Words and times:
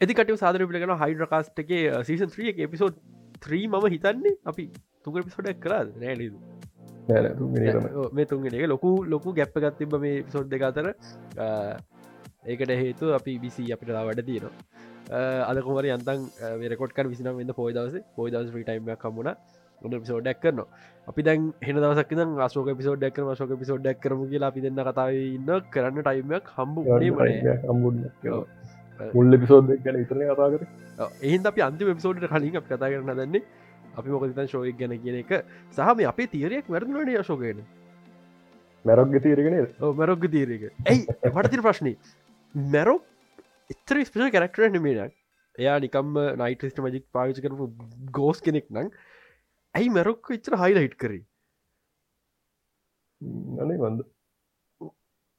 එතිකට 0.00 0.32
සාදර 0.36 0.62
පිළිගෙන 0.62 0.92
හයිඩ්‍රකාස්ටගේ 1.02 1.82
සීසන් 2.04 2.30
3 2.30 2.50
එක 2.50 2.58
එපිසෝඩ් 2.60 2.96
3 3.44 3.60
මම 3.68 3.86
හිතන්නේ 3.88 4.32
අපි 4.44 4.64
තුක 5.04 5.14
පිසෝඩක් 5.20 5.60
කරා 5.60 5.82
නෑලීදු 5.96 6.38
මේ 8.12 8.26
තුන්ගෙන 8.26 8.54
එක. 8.54 8.64
ලොකු 8.66 8.90
ලොකු 9.06 9.32
ගැප්ප 9.32 9.56
ගත්තිබ 9.58 9.96
මේ 9.98 10.22
පිසෝඩ් 10.22 10.50
දෙක 10.50 10.62
අතර. 10.62 10.86
ඒකට 12.46 12.74
හේතු 12.74 13.14
අපි 13.14 13.38
විසි 13.38 13.64
අපිට 13.72 13.94
වැඩ 14.00 14.22
තියෙනවා. 14.22 14.52
අදකුමර 15.46 15.88
යන්තන් 15.88 16.28
රෙකොට්ක 16.66 17.00
විසිනම් 17.06 17.32
වන්න 17.32 17.54
පෝදවස 17.54 17.96
පෝදවස 18.16 18.52
ටයිම 18.52 18.92
කමුණ 18.98 19.32
ගොඩ 19.82 19.96
පිසෝඩ්ඩක් 19.96 20.40
කරන 20.42 20.62
අපි 21.08 21.22
දැන් 21.22 21.50
හෙන 21.62 21.76
දවසක් 21.78 22.12
අශෝක 22.42 22.70
පිසෝඩ් 22.76 23.08
කරම 23.10 23.34
ශෝක 23.34 23.58
පිසෝඩ් 23.58 23.82
ඩක් 23.82 24.04
කරම 24.04 24.28
කියලා 24.28 24.52
අපි 24.52 24.60
දෙන්න 24.60 24.84
කතාව 24.84 25.18
ඉන්න 25.18 25.52
කරන්න 25.72 26.02
ටයිමයක් 26.02 26.54
හම්බු 26.54 26.86
හම්බුන්න 27.64 28.04
මුල්ල 29.14 29.38
පිසෝද් 29.42 29.72
ගැන 29.84 30.00
ඉතරන 30.02 30.22
කතා 30.32 30.50
කර. 30.52 30.62
එහින් 31.22 31.48
අපි 31.52 31.66
අන්ති 31.68 31.88
වෙබ්සෝඩ් 31.90 32.22
කලින් 32.24 32.60
අප 32.60 32.68
කතා 32.68 32.92
කරන 32.92 33.10
දන්නේ 33.20 33.42
අපි 33.96 34.14
මොකතන් 34.14 34.48
ශෝයක් 34.54 34.78
ගැන 34.78 34.94
කියන 35.02 35.18
එක. 35.22 35.32
සහම 35.72 36.06
අපේ 36.12 36.30
තීරයක් 36.34 36.70
වැරදුනට 36.76 37.20
අශෝකයන 37.24 37.60
මැරොග්ග 38.84 39.20
තීරගෙන 39.26 39.54
මැරොග්ග 40.00 40.26
තීරක 40.34 40.64
ඇයි? 40.86 41.06
පටතිර 41.36 41.62
ප්‍රශ්නය 41.68 41.94
මැරොක් 42.54 43.04
එතර 43.74 44.02
ස්පිෂල් 44.08 44.34
කැරක්ටර 44.34 44.68
නමේනක් 44.70 45.14
එයා 45.58 45.78
නිකම්ම 45.84 46.18
නයිටස්ට 46.42 46.82
මජික් 46.86 47.06
පාවිච 47.16 47.40
කරපු 47.44 47.70
ගෝස් 48.18 48.44
කෙනෙක් 48.48 48.68
නං. 48.70 48.92
ඇයි 49.74 49.88
මැරොක්ක 49.96 50.34
ඉච්චර 50.36 50.58
හයිලයිට් 50.62 51.00
කරේ? 51.02 51.24
අනේ 53.64 53.80
වන්ද 53.82 54.00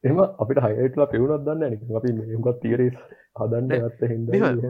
එම 0.04 0.20
අපිට 0.44 0.60
හයිටලා 0.66 1.12
පෙවුණත් 1.14 1.46
දන්න 1.48 1.72
නික 1.74 1.82
අපි 2.00 2.14
මේකත් 2.18 2.60
තීරේ 2.64 2.90
හදන්න 3.38 3.72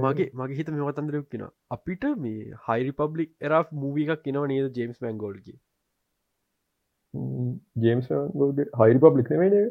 මගේ 0.03 0.27
මගේ 0.35 0.57
හිත 0.59 0.69
මෙවතන්දරයක් 0.73 1.27
කියෙන 1.31 1.47
අපිට 1.71 2.03
මේ 2.19 2.53
හයි 2.65 2.93
පබ්ලික් 2.99 3.31
එරා 3.41 3.63
මූවී 3.81 4.07
එකක් 4.07 4.23
කිනව 4.25 4.45
නේද 4.47 4.69
ජේම්ස් 4.77 5.01
මැන්ගෝල්ග 5.01 5.49
ජේම්ස් 7.79 8.07
හයි 8.79 8.99
පබ්ලික් 8.99 9.29
නේ 9.35 9.65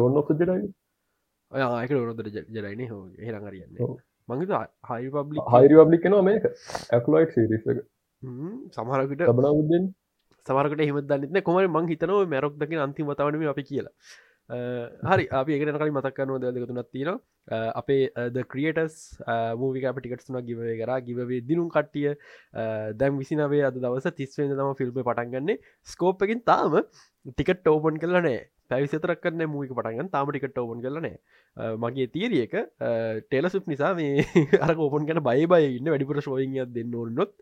ඔන්න 0.00 0.18
ජඩයි 0.32 0.72
ඒක 1.52 1.90
නොනොදර 1.92 2.28
ජලයින 2.54 2.84
හෝ 2.88 3.02
හෙරං 3.20 3.48
අරියන්න 3.48 3.82
මගේ 4.28 4.62
හයි 4.90 5.10
පබ්ලි 5.10 5.44
හයි 5.52 5.74
පබ්ලික් 5.80 6.06
නවා 6.06 6.22
මේක. 6.22 6.44
ඇක්ලයික් 6.90 7.30
සිරිස 7.32 7.64
සමහරකට 8.72 9.24
බන 9.32 9.48
උදෙන් 9.54 9.84
සමරකට 10.46 10.82
හිම 10.82 11.00
දන්න 11.08 11.42
කොමර 11.42 11.66
මං 11.68 11.90
හිතනව 11.90 12.20
මැරොක් 12.28 12.54
දකින 12.60 12.80
අන්තිමතවනම 12.80 13.44
අපි 13.48 13.64
කියලා 13.64 13.94
හරි. 14.50 15.26
අපි 15.30 15.52
ඒකට 15.56 15.78
කලින් 15.80 15.94
මතක්කන්නුව 15.94 16.40
දෙදකතුනත් 16.40 16.90
තියෙන 16.92 17.18
අපේ 17.74 18.08
ද 18.28 18.44
ක්‍රියටස් 18.44 19.18
මූවික 19.56 19.86
ටිකට්න 19.90 20.40
ගිවේ 20.42 20.76
කර. 20.80 21.00
ගිවේ 21.00 21.40
දිනුම් 21.42 21.68
කට්ටිය 21.68 22.14
දැම් 22.94 23.18
විසිනවේ 23.18 23.64
අද 23.64 23.76
දවස 23.76 24.12
තිස්වෙන 24.12 24.52
තම 24.52 24.74
ෆිල්ම් 24.74 24.92
පටන්ගන්නේ 24.92 25.60
ස්කෝප්පකින් 25.88 26.44
තාම 26.44 26.76
ටිකට 27.26 27.66
ඕපන් 27.66 27.98
කරලනෑ 27.98 28.40
පැවිසතරක්න්න 28.68 29.46
මූක 29.48 29.72
පටන්ගන් 29.72 30.10
තාම 30.10 30.28
ටිකට 30.28 30.58
ඕපන් 30.58 30.84
කරලනෑ 30.84 31.16
මගේ 31.78 32.08
තීරියක 32.08 32.54
ටෙලසුප් 33.24 33.66
නිසා 33.66 33.94
මේ 33.94 34.26
අර 34.60 34.76
ඕපන් 34.78 35.08
ගැන 35.08 35.22
බයි 35.22 35.46
බයි 35.46 35.72
ඉන්න 35.78 35.88
වැඩිපුර 35.88 36.20
ශෝයිය 36.20 36.68
දෙන්න 36.68 36.94
ඕන්නොත් 36.94 37.32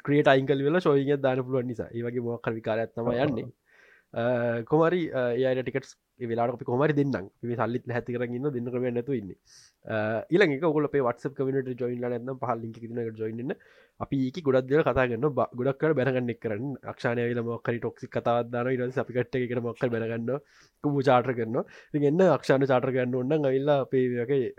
ක්‍රේට 0.00 0.28
අයිකල් 0.28 0.62
වෙලා 0.64 0.80
ශෝයිය 0.80 1.16
දාන 1.18 1.44
පුළුවන් 1.44 1.68
නිසා. 1.68 1.88
ඒවගේ 1.90 2.22
මොක්කර 2.22 2.52
විකාරත්තම 2.54 3.12
යන්නේ. 3.16 3.50
කොමරි 4.14 5.02
ඒයට 5.08 5.62
ටිකට 5.64 5.94
වෙලාට 6.20 6.54
අපි 6.54 6.64
කොමරි 6.64 6.92
දෙන්නම්. 6.92 7.28
මේ 7.42 7.56
සල්ලිත් 7.56 7.86
හැති 7.88 8.12
කරන්න 8.14 8.50
දෙන්න 8.52 8.68
කරම 8.72 8.88
නැතු 8.94 9.12
ඉන්න. 9.16 9.30
ඊළඟ 10.30 10.64
ඔගල 10.70 10.88
වටස 10.88 11.32
කමට 11.38 11.80
ජොයින් 11.80 12.04
න්න 12.10 12.36
පහල් 12.42 12.60
ලික 12.60 12.76
තිනක 12.80 13.16
ජොයින්න 13.16 13.54
අපි 14.00 14.18
ඒක 14.26 14.42
ගොඩක් 14.44 14.68
දෙල 14.68 14.84
කතාගන්න 14.84 15.26
ගොඩක් 15.32 15.78
කර 15.80 15.94
බැනගන්න 15.94 16.34
කරන්න. 16.44 16.76
අක්ෂණය 16.92 17.26
ල 17.34 17.42
මොක්කරි 17.42 17.80
ටොක්සි 17.80 18.10
කතාවදන 18.16 18.72
ඉ 18.74 19.00
අපිකට 19.04 19.40
එක 19.40 19.56
මොක්ක 19.68 19.84
බැනගන්න 19.96 20.30
කුබ 20.84 21.00
චාටර 21.08 21.32
කරන්න 21.38 22.04
එන්න 22.12 22.22
අක්ෂණ 22.36 22.68
චාටර 22.68 22.92
ගන්න 22.92 23.16
ඔන්න 23.22 23.50
ඉල්ලා 23.58 23.80
අපේ 23.86 24.52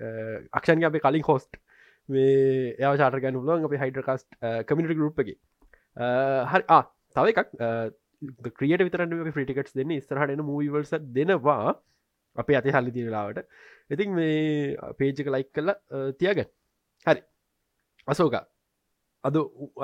අක්ෂණය 0.51 0.89
අපේ 0.89 1.05
කලින් 1.07 1.27
හොස්ට් 1.29 1.61
මේ 2.09 2.75
එයා 2.79 2.95
චාටර 2.97 3.21
ගන්න 3.21 3.41
ලුවන් 3.41 3.67
අප 3.69 3.81
හයිඩරකස්ට 3.85 4.29
කමිටි 4.67 4.97
ගරුප් 4.99 5.19
එක. 5.25 5.35
හරි 6.53 6.63
තව 7.15 7.25
එකක්. 7.33 8.01
ක්‍රියට 8.57 8.85
විතරන්න 8.87 9.31
ෆිටිකටස් 9.37 9.75
දෙන්න. 9.79 9.93
ස්තරහටන 10.01 10.45
මූවල්ස 10.49 10.93
දෙනවා. 11.17 11.75
අපේ 12.35 12.57
අති 12.59 12.75
හල්ලි 12.75 12.91
දිලාවට 12.95 13.39
ඉතින් 13.91 14.09
මේ 14.15 14.77
පේජක 14.99 15.27
ලයික් 15.27 15.49
කල්ල 15.51 15.69
තියග 16.19 16.39
හරි. 17.05 17.21
අසෝක 18.07 18.35
අද 19.23 19.35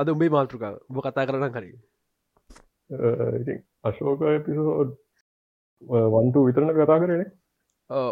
අද 0.02 0.08
උඹේ 0.14 0.32
මාතෘක 0.36 0.64
බ 0.90 0.98
කතා 1.06 1.28
කරන 1.28 1.54
කරී 1.58 1.78
අශෝක 3.84 4.20
පිසෝඩ් 4.48 4.92
වන්තු 6.16 6.40
විතරන 6.48 6.74
කතා 6.76 7.00
කරන. 7.04 7.24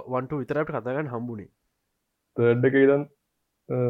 වන්ට 0.07 0.31
විතරට 0.33 0.69
කතාගන්න 0.69 1.11
හම්බුණේ 1.13 1.49
තඩ්ඩක 2.37 2.75
ඉදන් 2.85 3.03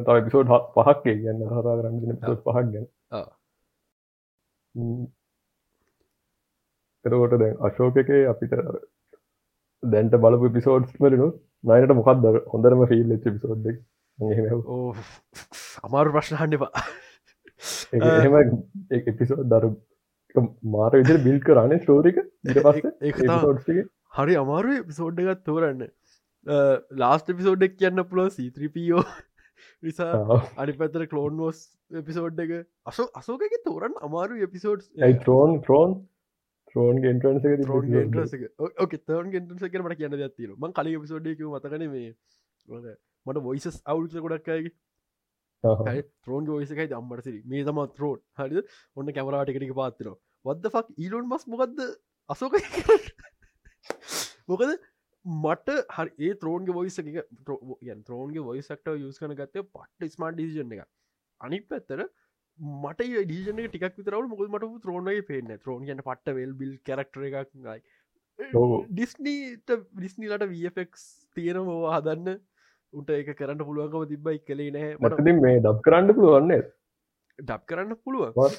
තව 0.06 0.18
පිසෝඩ් 0.26 0.48
පහක් 0.76 1.04
ගන්න 1.18 1.44
කතා 1.52 1.76
කරන්න 1.80 1.96
පහක් 2.24 2.58
ගැන 2.72 2.88
එතකොට 7.08 7.36
දැන් 7.38 7.58
අශෝක 7.62 8.00
එක 8.04 8.14
අපිට 8.28 8.56
දැන්ට 9.84 10.18
බලපු 10.20 10.54
පිසෝඩ්ස් 10.54 10.96
වලනු 11.00 11.30
නයට 11.64 11.94
මොකක්ද 11.94 12.30
හොඳරම 12.48 12.86
ෆිල් 12.88 13.12
එච්ච 13.12 13.28
පිසෝඩ් 13.28 13.68
අමාරු 15.84 16.16
ප්‍රශ්නහන්නවා 16.16 16.86
එහෙම 17.94 18.40
එපිසෝඩ් 19.04 19.54
දරු 19.54 19.76
මාර 20.68 20.92
විදිර 20.94 21.22
බිල් 21.24 21.40
කරන්න 21.42 21.80
ස්ටෝරික 21.80 22.20
හරි 24.14 24.36
අමාරු 24.36 24.82
පිසෝඩ් 24.84 25.24
එකත් 25.26 25.46
තෝරන්න. 25.46 25.88
ලාස්ට 26.96 27.32
පිසෝඩ්ඩක් 27.32 27.80
කියන්න 27.80 28.04
පුලො 28.06 28.28
සීත්‍රපියෝ 28.32 29.04
නිසා 29.84 30.40
අනි 30.58 30.74
පැතර 30.74 31.08
කලෝන් 31.08 31.38
වෝස් 31.38 31.64
එපිසෝඩ් 31.94 32.40
එක. 32.40 32.54
අසෝ 32.86 33.08
අසෝක 33.14 33.58
තෝරන් 33.66 33.98
අමාරු 34.02 34.40
එපිසෝඩ් 34.42 34.86
ට්‍රෝන් 35.16 35.60
ට්‍රෝන් 35.60 35.98
ත්‍රෝන් 36.78 37.00
ගෙන්ට්‍රන්ස 37.04 38.34
ෝන් 38.60 38.74
ඕක 38.78 38.98
තවන් 39.02 39.32
ගෙන්ට්‍රන්ස 39.32 39.64
කරමට 39.68 40.00
කියන්න 40.00 40.18
ඇතින 40.20 40.58
ම 40.58 40.74
කලින් 40.74 41.00
පිසෝඩ්ක 41.00 41.46
මතකන 41.48 41.88
මේ 41.90 42.10
මට 43.26 43.44
වොයිසස් 43.44 43.80
අවුල්ස 43.86 44.18
ගොඩක්කයගේ 44.20 44.74
ත්‍රෝන් 46.24 46.50
ෝයිසකයි 46.50 46.90
අම්මටසිරි 46.94 47.40
මේ 47.46 47.64
තම 47.64 47.82
ත්‍රෝඩ් 47.94 48.22
හරි 48.40 48.66
ඔන්න 48.98 49.14
කැමරාටිකටික 49.14 49.74
පාත්තින 49.76 50.12
වද්ද 50.46 50.74
ෆක් 50.74 50.88
ඊලොන් 50.98 51.26
මස් 51.28 51.48
මොකක්ද 51.48 51.82
අසෝක 52.30 52.60
මොකද? 54.48 54.78
මට 55.26 55.70
හරි 55.92 56.12
ඒ 56.22 56.36
ත්‍රෝන්ගේ 56.36 56.74
වොයිස 56.74 57.00
එක 57.00 57.08
ත්‍රෝන්ගේ 58.06 58.44
වොයිසක්ට 58.44 58.94
යස් 58.94 59.20
කන 59.20 59.36
ගත්තය 59.36 59.64
පට්ට 59.66 60.14
ස්මාර්ට් 60.14 60.38
ඩිසිජන 60.38 60.76
එක 60.76 60.86
අනි 61.42 61.60
පැත්තර 61.64 62.06
මට 62.60 63.02
ඩීජන 63.26 63.64
ටික් 63.66 63.86
විතරව 63.98 64.28
මුකල් 64.34 64.50
මට 64.50 64.82
ත්‍රෝනගේ 64.84 65.22
පේන්න 65.30 65.56
ත්‍රෝන් 65.64 65.86
ගන්න 65.86 66.04
පට්ට 66.04 66.38
වෙල් 66.38 66.54
බිල් 66.62 66.74
කරක්ටර 66.86 67.26
එකක්යි 67.30 67.82
ඩිස්නීට 68.40 69.74
ඩිස්නිලට 69.94 70.48
වෆෙක් 70.52 70.96
තියෙනවා 71.38 71.98
හදන්න. 71.98 72.40
උට 72.94 73.10
එක 73.12 73.30
කරන්න 73.40 73.62
පුළුවන්කම 73.68 74.10
තිබයි 74.10 74.42
කළේ 74.48 74.74
නෑ 74.74 74.96
මට 75.00 75.38
මේ 75.44 75.60
ඩබ් 75.60 75.86
කරන්න 75.86 76.18
පුළුවන්න 76.18 76.66
ඩබ් 77.40 77.62
කරන්න 77.70 77.96
පුළුවන්. 78.04 78.58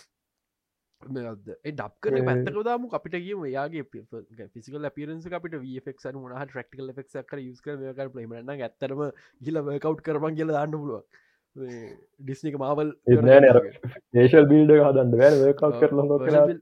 ඩක් 1.00 1.94
කන 2.02 2.26
පැත්තකදාම 2.28 2.88
අපිට 2.98 3.16
ගම 3.18 3.46
යාගේ 3.52 3.84
පිසිකල් 4.54 4.90
පිරන්ස 4.96 5.26
අපිට 5.38 5.56
වෆෙක් 5.62 6.04
මන 6.14 6.36
ට්‍රක්ටිකල් 6.42 6.92
ෙක් 6.92 7.26
කර 7.26 7.40
යුස් 7.40 7.62
කර 7.62 7.78
කර 7.98 8.12
පලමන 8.14 8.52
ඇත්තරම 8.56 9.02
ගිල 9.40 9.62
කව් 9.78 9.94
කරමන් 10.08 10.38
කියල 10.40 10.54
දාන්න 10.56 10.74
පුළුවන් 10.74 11.04
ඩිස්නික 11.58 12.56
මාවල් 12.56 12.92
ඒශල් 13.08 14.46
බිල්ඩ 14.46 14.76
හදන්න. 14.78 15.10
වැ 15.16 15.54
කක් 15.54 15.72
කරල 15.80 15.98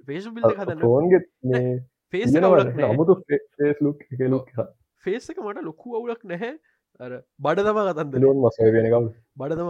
පේශ 0.07 0.31
බිල්ඩ 0.31 0.57
හදන්න. 0.57 0.81
ෝන්ගෙ 0.85 1.21
ෆේස් 2.13 2.35
අමුතු 2.87 3.21
ෆේස් 3.25 3.77
ලුක් 3.81 4.03
ලුක් 4.29 4.51
ෆේසක 5.05 5.39
මට 5.41 5.65
ලොකු 5.65 5.97
අවුලක් 5.97 6.27
නැහැ. 6.27 6.57
අර 7.01 7.13
බඩ 7.39 7.65
තම 7.67 7.79
කතන්ද 7.87 8.15
ලෝන් 8.21 8.39
මස 8.43 8.59
වෙන 8.71 8.87
කවු 8.89 9.01
බඩ 9.37 9.57
තම 9.57 9.69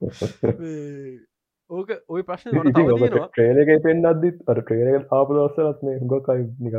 ඕක 1.70 1.90
ඔය 2.08 2.22
ප්‍රශ්න 2.22 2.56
ට්‍රේනක 2.68 3.70
පෙන් 3.84 4.00
අදදිත් 4.04 4.38
අර 4.46 4.58
ට්‍රේනක 4.62 5.12
ආපු 5.12 5.36
දස්සලත් 5.36 5.84
මේ 5.86 6.00
හුගකයි 6.02 6.42
නික 6.60 6.74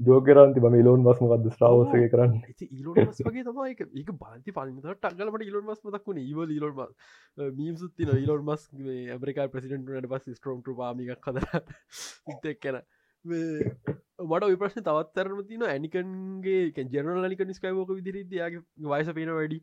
ජෝගරන්ති 0.00 0.60
බම 0.60 0.74
ඉලෝන් 0.74 1.02
මස් 1.02 1.20
මකක්ද 1.22 1.52
ස්ටාවසය 1.52 2.08
කරන්න 2.10 2.32
ඉලොන්ස් 2.72 3.20
වගේ 3.20 3.44
තමයි 3.44 3.74
එක 3.74 4.10
බාති 4.14 4.52
පලිත 4.52 4.80
ටක්ගලට 4.82 5.44
ඉලොන් 5.44 5.64
මස් 5.64 5.84
මතක්ුණ 5.84 6.18
ඉව 6.20 6.40
මස් 6.72 6.90
මීම්සුත්තින 7.54 8.10
ඉලොන් 8.16 8.42
මස් 8.44 8.66
ඇමරිකා 9.08 9.46
ප්‍රසිඩන්ට 9.48 10.10
පස් 10.10 10.26
ස්ට්‍රෝම් 10.32 10.64
පාමික් 10.72 11.14
කද 11.20 11.44
එක්කෙන 12.50 12.80
මට 13.24 14.42
ඔය 14.44 14.56
ප්‍රශ්න 14.56 14.82
තවත්තරම 14.82 15.44
තින 15.46 15.62
ඇනිකන්ගේ 15.64 16.58
ජනරල් 16.88 17.28
නික 17.28 17.46
නිස්කයිවෝක 17.46 17.94
විදිරිදයාගේ 17.94 18.90
වයස 18.90 19.12
පේන 19.12 19.32
වැඩි 19.32 19.62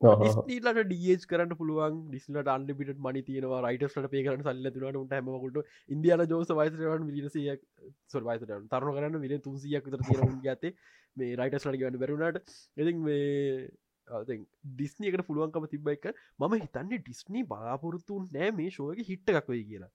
ඩිස්නීලට 0.00 0.78
ඩියස් 0.88 1.26
කරන්න 1.28 1.56
පුළුවන්. 1.56 1.96
ඩිස්ලට 2.08 2.48
අන්න 2.48 2.64
පිට 2.78 3.02
මනි 3.06 3.22
තියනවා. 3.26 3.60
රයිටස්ට 3.66 4.08
පේ 4.14 4.24
කරන 4.24 4.42
සල්ල 4.42 4.70
තුනට 4.70 5.12
හැමකට 5.12 5.60
ඉන්දියන 5.88 6.24
ජෝස 6.30 6.52
වයිසරන් 6.52 7.04
මිලිසියක් 7.04 7.60
සොල් 8.08 8.24
වයිසට 8.24 8.48
තරන 8.48 8.96
කරන්න 8.96 9.20
මිල 9.20 9.36
තුන්සියක් 9.40 9.84
තර 9.86 10.02
තියෙන 10.08 10.40
ගත 10.40 10.72
මේ 11.16 11.36
රයිටස්ලට 11.36 11.80
ගන්න 11.82 12.00
බැරුණට 12.00 12.40
ඉති 12.76 12.96
මේ 13.00 13.68
ඩිස්නීකට 14.08 15.26
පුළුවන්කම 15.28 15.68
තිබ 15.68 15.88
එක 15.88 16.12
මම 16.40 16.56
හිතන්නේ 16.56 17.00
ඩිස්නී 17.00 17.44
බලාපොරොත්තු 17.44 18.24
නෑ 18.30 18.50
මේ 18.52 18.70
ශෝක 18.70 19.04
හිට්ට 19.04 19.34
එකක් 19.34 19.52
වෙයි 19.52 19.64
කියලා. 19.64 19.92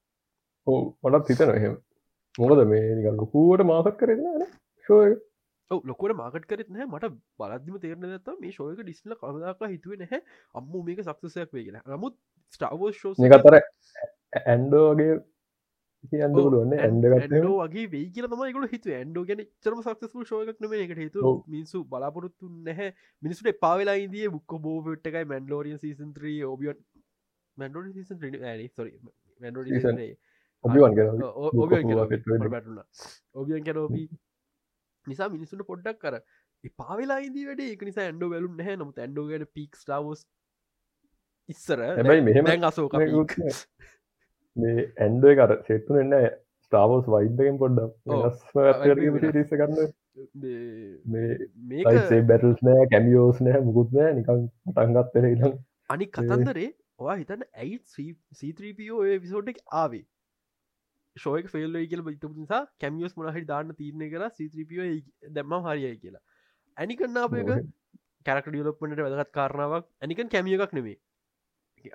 ඕ 0.67 0.81
මටත් 1.03 1.33
හිතන 1.33 1.55
එහෙම. 1.55 1.79
මොකද 2.35 2.61
මේ 2.69 3.13
ලොකුවට 3.13 3.65
මාසක් 3.65 3.97
කරන්න 3.99 4.45
ශෝය 4.85 5.17
ලොකට 5.71 6.15
මාකට 6.15 6.47
කරත් 6.47 6.69
නෑ 6.69 6.87
මට 6.87 7.11
බලද්දිම 7.39 7.77
තේරන 7.79 8.07
ඇත 8.07 8.27
මේ 8.39 8.51
ශෝයක 8.51 8.81
ඩිස්ල 8.81 9.15
කවදාක 9.15 9.63
හිතුවේ 9.67 9.97
නැහැ. 9.97 10.21
අම්මු 10.55 10.83
මේක 10.83 10.99
සක්සසයක් 11.01 11.53
වේ 11.53 11.63
කියලා. 11.63 11.83
නමුත් 11.87 12.17
ස්ටාවෝ 12.51 12.91
ශෝ 12.93 13.13
එකතර 13.29 13.57
ඇන්ඩෝගේ 14.45 15.15
පුළුවන්න 16.11 16.75
ඇන්ඩගත් 16.79 17.33
වගේ 17.55 17.87
වේ 17.87 18.05
කියල 18.09 18.27
මයිකල 18.33 18.67
හිතු 18.67 18.93
ඇන්ඩෝ 18.93 19.25
ගැන 19.25 19.41
චරම 19.61 19.81
සක්සපු 19.81 20.25
ශෝයක් 20.25 20.59
නම 20.59 20.75
එකට 20.79 20.97
හේතු 20.97 21.33
මිනිසු 21.47 21.83
බලාපොරොත්තු 21.85 22.51
නැහැ. 22.61 22.93
මිනිසුට 23.23 23.59
පාවෙලා 23.59 23.97
ඉදිය 24.03 24.29
බුක්ක 24.29 24.59
බෝවිට් 24.61 25.09
එකයි 25.11 25.25
මැන්ඩෝරියන් 25.25 25.79
සීසන්ත්‍රී 25.79 26.37
ඔබියන් 26.45 26.85
මැන්ඩෝ 27.57 27.83
සීසන් 27.89 28.29
ඔබියන් 33.35 33.63
කැනෝබී 33.63 34.07
නිසා 35.11 35.29
මිනිසුට 35.35 35.67
පොඩ්ඩක් 35.71 35.99
කර 36.03 36.15
පාවෙලා 36.79 37.19
ඉදී 37.27 37.45
වැඩ. 37.49 37.61
එක 37.65 37.83
නිසා 37.89 38.07
ඇන්ඩෝ 38.07 38.29
වැලු 38.33 38.53
නැහැ. 38.53 38.77
නොම 38.81 38.93
ඇන්ඩෝ 38.97 39.27
ගැන 39.31 39.45
පික් 39.57 39.77
ටවස් 39.81 40.23
ඉස්සර 41.49 41.83
හැබයි 41.83 42.25
මෙහෙම 42.29 42.65
අසෝක 42.71 42.97
මේ 44.57 44.87
ඇන්ඩෝ 45.05 45.35
කර 45.41 45.51
සෙට්තු 45.67 46.01
එන්න 46.01 46.15
ස්ටාවෝස් 46.65 47.05
වයිඩගෙන් 47.13 47.59
පොඩ්ඩක් 47.61 47.93
ගන්න 49.53 49.93
මේ 51.13 52.21
බැටල්ස් 52.31 52.65
නෑ 52.69 52.87
කැමියෝස් 52.93 53.41
නෑ 53.47 53.61
මුකුත් 53.67 53.93
නෑ. 53.97 54.11
නිකන් 54.19 54.41
පටන්ගත් 54.67 55.15
ඉලම් 55.31 55.55
අනි 55.89 56.09
කතන්දරේ 56.17 56.69
ඔයා 56.97 57.17
හිතන්න 57.21 57.47
ඇයි 57.63 57.79
සීත්‍රීපෝ 58.41 59.01
විසෝට් 59.23 59.51
එක 59.53 59.59
ආවේ 59.81 60.03
ශෝයක 61.15 61.47
ෆෙල්ල 61.47 61.79
කියල 61.85 62.03
බිතු 62.03 62.31
නිසා 62.33 62.61
කැමියස් 62.79 63.17
මනහහි 63.17 63.45
දාන්න 63.45 63.73
තිරණය 63.73 64.09
කර 64.09 64.29
සිත්‍රීපිය 64.31 64.91
දැම්ම 65.31 65.57
හරියයි 65.65 65.97
කියලා. 65.97 66.23
ඇනිකන්නාපයක 66.77 67.51
කැරක් 68.25 68.47
ඩියලොප්මට 68.47 69.03
වැදගත් 69.05 69.33
කාරණාවක්. 69.33 69.91
ඇනිකන් 70.01 70.29
කැමිය 70.29 70.57
එකක් 70.59 70.73
නෙවේ 70.73 70.97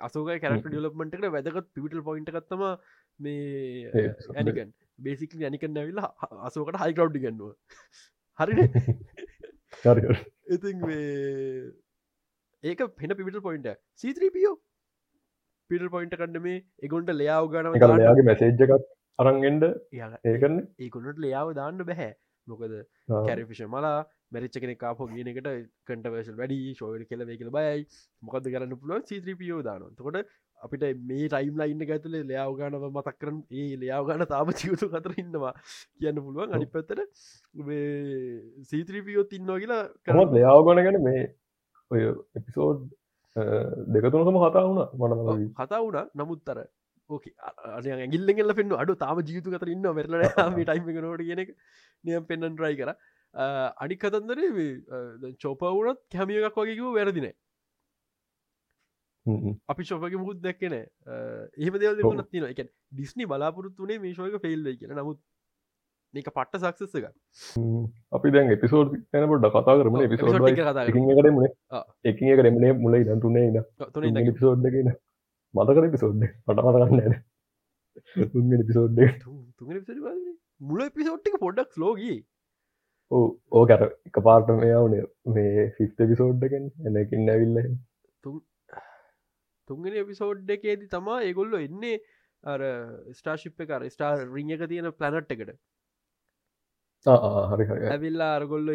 අසෝක 0.01 0.31
කැරක් 0.37 0.65
ඩියලොප්මට 0.65 1.27
වැදගත් 1.29 1.67
පිවිටල් 1.73 2.01
පොයින්ට 2.01 2.31
එකත්තම 2.33 2.63
මේ 3.19 3.91
ඇනිකන් 4.35 4.73
බේසික 4.99 5.35
ඇනිකන් 5.41 5.73
නැවිල්ලා 5.73 6.09
අසෝකට 6.49 6.81
හයි 6.81 6.93
කවඩ්ඩි 6.93 7.23
ගන්නවා 7.25 7.55
හරි 8.39 8.53
ඉති 10.55 10.71
ඒක 12.63 12.81
පෙන 12.95 13.15
පිවිටල් 13.15 13.41
පොයින්ට 13.41 13.69
සීත්‍රීපියෝ 13.95 14.55
පිට 15.69 15.85
පොයින්ට 15.89 16.17
කන්න 16.17 16.41
මේ 16.41 16.57
එගොන්ට 16.83 17.13
ලයාව 17.13 17.51
ගන 17.53 17.71
යාගේ 17.99 18.27
මැසේජ් 18.29 18.65
එකක් 18.67 18.89
අරන්ගෙන්ඩ 19.21 19.63
ඒකන්න 20.25 20.59
ඒකුණට 20.79 21.23
ලයාව 21.25 21.55
දාන්න 21.61 21.87
බැහැ. 21.89 22.11
මොකද 22.47 22.73
කැරිෆිෂ 23.27 23.63
මලා 23.73 23.97
මැරිච්ච 24.33 24.59
කෙන 24.63 24.73
කාපෝ 24.83 25.07
කියන 25.09 25.31
එකට 25.31 25.49
කටවේශල් 25.87 26.37
වැඩි 26.37 26.59
ශෝයට 26.79 27.09
කියල 27.09 27.25
වේ 27.29 27.37
කියල 27.41 27.51
බයි 27.57 27.83
මොකද 28.21 28.47
කරන්න 28.53 28.79
පුළුවන්? 28.81 29.03
සීත්‍රීපියෝ 29.09 29.59
දාන 29.67 29.83
තකොට 29.97 30.31
අපිට 30.61 30.85
මේ 31.09 31.27
ටයිම් 31.27 31.59
ලයින්න 31.61 31.83
ඇතුල 31.87 32.15
ලයාවගානව 32.23 32.87
මතක් 32.89 33.15
කරන 33.21 33.37
ඒ 33.53 33.67
ලයාවගාන 33.83 34.25
තාම 34.33 34.53
චියුතු 34.61 34.89
කතර 34.95 35.13
ඉන්නවා 35.23 35.53
කියන්න 35.99 36.23
පුළුවන්. 36.25 36.55
අනි 36.55 36.67
පත්තර 36.75 36.99
සීත්‍රීපියෝත් 38.71 39.37
ඉන්නවා 39.39 39.61
කියලා 39.63 39.83
කරත් 40.07 40.35
ලයාවගන 40.37 40.83
ගැන 40.87 40.99
මේ 41.09 41.23
ඔය 41.91 42.03
එපිසෝඩ් 42.39 42.85
දෙකතුනකම 43.95 44.37
කතා 44.39 44.67
වුණ. 44.67 44.81
මන 44.99 45.49
කතා 45.59 45.81
වුණ. 45.85 46.07
නමුත්තර 46.15 46.59
ඕක. 47.11 47.29
ඇගිල්ලෙල්ල 47.69 48.55
පෙන්න්න 48.55 48.77
අඩු 48.79 48.97
තාම 48.97 49.23
ජීතු 49.23 49.55
කතර 49.55 49.73
ඉන්න 49.75 49.89
වෙරල 49.93 50.19
මේ 50.19 50.65
ටයිම 50.65 50.91
නෝට 50.99 51.23
කියෙනෙ 51.23 51.45
නියම් 52.03 52.27
පෙන්න්නන් 52.27 52.59
රයි 52.59 52.75
කර. 52.75 52.95
අඩි 53.33 53.95
කතන්දරේ 53.97 54.49
චෝපවුනත් 55.39 55.99
කැමිය 56.09 56.43
එකක් 56.43 56.57
වගේකිව 56.57 56.93
වැරදිනේ 56.93 57.33
අපි 59.69 59.83
ශෝපක 59.83 60.15
මුත් 60.19 60.41
දැක්කන 60.41 60.73
ඒම 60.73 61.75
දෙවල් 61.75 61.97
දෙවනත් 61.97 62.29
තින 62.29 62.43
එක 62.45 62.63
ඩිස්නි 62.63 63.25
බලාපොරත්තුනේ 63.25 63.99
මේ 63.99 64.13
ශෝක 64.13 64.41
ෆෙල්ල 64.41 64.73
කියෙන 64.73 64.95
නමුත් 64.95 65.19
මේක 66.13 66.27
පට්ට 66.29 66.63
සක්සස්සක 66.63 67.05
අපි 68.11 68.31
දැන් 68.31 68.51
එපිසෝඩ් 68.51 68.97
යනපොට 69.13 69.47
කතා 69.49 69.77
කරම 69.79 69.99
එකරම 70.01 71.39
එක 72.05 72.19
එක 72.25 72.41
රෙමනේ 72.41 72.73
මුල 72.75 72.99
ඉදන්තුනේ 72.99 73.63
තුන 73.89 74.21
පිසෝඩ්ගෙන 74.31 74.91
මතකර 75.53 75.89
පිසෝඩ් 75.89 76.25
පට 76.45 76.59
මතකන්න 76.65 77.15
තුන්ගෙන 78.33 78.65
පිසෝඩ් 78.65 79.01
මුල 80.63 80.83
පිසෝට්ටික 80.91 81.39
පොඩ්ඩක් 81.39 81.77
ලෝගී 81.77 82.19
ඕ 83.11 83.25
ඕකර 83.53 83.83
එක 83.85 84.21
පාර්ට 84.21 84.53
මෙයාවන 84.55 84.95
මේ 85.31 85.67
ෆිස්ත 85.73 85.99
පිසෝඩ්ඩකෙන් 86.05 86.71
එනකින් 86.91 87.29
ඇවිල්ල 87.29 87.59
තුන්ගෙන 89.69 89.99
පිසෝඩ් 90.05 90.49
එකේදී 90.51 90.89
තමා 90.89 91.19
ඒගොල්ලො 91.23 91.61
එන්නේ 91.61 91.99
අර 92.43 92.63
ස්ටාශිප් 93.13 93.59
කර 93.63 93.89
ස්ටාර් 93.89 94.25
රිං 94.29 94.49
එක 94.51 94.65
තියෙන 94.65 94.89
ප්ලනට් 94.93 95.35
එකට. 95.35 95.53
හරි 97.51 97.67
ඇවිල්ලා 97.89 98.31
අරගොල්ල 98.35 98.73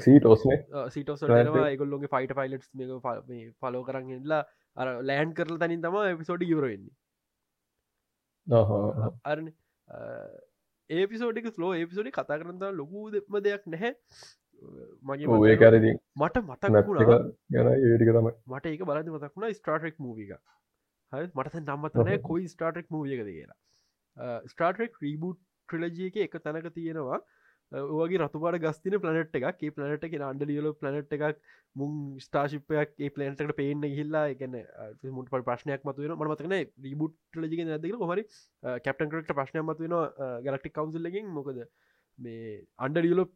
සීටෝස්නේ 0.00 0.60
සිටෝස් 0.90 1.24
ඒගොල්ලොගේ 1.24 2.10
ෆයිට 2.10 2.34
ෆයිලට් 2.34 2.70
මේ 2.74 3.50
පලෝ 3.60 3.82
කරන්න 3.84 4.14
එල්ලා 4.18 4.44
අර 4.76 4.88
ලෑන් 5.02 5.34
කරල 5.34 5.58
තනින් 5.58 5.82
තම 5.82 5.98
එපිසෝඩ් 6.04 6.46
යුරවෙන්නේ 6.46 6.94
අරන 9.24 9.52
ඒපිසෝඩික 10.90 11.52
ස්ලෝ 11.52 11.72
ඒපිසෝඩි 11.74 12.12
කතා 12.12 12.40
කරන්න 12.40 12.74
ලොකු 12.74 13.06
දෙම 13.10 13.38
දෙයක් 13.42 13.64
නැහැ. 13.66 13.92
මගේ 15.04 15.38
ඒකරදි 15.46 15.92
මට 16.16 16.42
මතක් 16.42 16.68
ගැන 17.50 17.72
ඒටික 17.72 18.10
තම 18.10 18.28
මට 18.48 18.66
ඒක 18.66 18.84
බලද 18.84 19.10
මතක්ුණ 19.14 19.54
ස්ටාටෙක් 19.54 19.98
මූවික 19.98 20.36
හරි 21.12 21.26
මට 21.34 21.64
නම්මතනය 21.64 22.18
කොයි 22.22 22.48
ස්ටාටෙක් 22.48 22.86
මූවියකද 22.90 23.28
කියලා. 23.28 23.58
ස්ටාටෙක් 24.46 25.02
රීබුට් 25.02 25.40
ට්‍රලජිය 25.68 26.08
එක 26.10 26.16
එක 26.26 26.38
තැනක 26.42 26.70
තියෙනවා 26.72 27.20
ඔගේ 27.72 28.18
රතුපාට 28.18 28.60
ගස්තින 28.60 28.96
පලනට් 28.96 29.34
එකක්. 29.34 29.62
ඒ 29.62 29.70
පලනට 29.70 30.04
එක 30.04 30.14
අන්ඩලියල 30.22 30.68
පලනට් 30.74 31.12
එකක් 31.12 31.40
මුන් 31.76 32.18
ස්ටාශිපයක් 32.18 32.92
ඒ 32.98 33.10
පලන්ටට 33.10 33.56
පේන්න 33.56 33.82
හිල්ලා 33.92 34.26
එකන 34.28 34.54
මුට 35.10 35.30
ප්‍රශ්නයක් 35.30 35.82
මතුවෙන 35.82 36.14
මතන 36.18 36.54
රිබුට් 36.82 37.16
ලජික 37.36 37.64
නැදක 37.64 37.98
හොමරි 38.00 38.24
කැප්ටන් 38.80 39.10
කරට 39.10 39.34
ප්‍රශ්නය 39.34 39.62
මතුවෙන 39.62 39.96
ගලක්ටික් 40.44 40.74
කවන්සිල්ලකින් 40.74 41.26
මොකද 41.30 41.66
මේ 42.18 42.62
අන්ඩලියල 42.78 43.26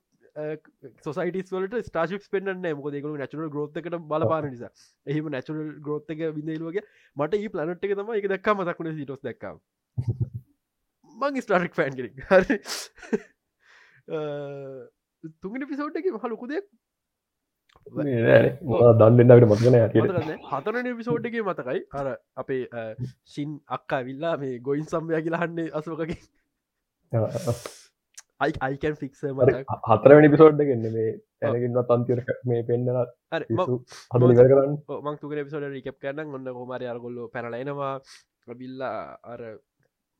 සොසයිටස් 1.02 1.50
වලට 1.50 1.82
ස්ටාශිප් 1.82 2.22
පෙන්න්න 2.30 2.66
මොක 2.72 2.88
දෙකු 2.88 3.16
නැචුරල් 3.16 3.50
ග්‍රෝත්තකට 3.50 3.99
බලපාන 4.06 4.49
නිසා. 4.49 4.70
එහම 5.06 5.28
නැචුරල් 5.28 5.75
ග්‍රෝත්ත 5.80 6.10
එක 6.10 6.22
විඳලුවගේ 6.32 6.87
මට 7.16 7.34
ඒ 7.37 7.49
පලනට් 7.49 7.84
එක 7.84 7.96
තම 7.96 8.14
එක 8.14 8.28
දක්කා. 8.28 8.54
මතක්ුණ 8.56 8.94
සිටස් 8.94 9.22
දක්කා 9.22 9.54
මං 11.20 11.42
ස්ටාරික් 11.42 11.75
ෆෑන් 11.75 11.96
කෙනෙක්. 11.96 12.25
හරි 12.28 12.56
තුන්ගෙන 14.11 15.67
පිසෝට් 15.69 15.97
එක 15.97 16.09
හලුකු 16.23 16.49
දෙයක් 16.52 16.67
දන්නට 17.88 19.45
මතන 19.47 19.76
හතරන 20.47 20.88
පිසෝට් 20.97 21.26
එක 21.26 21.37
මතකයි. 21.43 21.81
අර 21.93 22.07
අපේ 22.37 22.62
ශින් 23.26 23.59
අක්කා 23.69 24.02
විල්ලා 24.05 24.35
මේ 24.37 24.59
ගොයින් 24.61 24.87
සම්ය 24.87 25.23
කියලාහන්නේ 25.23 25.71
අසෝකකින් 25.73 26.21
අයිකන් 28.61 28.95
ෆික්ස 28.97 29.25
හතරවැනි 29.87 30.33
පිසෝඩ්ඩ 30.35 30.62
ගන්න 30.62 30.95
මේ 30.95 31.11
ඇනකින්වත් 31.43 31.90
අන්තිර 31.90 32.21
මේ 32.45 32.62
පෙන්න්නල 32.64 32.99
මංතුගෙන 35.07 35.45
පිසෝඩ 35.45 35.67
රිකප් 35.71 35.99
කරන්න. 35.99 36.35
ඔන්න 36.37 36.47
හොමරි 36.61 36.87
අරගොල්ල 36.87 37.19
පැනලයිනවා 37.35 37.95
බිල්ලා 38.55 39.00
අර 39.25 39.40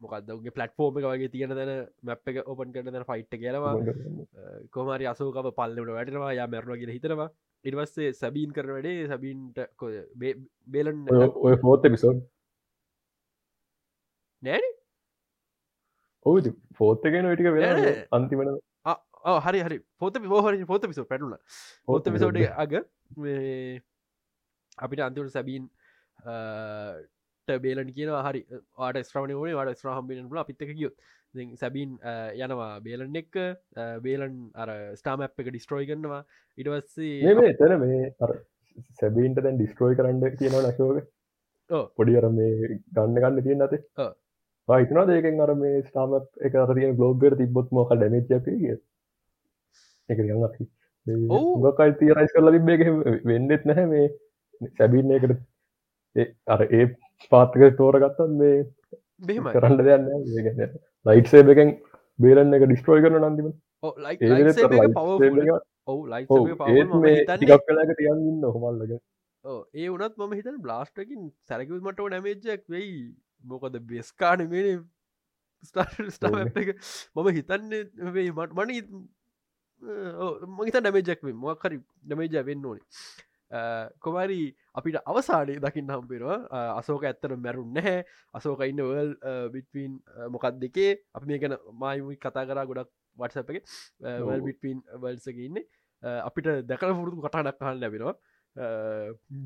මොකක්දගේ 0.01 0.55
පලට්ෆෝර්ම 0.57 0.99
එක 1.01 1.07
වගේ 1.11 1.31
තියෙන 1.35 1.55
දැන 1.59 1.73
මැප් 2.09 2.33
එක 2.33 2.41
ඔපන් 2.53 2.73
කරන 2.75 2.91
දැන 2.95 3.07
ෆයිට් 3.11 3.37
කියලවා 3.43 3.75
කොමරි 4.77 5.09
අසෝකව 5.13 5.51
පල්ලට 5.59 5.95
වැටනවා 5.99 6.33
යා 6.39 6.49
මැරුණ 6.55 6.81
කියල 6.83 6.93
හිතනවා. 6.97 7.29
ඉනිවස්සේ 7.65 8.13
සැබීන් 8.21 8.55
කරන 8.57 8.75
වැඩේ 8.77 9.09
සබීන්ට 9.11 9.59
බේලන් 10.69 11.05
ඔය 11.47 11.57
පෝත 11.65 11.85
පිසෝඩ් 11.95 12.25
නෑන. 14.43 14.67
ඕ 16.27 16.37
පෝත්තගෙන 16.81 17.31
ටික 17.35 17.53
වෙන 17.55 17.87
අන්තිමන 18.19 18.53
හරි 19.47 19.61
හරි. 19.67 19.79
පොත 19.99 20.15
පෝහරි 20.33 20.65
පොත 20.73 20.89
පිසෝ 20.91 21.07
පැටුල 21.13 21.37
පොත 21.87 22.11
පිසෝඩ 22.17 22.41
අග 22.65 22.73
අපිට 24.79 25.03
අන්තිවට 25.07 25.37
සැබීන් 25.37 25.65
බේලන් 27.59 27.95
කියන 27.97 28.13
හරි 28.19 28.45
ආට 28.79 29.01
ස්්‍රමණ 29.05 29.57
වාට 29.57 29.83
ස්්‍රහම්බෙන 29.83 30.29
ල 30.31 30.45
පිත්තක 30.45 30.75
කියොත් 30.75 30.95
සැබීන් 31.57 31.99
යනවා 32.37 32.81
බේලන් 32.81 33.17
එක්ක. 33.17 33.37
බේලන් 34.03 34.39
අර 34.57 34.71
ස්ටාම 34.97 35.23
අප් 35.23 35.39
එක 35.39 35.51
ඩිස්ට්‍රෝයි 35.51 35.91
කරනවා. 35.91 36.23
ඉටවස්සේ 36.59 37.55
තර 37.55 37.77
මේ 37.79 38.13
සැබීන්ට 39.01 39.43
දැන් 39.43 39.59
ඩිස්ට්‍රෝයි 39.59 39.97
කරන්න 39.97 40.37
කියනවා 40.37 40.71
නශෝක 40.71 41.07
පොඩි 41.97 42.17
අර 42.17 42.29
මේ 42.31 42.81
ගන්න 42.95 43.17
ගන්න 43.17 43.43
තියෙන් 43.43 43.65
ඇත 43.67 43.75
හිතනා 44.69 45.07
දේකෙන් 45.07 45.41
අර 45.41 45.55
මේ 45.55 45.83
ස්ටාම 45.83 46.17
එක 46.41 46.59
අරිය 46.65 46.93
ගලෝබ්බර 46.95 47.37
තිබොත් 47.37 47.71
මොක 47.73 47.93
ඩැමේච 47.93 48.29
කිය 48.47 48.75
එක 50.09 50.19
ගකයි 50.19 51.93
තිරයිස් 52.01 52.35
කරලා 52.35 52.55
තිබ්බේ 52.57 52.97
වෙන්නෙත් 53.25 53.65
නැහැ 53.65 53.87
මේ 53.87 54.09
සැබින්න 54.79 55.15
එකට 55.19 56.37
අර 56.47 56.67
ඒ 56.71 56.87
පාතික 57.29 57.77
තෝරගත්තත් 57.79 58.21
මේ 58.41 58.57
බෙම 59.29 59.49
කරන්න 59.55 59.77
දෙයන්න 59.87 60.05
ලයිට් 61.07 61.31
සේබකෙන් 61.33 61.71
බේරන්න 62.19 62.57
එක 62.59 62.65
ඩිස්ට්‍රෝයි 62.67 63.05
කරන 63.05 63.25
ලයි 63.37 63.55
ටිකක් 67.29 67.67
කලාක 67.67 67.93
තියන්න 67.99 68.45
හොමල්ලක. 68.55 68.93
ඒ 69.75 69.89
වනත් 69.89 70.15
මම 70.17 70.33
හිතන 70.39 70.57
බ්ලාස්ටකින් 70.67 71.23
සැරකිවීමට 71.49 72.03
නැමේජක් 72.15 72.65
වෙයි. 72.69 73.15
මොකද 73.45 73.75
බෙස්කාන 73.93 74.41
මේ 74.51 74.75
ස්ටා 75.69 75.87
එක. 76.65 76.77
මම 77.17 77.29
හිතන්නේ 77.39 77.83
වෙයි. 78.19 78.31
මට 78.33 78.53
මන 78.59 78.71
මගත 79.83 80.77
ඩමේජක්වේ 80.77 81.35
මොක්හරි 81.43 81.77
ඩමේජ 82.05 82.45
වෙන්න 82.49 82.67
ඕනේ 82.67 82.85
කොමරි 83.99 84.55
අපිට 84.75 84.97
අවසානය 85.05 85.59
දකින්න 85.59 85.91
හම්පෙනවා 85.91 86.39
අසෝක 86.79 87.05
ඇත්තර 87.05 87.37
මැරුන් 87.37 87.75
නැහැ. 87.75 88.05
අසෝක 88.35 88.63
ඉන්න 88.63 88.83
වල් 88.83 89.13
බිට්වීන් 89.55 89.99
මොකක් 90.31 90.47
දෙකේ 90.63 90.91
අපි 91.15 91.27
මේ 91.27 91.39
ගැන 91.39 91.57
මයමුයි 91.83 92.17
කතා 92.17 92.47
කරා 92.47 92.67
ගොඩක් 92.67 92.91
වටසප් 93.17 93.51
එක. 93.51 93.65
වල් 94.27 94.43
බිට්වීන් 94.49 94.83
වල්සක 95.03 95.39
ඉන්න. 95.49 95.63
අපිට 96.03 96.51
දැකල 96.71 96.95
පුරුදු 96.95 97.23
කටානක් 97.27 97.59
කහන්න 97.59 97.81
ලැබෙනවා. 97.83 98.15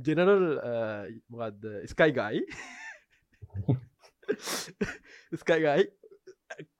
ජෙනරල් 0.05 0.47
මොකක්ද? 1.31 1.63
ස්කයි 1.93 2.13
ගයි 2.13 2.45
ස්කයිගයි 5.33 5.85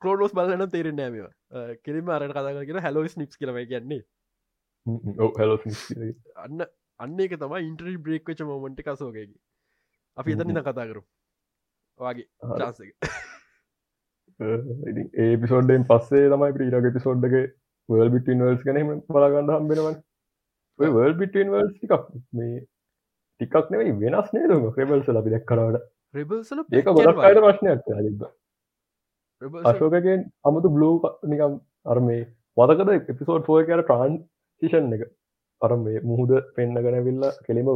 කලෝනෝස් 0.01 0.33
බලන 0.37 0.69
තේරෙන 0.71 0.97
නෑමවා 0.99 1.67
කෙලිම 1.83 2.09
අරට 2.09 2.31
කතා 2.31 2.65
කියෙන 2.65 2.81
හැලෝ 2.85 3.05
නිප් 3.17 3.37
කරම 3.39 3.57
කියන්නේ. 3.71 4.03
අන්න 6.45 6.65
අන්න 6.99 7.19
එක 7.19 7.35
තම 7.35 7.55
ඉන්ටරි 7.61 7.97
බ්‍රේක් 7.99 8.27
වෙච 8.27 8.43
මොමට 8.45 8.81
කසෝකගේ 8.83 9.27
අපි 10.17 10.35
එතනින 10.35 10.61
කතා 10.61 10.85
කරු 10.85 11.01
වගේ 11.99 12.27
චාසක 12.57 12.83
ඒපිසෝඩ්ඩෙන් 15.21 15.85
පස්සේ 15.85 16.29
තමයි 16.29 16.53
ප්‍රීරග 16.53 16.87
පිසෝඩ්ඩගේ 16.93 17.43
වල් 17.89 18.09
බිටන් 18.09 18.39
වල්ස් 18.41 18.63
කනීම 18.63 18.93
පලාගන්න 19.09 19.51
හම්බෙනවන්. 19.51 19.99
වල් 20.79 21.13
බිටන් 21.15 21.51
වල්ස් 21.51 21.73
ටිකක් 21.73 22.07
මේ 22.33 22.63
ටිකක් 23.41 23.69
නෙවෙයි 23.69 23.97
වෙනස් 23.97 24.31
නේද 24.33 24.55
ක්‍රබල්ස 24.71 25.11
ලබි 25.11 25.35
දැක් 25.35 25.45
කරට 25.45 25.83
රෙබල්සල 26.13 26.63
ඒක 26.71 26.89
ගොඩක් 26.91 27.21
අයට 27.23 27.41
ප්‍රශ්නයක් 27.41 27.85
තිබ 27.85 29.61
අශෝකගෙන් 29.65 30.25
අමුතු 30.43 30.71
බ්ලූ 30.71 30.95
නිකම් 31.25 31.59
අර 31.85 31.99
මේ 32.01 32.23
මතකද 32.57 32.97
එපිසෝඩ් 33.09 33.45
ෆෝය 33.45 33.63
කර 33.65 33.83
ට්‍රන්සිෂන් 33.83 34.97
එක 34.97 35.07
අර 35.65 35.75
මේ 35.81 36.03
මුහුද 36.03 36.31
පෙන්න්න 36.55 36.81
ගැනවිල්ල 36.85 37.25
කෙලිම 37.47 37.71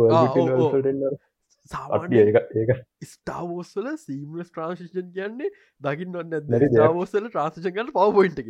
ඒක 2.23 2.71
ස්ටාවෝස්සල 3.07 3.89
සීමස් 3.97 4.49
ට්‍රන්සිෂන් 4.49 5.11
කියන්නේ 5.17 5.51
දකින්න 5.81 6.21
ඔන්න 6.21 6.39
ටාවෝස්සල 6.47 7.27
ට්‍රන්සිෂන් 7.27 7.75
කල 7.75 7.93
පවපොයින්ට 7.93 8.41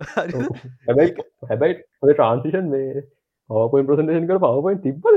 හැබැයි 0.00 1.14
හැබැයි 1.48 1.80
ඔය 2.02 2.12
ට්‍රන්සිෂන් 2.12 2.70
මේ 2.74 3.06
පවපොයින් 3.50 3.88
ප්‍රසන්ටේෂන් 3.88 4.30
කර 4.30 4.42
පවපොයින් 4.44 4.84
තිබ්බ 4.84 5.02
පව 5.06 5.16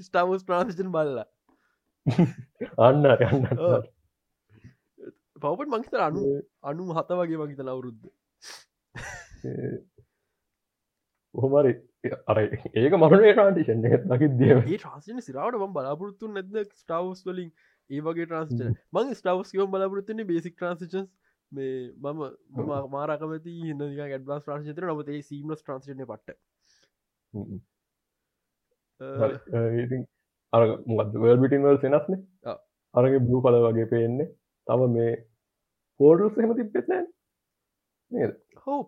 ස්ටාවස් 0.00 0.44
ප්‍රාශෂන් 0.44 0.92
බල්ල. 0.92 1.18
අන්න 2.80 3.04
යන්න 3.06 3.46
පවපට 5.40 5.68
මංස්තර 5.68 6.02
අනු 6.06 6.22
අනු 6.62 6.88
හත 6.96 7.18
වගේ 7.20 7.40
වගේත 7.42 7.62
ලවරුද්ද 7.66 8.02
ඔහොමරි 11.34 11.72
අර 12.30 12.38
ඒක 12.42 12.94
මරනේ 13.02 13.32
ටාන්ටිෂන් 13.34 13.82
දකි 14.12 14.28
දිය 14.40 14.52
ඒ 14.52 14.62
ට්‍රන්සින 14.66 15.22
සිරාවට 15.26 15.58
ම 15.60 15.74
බලාපොරත්තු 15.76 16.30
නැද 16.36 16.56
ස්ටවස් 16.80 17.20
වලින්? 17.26 17.50
ඒ 17.90 18.00
වගේ 18.06 18.26
ට්‍රන්ස්චන 18.26 18.78
මං 18.96 19.14
ස්ටවස් 19.18 19.52
කිවම් 19.54 19.70
බලාපොරත්තුන්නේ 19.74 20.30
බේසික් 20.30 20.56
ට්‍රන්සිචන් 20.56 21.06
මේ 21.52 21.74
මම 22.04 22.20
මම 22.56 22.72
මාරකමති 22.94 23.54
හිද 23.60 23.84
ඩ 23.84 24.40
්‍රන්සිතර 24.48 24.88
නමත 24.88 25.20
සීම 25.28 25.54
ට්‍රන්සින 25.54 26.04
පට්ට. 26.10 26.38
අර 30.52 30.62
මොකද 30.90 31.16
වල් 31.24 31.40
බිටින්වල් 31.44 31.80
සෙනස්න 31.86 32.20
අරගේ 32.94 33.24
බ්ලූ 33.26 33.42
කල 33.46 33.62
වගේ 33.68 33.90
පේන්නේ. 33.94 34.30
තම 34.66 34.86
මේ 34.98 35.16
පෝඩල්ස් 36.00 36.38
හෙම 36.42 36.54
තිබෙත් 36.58 36.86
නෑ? 36.90 37.04
නේද? 38.10 38.38
හෝ 38.66 38.80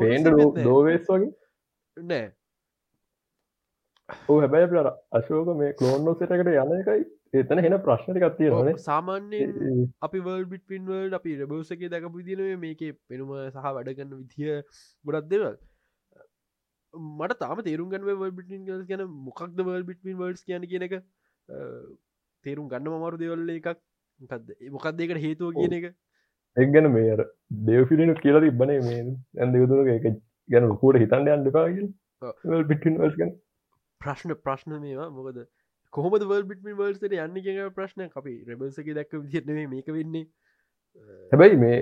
පේන්ඩ 0.00 0.26
දෝවේස් 0.62 1.04
වගේ 1.10 1.34
නෑ. 1.96 2.32
ඕ 4.28 4.40
හැබැයි 4.40 4.82
අශෝක 5.18 5.52
මේ 5.60 5.76
කලෝන්නෝ 5.78 6.16
සටකට 6.16 6.50
යන 6.54 6.74
එකයි 6.80 7.04
එතන 7.34 7.62
හෙන 7.64 7.76
ප්‍රශ්නට 7.86 8.20
කත්තිය 8.24 8.50
නොන 8.50 8.68
සාමාන්‍යයෙන් 8.82 9.86
අපි 10.08 10.20
වල් 10.26 10.44
බිට්පින්වල් 10.52 11.16
අපි 11.18 11.36
රබෝසගේ 11.40 11.90
දැකපු 11.94 12.26
දිනව 12.28 12.52
මේක 12.66 12.84
පෙනුම 13.08 13.32
සහ 13.38 13.66
වැඩගන්න 13.68 14.14
විදිහ 14.20 14.60
ගොඩක් 15.04 15.28
දෙවල්. 15.32 15.56
මට 16.94 17.38
තාම 17.42 17.62
තේරුම් 17.68 17.90
ගන්න 17.90 18.20
වල් 18.22 18.34
බිටින් 18.38 18.64
ගැන 18.90 19.04
මොකක්ද 19.28 19.60
වල් 19.68 19.84
බිට්මින් 19.90 20.18
වල්ස් 20.22 20.46
කියන 20.48 20.68
කියන 20.72 20.86
එක. 20.88 20.96
තේරුම් 22.44 22.70
ගන්න 22.72 22.90
මමරු 22.94 23.22
දෙවල්ල 23.24 23.54
එකක්. 23.56 23.72
මොකක් 24.76 24.86
දෙකට 25.00 25.22
හේතුව 25.26 25.58
කියන 25.58 25.76
එක? 25.80 25.90
එක් 26.56 26.72
ගැන 26.72 26.92
මේ 26.92 27.18
දෙවෆිලිනු 27.66 28.14
කියලා 28.22 28.44
තිබ්බනේ 28.46 28.80
මේ 28.86 29.02
ඇන් 29.40 29.52
දෙවතුන 29.52 29.92
එක 29.96 30.06
ගැන 30.48 30.68
ලොකූට 30.68 31.00
හිතන්න 31.02 31.30
යන්න 31.34 31.52
පාගල් 31.52 32.64
බිටින් 32.64 32.98
වල්ස් 33.00 33.20
ගැන. 33.20 33.36
ප්‍රශ්න 34.00 34.34
ප්‍රශ්න 34.38 34.78
මේවා. 34.78 35.10
මොකද 35.10 35.44
කොහොමද 35.92 36.24
වල් 36.24 36.48
බිටමින් 36.50 36.78
වල්සට 36.78 37.14
යන්න 37.18 37.38
කිය 37.40 37.62
ප්‍රශ්න 37.72 38.08
අපි 38.12 38.34
රබල්සක 38.46 38.90
දැක්ක 38.94 39.14
විදිරනේ 39.18 39.68
මේක 39.68 39.88
වෙන්නේ. 39.90 40.26
හැබැයි 41.32 41.62
මේ 41.64 41.78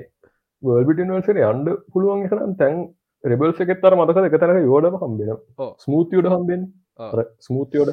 වල්බිටින් 0.63 1.13
වල්සට 1.13 1.43
අන්ඩ 1.45 1.73
පුළුවන් 1.93 2.29
කරම් 2.29 2.55
තැන් 2.57 2.87
රෙබල්ස 3.25 3.61
එකෙත්තර 3.61 3.97
මතක 3.97 4.25
එක 4.29 4.39
තැනක 4.41 4.65
යෝඩම 4.65 4.97
හම්බෙන 5.03 5.37
ස්මූතියෝඩ 5.85 6.31
හම්බෙන් 6.33 6.65
ස්මූතියෝඩ 7.41 7.93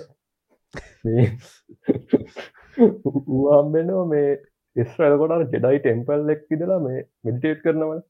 හම්බෙනවා 2.78 4.06
මේ 4.06 4.32
ඉස්්‍රල් 4.76 5.18
කොට 5.22 5.54
ජෙඩයි 5.54 5.80
ටෙම්පල් 5.80 6.34
එක් 6.36 6.44
ඉදලා 6.58 6.80
මේ 6.80 7.06
මෙඩිටේට් 7.24 7.64
කරනවන 7.64 8.04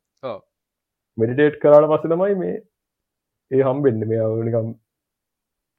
මෙඩිටේට් 1.18 1.60
කරාට 1.62 1.90
පස්ස 1.90 2.14
තමයි 2.14 2.36
මේ 2.36 2.56
ඒ 3.52 3.64
හම්බෙන්න්න 3.64 4.08
මේ 4.08 4.22
අවනිකම් 4.22 4.70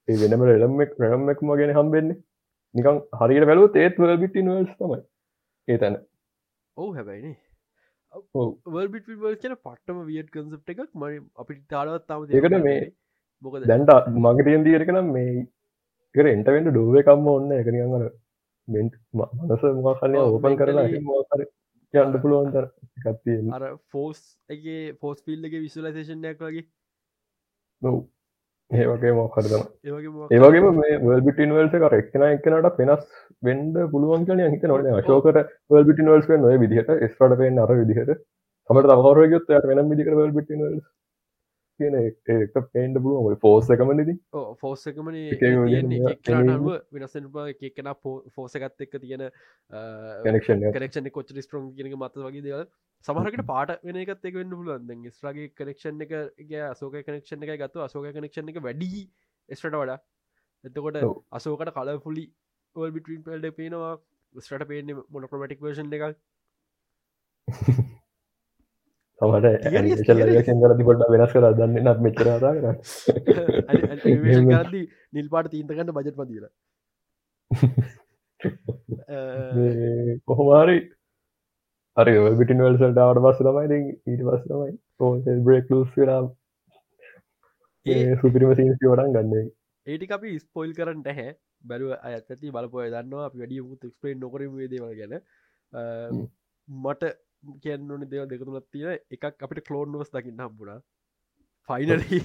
ඒ 0.09 0.19
වෙනම 0.23 0.45
රෙළම්මෙක් 0.45 0.99
රැම්මෙක්ම 0.99 1.55
ගැන 1.55 1.77
හම්බෙන්නේ. 1.79 2.21
නිකං 2.75 3.01
හරියට 3.21 3.49
වැලු 3.49 3.71
ඒත් 3.77 3.97
වල් 3.99 4.19
බිටි 4.19 4.45
නල්ස් 4.45 4.75
තමයි. 4.79 5.01
ඒ 5.69 5.79
තැන. 5.79 5.97
ඔහු 6.77 6.93
හැබැයිනේ 6.93 7.37
වල්බිට 8.13 9.07
වල් 9.19 9.37
කියන 9.37 9.55
පට්ටම 9.59 10.01
වියට් 10.07 10.31
කන්සප් 10.31 10.73
එකක් 10.73 10.91
මරි 10.95 11.19
අපිට 11.37 11.63
තාලවත් 11.69 12.07
තම 12.07 12.27
ඒකට 12.31 12.57
මේ 12.65 12.81
මොක 13.45 13.57
දැන්ට 13.65 14.11
මගේ 14.19 14.45
තියෙන් 14.45 14.67
දියරකනම් 14.67 15.09
මේ 15.15 15.47
කර 16.15 16.29
එන්ටවෙන්ට 16.29 16.71
ඩුවකම්ම 16.71 17.31
ඔන්න 17.35 17.57
එකනිගන්න 17.59 18.07
මෙන්ට් 18.69 18.95
මනස 19.15 19.65
මොකල්ල 19.81 20.19
ඕපන් 20.19 20.59
කරලා 20.61 20.87
යන්න 21.95 22.19
පුළුවන්තර 22.23 22.67
එකත්තිය 23.07 23.53
අර 23.53 23.69
ෆෝස් 23.93 24.21
එක 24.49 24.65
ෆෝස් 25.01 25.23
පිල්ලගේ 25.23 25.61
විශලසේෂන්යක් 25.61 26.41
වගේ. 26.41 26.67
නොව 27.83 27.97
ඒවගේ 28.71 29.13
මොකරදම 29.13 29.65
ඒවගේම 30.33 30.69
මේ 30.77 31.01
වල්බිටින්වල්ස 31.01 31.75
කර 31.75 31.97
එක්න 31.99 32.27
එකනට 32.29 32.71
පෙනස් 32.79 33.03
වෙන්ඩ 33.43 33.81
පුළුවන් 33.93 34.25
කල 34.27 34.45
හිත 34.47 34.65
නොන 34.65 34.89
ශෝකට 35.09 35.43
වල්බිටින්වල්ස් 35.71 36.31
නොය 36.39 36.57
විදිහට 36.65 36.95
ස්ටට 37.09 37.39
පෙන් 37.43 37.63
අර 37.65 37.75
විදිහට. 37.75 38.23
සමට 38.71 38.95
අවහරගත් 38.97 39.53
වෙන 39.69 39.89
විදික 39.91 40.11
වල්බිටින්වල්ස් 40.13 40.85
කියන 41.81 41.97
එක 41.99 42.57
පේන්ඩ 42.69 42.99
පුළුව 42.99 43.37
ෆෝස් 43.41 43.71
එකමනද 43.75 44.13
ෆෝස් 44.61 44.85
එකමන 44.91 45.19
තියෙන්නේ. 45.35 46.15
වෙනසෙන 46.93 47.29
එකන 47.63 47.91
ෆෝසකත් 48.37 48.87
එක්ක 48.87 48.97
තියෙන 48.99 49.27
කනෙක්ෂන් 50.77 51.11
කොච් 51.11 51.35
ස්ට්‍රෝම් 51.39 51.69
කියනක 51.75 51.97
මත 51.97 52.25
වගේ 52.27 52.43
දෙවල්. 52.43 52.67
සමහරකට 53.05 53.47
පාට 53.47 53.75
වෙන 53.83 53.97
එකත් 53.97 54.31
එක 54.31 54.35
වෙන්න 54.35 54.53
පුළුවන්. 54.53 55.11
ස්්‍රගේ 55.13 55.51
කනෙක්ෂන් 55.55 56.07
එක 56.07 56.15
අසෝක 56.65 56.99
කනෙක්ෂන් 57.03 57.47
එක 57.47 57.55
ගත්තු 57.59 57.85
අසෝක 57.87 58.11
කනෙක්ෂන් 58.13 58.55
එක 58.55 58.63
වැඩි 58.63 59.07
ස්ට 59.49 59.75
වඩා. 59.75 59.99
එතකොට 60.65 61.01
අසෝකට 61.33 61.75
කලෆුලි 61.75 62.27
ඔල් 62.77 62.91
බිටන් 62.91 63.25
පල්ඩ 63.25 63.57
පේනවා. 63.57 63.97
ස්ටට 64.35 64.69
පේන්නේ 64.69 65.09
මොනකොමටික් 65.11 65.61
වර්ෂන් 65.61 65.93
එකක් 65.93 66.15
තමට 69.23 70.05
කර 70.05 70.77
තිබොට 70.79 71.09
වෙනස් 71.15 71.33
කර 71.35 71.49
දන්න 71.55 71.77
නත් 71.85 71.99
මෙචරතා 72.07 72.53
කර 72.57 72.67
ගදී 74.53 74.85
නිල් 75.13 75.29
පාට 75.35 75.51
තීන්තකන්න 75.51 75.97
බජට 75.97 76.17
පදීල 76.21 76.47
කොහොමාරි 80.27 80.77
හරි. 81.97 82.15
බිටින්වල්සට 82.39 82.99
අවට 82.99 83.23
බස් 83.25 83.41
තමයි 83.41 83.81
ඊට 84.07 84.23
පස් 84.29 84.45
තමයි 84.47 85.41
බ්‍රෙක් 85.49 85.67
ලස් 85.71 85.91
කරම් 85.97 86.27
සුපිරිම 88.21 88.55
සින්සි 88.55 88.85
වඩන් 88.85 89.17
ගන්නේ. 89.17 89.47
ඒටි 89.87 90.13
අපි 90.19 90.39
ස්පොයිල් 90.39 90.73
කරන්න 90.75 91.03
හැ 91.11 91.29
බැලුව 91.65 91.93
අඇති 91.99 92.55
බලපොය 92.57 92.89
දන්නවා. 92.91 93.27
අපි 93.27 93.43
වැඩිය 93.43 93.63
මුත් 93.63 93.85
ක්ස්පේන් 93.85 94.17
නොකරම 94.21 94.57
දේවල් 94.73 94.95
ගැන. 95.01 95.15
මට 96.69 97.13
කියන්න 97.63 97.91
ඕන 97.91 98.07
දෙව 98.07 98.25
දෙකතුලත් 98.29 98.67
තියෙන 98.71 98.99
එකක් 99.11 99.45
අපිට 99.47 99.67
කලෝන්නෝස් 99.69 100.11
දකින්න 100.11 100.45
හම්බුණා 100.45 100.79
ෆයිනලි 101.69 102.23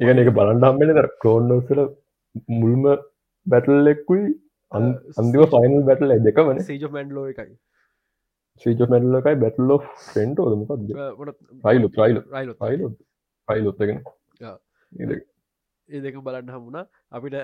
ඒගන 0.00 0.22
එක 0.22 0.32
බලන්ඩම්බෙන 0.38 0.94
තර 0.94 1.10
කලෝන්නෝසල 1.22 1.82
මුල්ම 2.54 2.88
බැටල් 3.46 3.92
එක්කුයි 3.92 4.24
අන්දිව 4.72 5.44
ෆයිනල් 5.52 5.84
බැටල් 5.90 6.16
දෙක 6.26 6.42
වන 6.42 6.60
සේජ 6.62 6.84
මැන්ඩලෝ 6.88 7.26
එකයි. 7.32 7.54
සීජ 8.62 8.82
මැල්ල 8.90 9.16
එකයි 9.18 9.36
බැටල්ලෝ 9.36 9.78
ෆෙන්ටෝද 10.08 10.52
මොකක්ද 10.58 10.90
රයිලු 11.64 11.88
රයිලු 11.96 12.20
රයිලු 12.34 12.88
රයිලුත්තගෙන 13.48 13.98
ඒ 15.88 16.00
දෙක 16.00 16.18
බලන්න 16.26 16.52
හමුණ 16.54 16.78
අපිට 17.14 17.36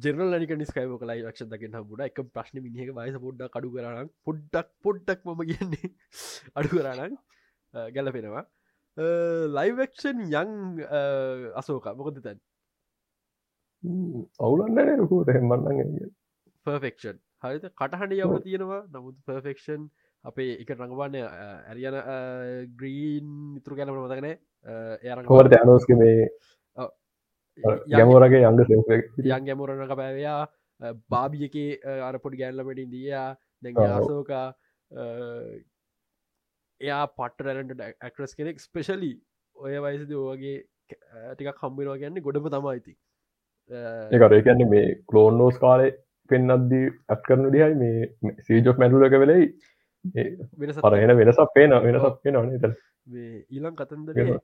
ජෙනල් 0.00 0.24
ලනික 0.28 0.54
නිස්කයිව 0.56 0.96
කලා 0.96 1.16
ලක්ෂ 1.18 1.50
දකින්න 1.52 1.76
හමුණ 1.76 2.04
එක 2.06 2.20
ප්‍රශ්න 2.30 2.62
මිනිහක 2.62 2.92
වයස 2.94 3.18
පොඩ්ඩක් 3.18 3.54
කඩු 3.54 3.74
කරනම් 3.74 4.10
පොඩ්ඩක් 4.24 4.68
පොඩ්ඩක් 4.82 5.20
මම 5.26 5.44
කියන්නේ 5.44 5.92
අඩු 6.56 6.74
කරනම් 6.74 7.14
ගැලපෙනවා 7.92 8.44
ලයිවක්ෂන් 9.56 10.26
යං 10.32 10.52
අසෝක 11.54 11.88
මොකද 11.94 12.20
තැන් 12.22 12.42
අවුලන්න 14.40 14.82
රකුට 14.96 15.32
හෙමන්නන්න 15.32 16.10
පර්ෆෙක්ෂන් 16.66 17.18
හරිත 17.42 17.64
කටහඬ 17.72 18.16
යවල 18.16 18.40
තියෙනවා. 18.40 18.80
නමුත් 18.88 19.16
පර්ෆෙක්ෂන් 19.26 19.88
අපේ 20.24 20.56
එක 20.56 20.70
රඟවන්න 20.72 21.16
ඇරියන 21.68 21.96
ග්‍රීන් 22.74 23.26
මිතුරු 23.54 23.78
ගැනම 23.78 23.96
මතකන 23.96 24.28
එය 24.28 25.10
හොට 25.28 25.56
අනෝස්ක 25.58 25.92
මේ 25.94 26.28
ගැමෝරගේ 27.62 28.44
අංග 28.44 28.60
යන් 28.60 29.46
ගැමුරණක 29.46 29.94
පැවයා 29.96 30.40
බාබිය 31.08 31.46
එක 31.48 31.86
අරපොඩි 32.08 32.42
ගැල්ලමටින් 32.42 32.90
දයා 32.90 33.28
දැ 33.62 33.88
ආසෝකා 33.88 34.46
එයා 36.80 37.04
පටරැලට 37.08 37.80
ඇක්ට්‍රස් 37.80 38.34
කෙනෙක්. 38.34 38.60
ස්පෙශලි 38.60 39.12
ඔය 39.56 39.74
වයිසද 39.80 40.12
ඕගේ 40.12 40.56
ටික 41.32 41.52
කම්බිනවා 41.60 41.98
ගැන්නේ 41.98 42.24
ගොඩම 42.26 42.48
තමයිති 42.50 42.96
ඒකර 44.12 44.40
කියන්නේ 44.40 44.70
මේ 44.70 44.88
කලෝන්නෝස් 45.08 45.58
කාලය 45.58 45.92
පෙන්න්නද්දී 46.30 46.90
ඇත් 47.08 47.22
කරනු 47.22 47.52
දිහයි 47.52 47.74
මේ 47.76 48.34
සීජොක් 48.40 48.78
මැටුල 48.78 49.06
එක 49.06 49.16
වෙලයි. 49.16 49.46
වෙනස 50.58 50.78
පරහෙන 50.78 51.16
වෙනසක් 51.16 51.54
පේන 51.54 51.76
වෙනසක් 51.82 52.18
පේනවනේ 52.22 52.74
ඊලං 53.50 53.76
කතන්දර 53.76 54.40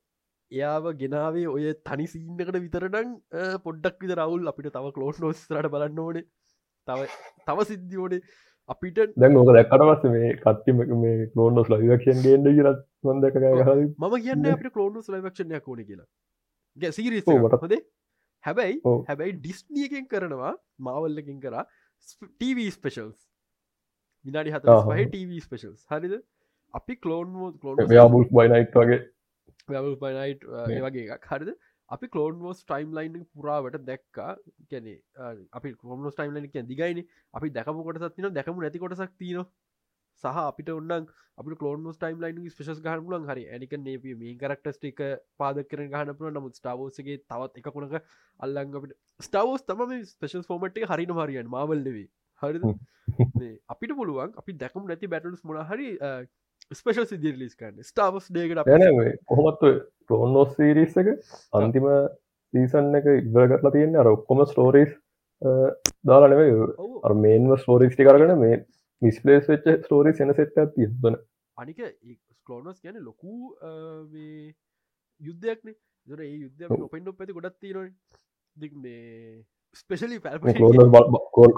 එයාව 0.53 0.87
ගෙනාවේ 1.01 1.49
ඔය 1.55 1.65
තනි 1.89 2.07
සීන්නකට 2.13 2.57
විතරටන් 2.67 3.11
පොඩ්ඩක් 3.67 4.05
විත 4.05 4.15
රවුල් 4.19 4.53
අපිට 4.53 4.71
තව 4.77 4.93
කලෝස් 4.97 5.19
නෝස්රට 5.25 5.69
බලන්න 5.75 6.01
ඕනේ. 6.05 6.25
තව 6.89 7.01
තව 7.49 7.67
සිද්ධියෝනේ 7.71 8.23
අපිට 8.75 8.99
දැන් 9.23 9.39
ඕක 9.41 9.53
දැක්කටවස්ස 9.57 10.11
මේ 10.15 10.33
කත්තිම 10.43 10.83
මේ 11.05 11.29
කලෝනොස් 11.35 11.71
ලයිවක්ෂන් 11.75 12.25
ගේන්ඩ 12.27 12.51
කියලත් 12.59 12.83
හොඳක 13.09 13.39
මම 13.45 14.17
කියන්න 14.27 14.51
අපට 14.55 14.73
කලෝනොස් 14.77 15.13
ලයිවක්ෂණයක් 15.15 15.69
ඕන 15.69 15.85
කියලා. 15.89 16.09
ගැසිරිස් 16.79 17.31
හොදේ 17.65 17.81
හැබැයි 18.45 18.81
හැබැයි 19.09 19.37
ඩිස්්නියකෙන් 19.39 20.11
කරනවා 20.13 20.53
මාවල්ලකින් 20.89 21.39
කරා 21.47 21.65
ටව 22.11 22.67
ස්පේෂල්ස් 22.77 23.19
විනාඩි 24.27 24.57
හත 24.57 24.77
පහ 24.91 25.01
ටව 25.07 25.41
ස්පේෂල්ස් 25.47 25.87
හරිද? 25.95 26.15
අපි 26.75 27.01
කලෝන් 27.07 27.57
කලෝන් 27.63 28.29
බයිනයිට් 28.37 28.79
වගේ 28.83 29.01
පනයිට් 29.97 30.47
වගේ 30.87 31.07
එකක්. 31.17 31.29
හරිද? 31.33 31.55
අපි 31.91 32.09
කලෝන්ෝස් 32.09 32.61
ටයිම් 32.63 32.93
ලයින් 32.93 33.25
පුරාවට 33.35 33.81
දැක්කා. 33.87 34.37
කැනෙ 34.71 34.95
අපි 35.53 35.75
කොමස් 35.75 36.15
ටයිම් 36.15 36.37
ලයින් 36.37 36.53
කිය 36.53 36.67
දිගයින. 36.67 37.03
අපි 37.35 37.51
දැකම 37.51 37.83
කොටසත් 37.89 38.17
තින 38.17 38.31
දැකමු 38.33 38.63
නැති 38.63 38.79
කොටසක් 38.79 39.17
තින 39.19 39.43
සහ 40.25 40.39
අපිට 40.43 40.71
ඔන්නන් 40.71 41.09
අපි 41.39 41.57
කලෝන් 41.57 41.89
ටයිම් 41.93 42.23
ලයින් 42.23 42.51
ස්පේස් 42.51 42.81
ගහනුලන් 42.81 43.27
හරි 43.27 43.45
ඇනික 43.49 43.77
නේප 43.81 44.07
මේ 44.17 44.37
කරක්ටස්ටික 44.37 45.03
පාද 45.39 45.63
කර 45.65 45.87
ගහනපුර 45.89 46.33
නමුත් 46.33 46.61
ස්ටාවෝසගේ 46.61 47.19
තවත් 47.25 47.63
එක 47.63 47.71
කොනක 47.73 47.97
අල්ලං 48.41 48.77
අපිට 48.81 48.97
ස්ටවෝස් 49.21 49.65
තම 49.65 49.97
ස්පේෂල් 50.07 50.45
ෆෝමට් 50.45 50.83
හරින 50.87 51.15
හරියන් 51.19 51.49
මවල්ලවේ 51.49 52.07
හරිද? 52.43 52.67
අපිට 53.69 53.97
පුළුවන් 53.97 54.37
අපි 54.37 54.57
දැකම් 54.57 54.87
නැති 54.87 55.11
බැටල්ස් 55.15 55.45
මොන 55.45 55.63
හරි 55.65 55.91
ස්පේෂල් 56.79 57.07
සිදි 57.11 57.33
ලිස් 57.37 57.55
කරන්න. 57.59 57.83
ස්ටාවස් 57.83 58.27
ඩේකට 58.31 59.23
කොහොමත් 59.31 59.63
ප්‍රෝන්නෝස් 60.09 60.53
සිරිස් 60.57 60.97
එක 61.03 61.09
අන්තිම 61.61 61.87
සීසන් 62.55 62.95
එක 62.99 63.09
ඉවරගටලා 63.13 63.75
තියෙන 63.77 63.97
අර 64.03 64.11
ඔක්කොම 64.13 64.45
ස්ටෝරීස් 64.53 64.93
දාලානව 66.11 66.43
මේන්ම 67.25 67.53
ස්ටෝරිස්ටි 67.63 68.07
කරගන 68.09 68.35
මේ 68.45 68.63
මිස්පලේස් 69.03 69.51
වෙච්ච 69.51 69.69
ස්ටෝරි 69.85 70.15
සෙන 70.15 70.35
සෙට් 70.39 70.59
තිබන 70.77 71.19
අනික 71.57 71.81
ස්කලෝනස් 72.39 72.81
කියන 72.81 72.99
ලොකු 73.09 73.33
යුද්ධයක්න. 75.21 75.75
දර 76.09 76.21
ඒ 76.25 76.37
යුද්ධ 76.45 76.85
ඔපෙන්ඩ 76.87 77.17
පැති 77.17 77.35
ගොඩත් 77.37 77.59
තිරන 77.61 77.89
දික් 78.57 78.73
මේ 78.85 79.43
ස්පෙශලි 79.75 80.19
පැල් 80.19 80.39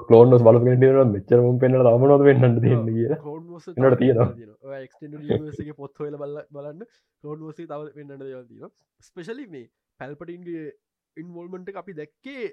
කලෝනස් 0.02 0.42
බලගෙට 0.42 0.82
මෙච්චරම 1.08 1.58
පෙන්න්න 1.58 1.78
රමනොද 1.82 2.24
වෙන්නට 2.26 2.60
තියන්න 2.60 2.88
කිය 2.88 3.08
නට 3.80 3.98
තියෙන 3.98 5.76
පොත්හොල 5.76 6.16
බල 6.16 6.36
බලන්න 6.50 6.84
කලෝන්සේ 7.24 7.66
තව 7.66 7.80
වෙන්නට 7.96 8.18
දෙවල් 8.20 8.44
තින 8.46 8.68
ස්පෙශලි 9.00 9.46
මේ 9.48 9.66
පැල්පටින්ගේ 10.00 10.66
ඉන්වල්මට 11.16 11.76
අපි 11.76 11.92
දැක්කේ 11.94 12.52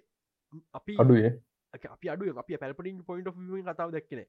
අපි 0.73 0.95
අඩුවේ. 0.97 1.31
අපි 1.73 2.09
අඩුව. 2.09 2.37
අපි 2.37 2.57
පැල්පටින් 2.57 3.03
පොයින්ට 3.03 3.27
ෙන් 3.27 3.67
කතාව 3.67 3.91
දැක්කන 3.91 4.23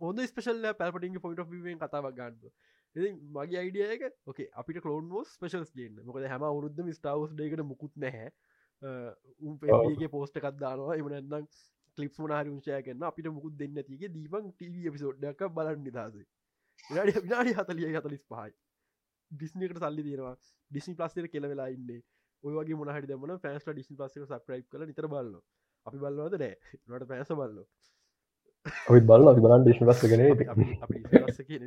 හොඳ 0.00 0.22
ස්පේෂල් 0.24 0.70
පැල්පටින් 0.74 1.18
පොයින්ට 1.20 1.42
ෙන් 1.66 1.80
කතාවක් 1.80 2.14
ගන්න 2.16 2.38
මගේ 3.34 3.58
අයිඩියක 3.58 4.06
ඕක 4.26 4.40
අපිට 4.54 4.80
කලෝන්ෝස් 4.84 5.34
ස්පේෂල්ස් 5.34 5.74
ගන්න 5.74 6.00
මොකද 6.06 6.26
හැම 6.26 6.46
වරුද්ධ 6.52 6.90
ස්ටාවස් 6.92 7.34
ඩේකට 7.34 7.64
මුකුත් 7.64 7.92
නැහැ 7.96 8.30
උන්ගේ 8.82 10.08
පෝස්ට 10.08 10.40
කත්දානවා 10.40 10.96
එමනන්නම් 10.96 11.48
කලිප් 11.98 12.18
මනාහරි 12.18 12.50
උංශය 12.50 12.82
කන්න 12.82 13.02
අපිට 13.04 13.30
මුකුත් 13.30 13.56
දෙන්න 13.56 13.80
තිගේ 13.84 14.10
දීපන් 14.10 14.52
ටව 14.52 14.92
පිසෝඩ්ඩක් 14.92 15.48
බලන්න 15.52 15.82
නිදසේ 15.82 16.26
විනාඩි 16.84 17.12
විනාඩි 17.24 17.54
හතලිය 17.54 17.92
හතලිස් 17.94 18.24
පහයි. 18.26 18.52
ඩිස්නකට 19.30 19.78
සල්ලි 19.78 20.02
තියෙනවා. 20.02 20.36
ඩිස්නි 20.70 20.94
පලස්තර 20.94 21.28
කෙලවෙලා 21.28 21.68
ඉන්න. 21.68 21.90
ඔයගේ 22.44 22.78
මොනහට 22.80 23.08
දමන 23.08 23.38
ෆෑස්ට 23.38 23.70
ඩිස්නි 23.70 23.96
පස්ස 23.96 24.34
සක්‍රයි් 24.34 24.64
කල 24.66 24.86
නිතර 24.86 25.08
බලන්න 25.08 25.36
අපි 25.86 25.98
බලන්නවද 25.98 26.34
නෑ. 26.36 26.54
නට 26.88 27.10
පැස 27.10 27.32
බලන්න 27.32 27.66
ඔයි 28.88 29.02
බල 29.02 29.28
අපි 29.28 29.44
බලන් 29.46 29.66
ඩිස්න 29.66 29.86
පස්ස 29.86 30.02
ගෙන 30.08 30.24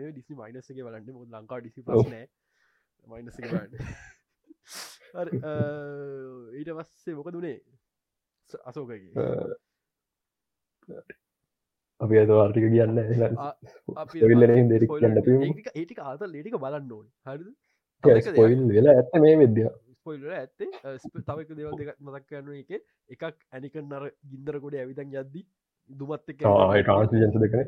ඩිසි 0.09 0.33
මයිනසගේ 0.35 0.83
බලන්න. 0.83 1.23
ලංකා 1.31 1.61
ඩිසි 1.61 1.81
පස්නෑ 1.83 2.27
මයිනස 3.07 3.39
බලන්න 3.39 3.79
ඊට 5.13 6.71
පස්සේ 6.71 7.15
මොක 7.15 7.29
දුනේ 7.31 7.57
අසෝකගේ 8.63 9.11
අපි 12.01 12.19
ඇත 12.19 12.31
ආර්ටික 12.35 12.65
කියන්න 12.67 12.97
ඒටික 15.75 15.99
ආත 16.01 16.25
ලේටික 16.27 16.57
බලන්න 16.57 16.91
ඕන 16.91 17.07
හරි 17.25 17.53
වෙලා 18.71 18.95
ඇත්ත 18.95 19.15
මේ 19.19 19.35
විද්‍ය 19.37 19.67
ස්පොයිල 19.95 20.27
ඇත්තේ 20.31 20.69
තවක 21.21 21.49
දෙවල් 21.51 21.77
දෙක 21.79 21.93
මතක් 21.99 22.25
කරන 22.27 22.51
එක 22.55 22.71
එකක් 23.09 23.23
ඇනික 23.51 23.79
නර 23.83 24.09
ගින්දරකොඩ 24.31 24.75
ඇවිතන් 24.75 25.15
යද්දි 25.15 25.45
දුමත් 25.89 26.33
එක 26.33 26.41
ට්‍රන්සිජන්ස 26.41 27.37
දෙකන 27.43 27.61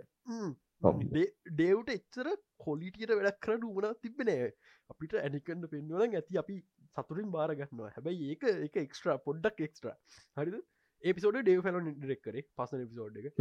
ඩේව්ට 1.52 1.94
එච්චර 1.94 2.28
කොලිටියට 2.60 3.14
වැඩක් 3.14 3.40
කරට 3.42 3.70
වුණා 3.70 4.00
තිබෙනෑ 4.02 4.50
අපිට 4.90 5.16
ඇනිකන්න 5.22 5.70
පෙන්වල 5.72 6.06
ඇති 6.06 6.42
අපි 6.44 6.58
සතුරින් 6.96 7.30
බාරගන්නවා 7.32 7.92
හැබැයි 7.92 8.32
ඒක 8.32 8.48
එක 8.60 8.80
එක්ස්ට්‍රා 8.84 9.18
පොඩ්ඩක් 9.20 9.68
එක්ස්ට්‍රා 9.68 9.96
හරිද? 10.38 10.58
ඒපිසෝඩ 11.04 11.40
ඩේව 11.40 11.62
ෆැල 11.62 11.80
ඩෙක් 11.84 12.22
කරේ 12.22 12.46
පසන 12.56 12.86
පිසෝඩ් 12.86 13.18
එක. 13.20 13.32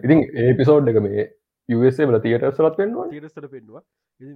ඉතින් 0.00 0.20
ඒපිසෝඩ් 0.44 0.92
එක 0.92 1.00
මේ 1.00 1.26
යසේ 1.68 2.06
වල 2.06 2.20
තියට 2.20 2.46
සලත් 2.50 2.76
පෙන්වා 2.76 3.08
තිරස්ට 3.08 3.48
පෙන්වා 3.50 3.82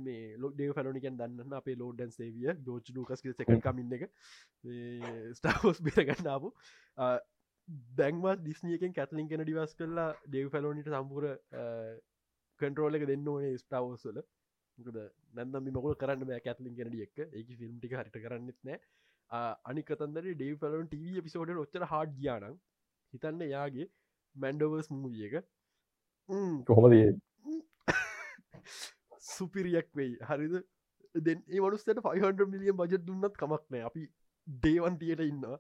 මේ 0.01 0.35
ලොක් 0.37 0.53
ඩේ 0.55 0.73
ෆැලනිකන් 0.73 1.17
දන්න 1.19 1.57
අපේ 1.61 1.77
ලෝඩන් 1.77 2.13
සේවිය 2.13 2.53
ජෝච් 2.63 2.93
ලූකස් 2.95 3.25
සක 3.25 3.59
කමින්න 3.61 3.97
එක. 3.97 4.05
ස්ටාහෝස් 5.35 5.83
බිරගන්නාපු 5.83 6.53
දැන්වත් 7.95 8.45
දිස්නියකෙන් 8.45 8.95
කැටලින් 8.95 9.29
කෙන 9.29 9.45
ඩිවස් 9.45 9.75
කරලා 9.75 10.11
ඩේව් 10.27 10.51
ෆැලෝනිට 10.51 10.93
සම්පුර 10.93 11.29
කන්ටරෝල 12.61 12.99
එක 12.99 13.07
දෙන්න 13.07 13.29
ඕනේ 13.29 13.55
ස්ටාවෝස්වල 14.79 14.99
නැදම 15.35 15.69
මොකල් 15.71 15.95
කරන්න 15.95 16.29
බෑ 16.29 16.41
කැටලින් 16.41 16.77
කෙනඩිය 16.79 17.05
එක 17.07 17.19
ඒක 17.21 17.49
ෆිල්ම් 17.61 17.77
ටික 17.79 17.93
හරිට 17.93 18.19
කරන්නෙත් 18.19 18.59
නෑ. 18.63 18.79
අනිකතන්දර 19.65 20.29
ඩේව් 20.31 20.59
ෆලන් 20.61 20.89
ටව 20.89 21.23
පිසෝඩ 21.23 21.53
ඔච්චර 21.57 21.87
හාඩ් 21.93 22.17
ගියානම් 22.19 22.59
හිතන්න 23.13 23.45
යාගේ 23.47 23.89
මැන්ඩවර්ස් 24.37 24.91
මූිය 24.93 25.29
එක. 25.31 25.45
කොහොමද 26.65 27.21
සුපිරියක් 29.29 29.89
වෙයි. 29.99 30.19
හරිද? 30.23 30.59
දෙ 31.15 31.35
මනුස්සට 31.37 32.03
500 32.03 32.51
මිලියන් 32.53 32.77
බජත් 32.77 33.07
දුන්නත් 33.07 33.41
කමක් 33.43 33.65
නෑ. 33.71 33.87
අපි 33.91 34.03
දේවන්තියට 34.47 35.25
ඉන්නවා. 35.25 35.59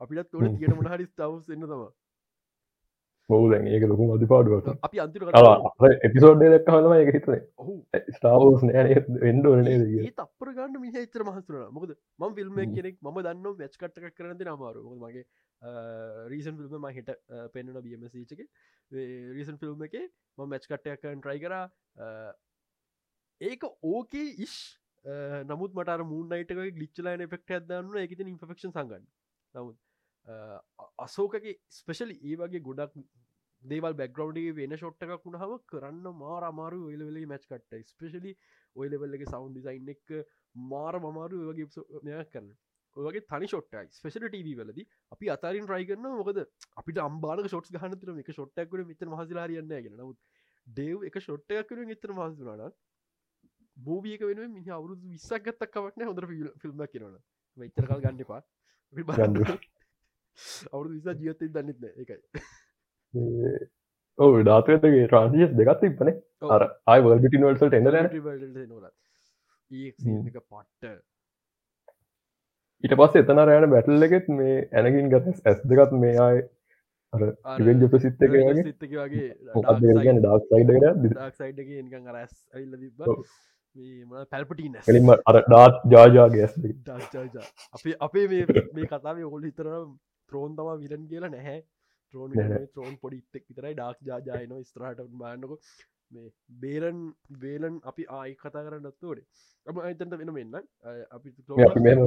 අපිට 0.00 0.30
තොට 0.30 0.58
තියට 0.58 0.76
මොනහරි 0.76 1.06
ස්ටවස් 1.06 1.48
එන්න 1.50 1.66
තම 1.66 1.88
බෝදැන් 3.28 3.66
ඒක 3.68 3.84
ලොකු 3.90 4.08
අධි 4.14 4.28
පාඩුවට 4.32 4.68
අපි 4.88 5.02
අන්තිර 5.04 5.24
එපිසෝඩ් 6.08 6.44
දක් 6.44 6.76
හලම 6.76 6.94
එක 6.98 7.10
හිතන. 7.16 7.34
ස්ටාවස් 8.16 8.64
නෑ 8.68 8.96
එන්ඩෝනේ 9.30 9.76
ඒ 9.98 10.14
තපර 10.20 10.54
ගන්න 10.56 10.80
මිහ 10.84 10.96
චර 11.12 11.26
මහසුන 11.28 11.68
මොකද 11.76 11.92
ම 12.18 12.34
ෆිල්ම් 12.38 12.58
කෙනෙක් 12.76 12.96
ම 13.02 13.20
දන්න 13.20 13.60
වැච් 13.60 13.76
කට්ටක් 13.76 14.16
කරන 14.18 14.50
අමාරු 14.54 14.96
මගේ 14.96 15.24
රීසන් 16.32 16.58
ෆිල්ම් 16.58 16.80
ම 16.80 16.90
හිට 16.96 17.14
පෙන්න්නන 17.54 17.80
බියමසීචක 17.86 18.42
රීසන් 19.36 19.56
ෆිල්ම් 19.62 19.86
එක. 19.88 19.96
ම 20.38 20.46
මැච් 20.46 20.66
කට්ටයක් 20.66 21.00
කරන 21.02 21.22
ට්‍රයි 21.22 21.40
කර. 21.44 21.54
ඒක 23.40 23.64
ඕකේ 23.84 24.28
ඉශ් 24.44 24.60
නමුත් 25.50 25.74
මට 25.74 26.06
මූන්නයිට 26.06 26.54
ගලිච්චලන 26.54 27.26
ෙක්ට 27.26 27.54
ඇදන්න 27.58 28.00
එකති 28.04 28.24
ඉන්ෆෙක්ෂන් 28.26 28.72
සංගන්න. 28.72 29.04
නමුත් 29.54 29.76
අසෝකගේ 30.98 31.56
ස්පෙශලි 31.72 32.18
ඒ 32.22 32.36
වගේ 32.36 32.62
ගොඩක් 32.62 32.96
දේවල් 33.62 33.94
බැග්‍රවන්්ගේ 33.94 34.54
වෙන 34.54 34.76
ෂොට්ටක් 34.76 35.26
වුණහම 35.26 35.58
කරන්න 35.66 36.08
මාර 36.16 36.42
අමාරු 36.44 36.80
ඔයිලවෙලේ 36.86 37.26
මැච් 37.26 37.46
කට 37.46 37.82
ස්පෙශලි 37.86 38.34
ඔයිලවෙල්ලගේ 38.76 39.26
සෞන්් 39.26 39.52
ඩිසයින් 39.52 39.92
එක 39.94 40.16
මාර 40.54 41.00
මමාරු 41.00 41.44
වගේ 41.48 41.86
මෙයක් 42.02 42.32
කරන්න. 42.32 42.50
ඔගේ 42.96 43.24
තනි 43.24 43.46
ෂොට්ටයි 43.46 43.88
ස්පෙශල 43.92 44.26
ටව 44.26 44.54
වලද 44.60 44.84
අපි 45.12 45.30
අතරින් 45.30 45.66
රයි 45.66 45.86
කරන්න 45.86 46.18
මොකද 46.18 46.42
අපිට 46.76 47.00
අම්බාල 47.00 47.42
ෂොට් 47.44 47.70
ගහනතර 47.74 48.12
එක 48.16 48.30
ෂොට්ටක්කට 48.30 48.86
මෙත 48.86 49.06
මහසිලාරයන්න 49.06 49.74
ගෙන 49.78 49.94
නමුත් 49.94 50.18
ඩේව් 50.66 51.08
එක 51.08 51.18
ෂොට්ටයක් 51.20 51.68
කර 51.68 51.84
එතර 51.88 52.12
මහසුනාට 52.12 52.78
බෝවියක 53.76 54.22
වෙන 54.22 54.44
මිනි 54.50 54.70
අවුරුදු 54.72 55.08
විස්සක් 55.08 55.42
ගත්තක් 55.44 55.72
කවක්න 55.72 56.06
හොඳර 56.06 56.28
ෆිල්ම් 56.58 56.86
කිරන 56.88 57.18
මෙතරකල් 57.58 58.00
ගන්නපා 58.00 58.42
අවුදු 60.72 60.94
විසා 60.94 61.18
ජීවතය 61.20 61.50
දන්නෙත්න 61.50 61.84
එකයි 62.02 62.16
ඕ 64.18 64.30
ඩාතයගේ 64.40 65.04
ට්‍රන්සිස් 65.04 65.52
දෙගත් 65.58 65.82
ඉපන 65.88 66.10
අර 66.54 66.62
අයි 66.92 67.04
වල්ගිටි 67.04 67.42
වල්සට 67.42 67.74
එන්න 67.78 67.90
එක 70.28 70.38
පට්ට. 70.44 70.84
ඊට 72.84 72.94
පස්ස 73.00 73.18
එතන 73.20 73.42
රෑන 73.42 73.70
බැටල් 73.74 74.06
එකෙත් 74.06 74.30
මේ 74.38 74.56
ඇනකින් 74.72 75.10
ගත 75.12 75.34
ඇස් 75.44 75.60
දෙකත් 75.72 75.92
මේ 76.04 76.14
අයි 76.26 76.46
අරෙන්ජ 77.12 77.84
ප්‍රසිත්ත 77.92 78.24
වගේ. 78.24 78.64
ඩක් 81.04 81.28
සයිඩ 81.34 82.74
තිබ 82.80 82.92
පැල්පටීන 84.32 84.76
කලින්ම 84.84 85.10
අර 85.14 85.36
ඩාත් 85.40 85.80
ජාජාගේ 85.92 86.46
අපේ 87.72 87.96
අපේ 88.00 88.26
මේ 88.74 88.86
කතාව 88.86 89.16
ඔොල් 89.24 89.42
හිතර 89.42 89.66
ත්‍රෝන් 90.28 90.56
තම 90.56 90.72
විලන් 90.78 91.04
කියලා 91.08 91.30
නැහැ. 91.30 91.58
ත්‍රෝන් 92.14 92.32
ත්‍රෝන් 92.72 92.98
පොඩිත්තෙක් 92.98 93.46
විතරයි 93.46 93.74
ඩක් 93.74 94.26
ජාජයන 94.26 94.58
ස්ත්‍රහට 94.64 95.14
බාන්නක 95.14 95.54
මේ 96.10 96.28
බේරන් 96.60 97.00
බේලන් 97.38 97.80
අපි 97.84 98.06
ආයි 98.10 98.36
කතා 98.36 98.62
කරන්නත්තුවඩේ 98.66 99.26
අම 99.66 99.80
අයිතන්ට 99.80 100.14
වෙන 100.14 100.32
මෙන්න 100.32 100.54
අපි 101.10 101.34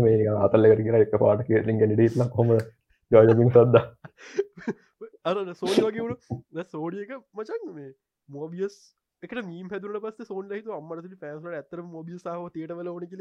මේ 0.02 0.30
අතල්ල 0.38 0.70
කර 0.80 1.00
එක 1.00 1.18
පාට 1.18 1.44
කෙලින් 1.50 1.82
ගෙනඩීල 1.82 2.24
හොම 2.38 2.56
ජාජමින් 3.12 3.52
සද්ද 3.52 3.84
අර 5.26 5.38
සෝඩි 5.56 5.86
වගේ 5.86 6.06
වුණු 6.06 6.66
සෝඩියක 6.68 7.14
මචන් 7.36 7.70
මේ 7.76 7.92
මෝබියස් 8.30 8.80
එක 9.24 9.38
මීම 9.44 9.70
හැදුර 9.70 10.00
පස්ස 10.00 10.28
සෝන් 10.28 10.52
හිතු 10.52 10.78
අම්මට 10.78 11.16
පෑසට 11.20 11.54
ඇතර 11.54 11.84
මොබිය 11.90 12.20
සාහ 12.20 12.40
තියටවල 12.50 12.90
ඕනි 12.90 13.12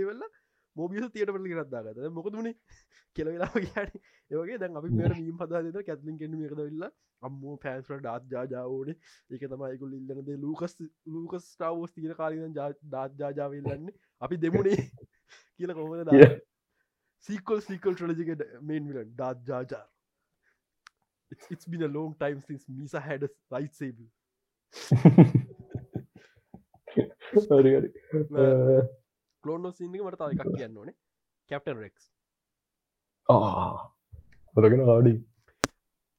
කිලවෙල්ලා 0.70 0.76
මෝබිය 0.76 1.10
තියට 1.10 1.32
පල 1.32 1.46
රත්දාගත 1.54 2.00
මොකදුනේ 2.12 2.54
කෙලවෙලා 3.16 3.52
ගයාට 3.56 3.94
ඒවගේ 4.30 4.58
දැන් 4.58 4.76
අපි 4.76 4.90
මෙර 4.90 5.14
මීම් 5.14 5.38
පදාද 5.38 5.70
කැත්ලින් 5.86 6.18
කෙන 6.18 6.34
එකදවෙල්ල 6.40 6.84
අම්මෝ 7.22 7.56
පෑන්ස්ට 7.56 7.94
ඩාත් 7.94 8.28
ජාජාවෝනේ 8.30 8.96
ඒක 9.30 9.46
තමයිකුල් 9.52 9.92
ඉල්ලනදේ 9.92 10.36
ලූකස් 10.36 10.76
ලූකස් 11.06 11.48
ටාවෝස් 11.54 11.94
තිීන 11.94 12.14
කාලන 12.14 12.54
ඩාත් 12.54 13.18
ජාජාවල්ලන්නේ 13.18 13.96
අපි 14.20 14.40
දෙමුණේ 14.42 14.78
කියල 15.56 15.74
කොහොමද 15.74 16.12
සීකල් 17.24 17.60
සීකල් 17.60 17.94
ට්‍රලජික 17.94 18.30
main 18.62 18.92
villain 18.92 19.14
ඩාත් 19.14 19.42
Jar Jar 19.46 19.88
It's, 21.48 21.64
been 21.64 21.82
a 21.84 21.88
long 21.88 22.16
time 22.18 22.42
since 22.44 22.64
Misa 22.68 23.00
had 23.00 23.22
a 23.22 23.28
lightsaber. 23.52 24.08
හරි 27.50 27.70
හරි 27.74 27.90
කලෝනෝ 29.44 29.72
සින්නක 29.72 30.02
මට 30.02 30.18
තාව 30.18 30.34
එකක් 30.34 30.52
කියන්න 30.52 30.78
ඕනේ 30.78 30.96
කැප්ටන් 31.50 31.78
රෙක්ස් 31.78 32.04
හොදගෙන 34.56 34.84
ආඩි 34.86 35.14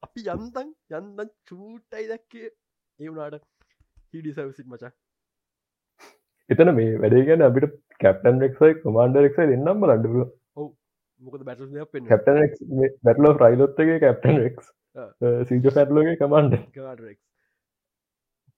අපි 0.04 0.26
යන්තන් 0.30 0.74
යන්දන් 0.94 1.32
චූටයි 1.48 2.06
දැක්කේ 2.08 2.48
ඒ 2.48 3.08
වුනාට 3.08 3.48
හිඩි 4.14 4.34
සැවසිත් 4.34 4.68
මචා 4.68 4.92
එතන 6.50 6.74
මේ 6.74 6.92
වැඩේ 6.98 7.26
ගැන 7.28 7.44
අපිට 7.44 7.80
කැප්ටන් 8.02 8.42
රෙක්සයි 8.42 8.78
කමාන්ඩ 8.80 9.20
රෙක්සයි 9.20 9.50
දෙන්නම් 9.52 9.88
ලඩුව 9.88 10.18
මොකද 11.24 11.44
බැට 11.44 11.66
කැප්ටන් 12.08 12.40
බැටලෝ 13.04 13.34
්‍රයිලොත්තගේ 13.36 14.00
කැප්ටන් 14.00 14.40
රෙක්ස් 14.40 14.72
සීජ 15.46 15.70
පැටලෝගේ 15.70 16.18
කමන්ඩ 16.18 16.56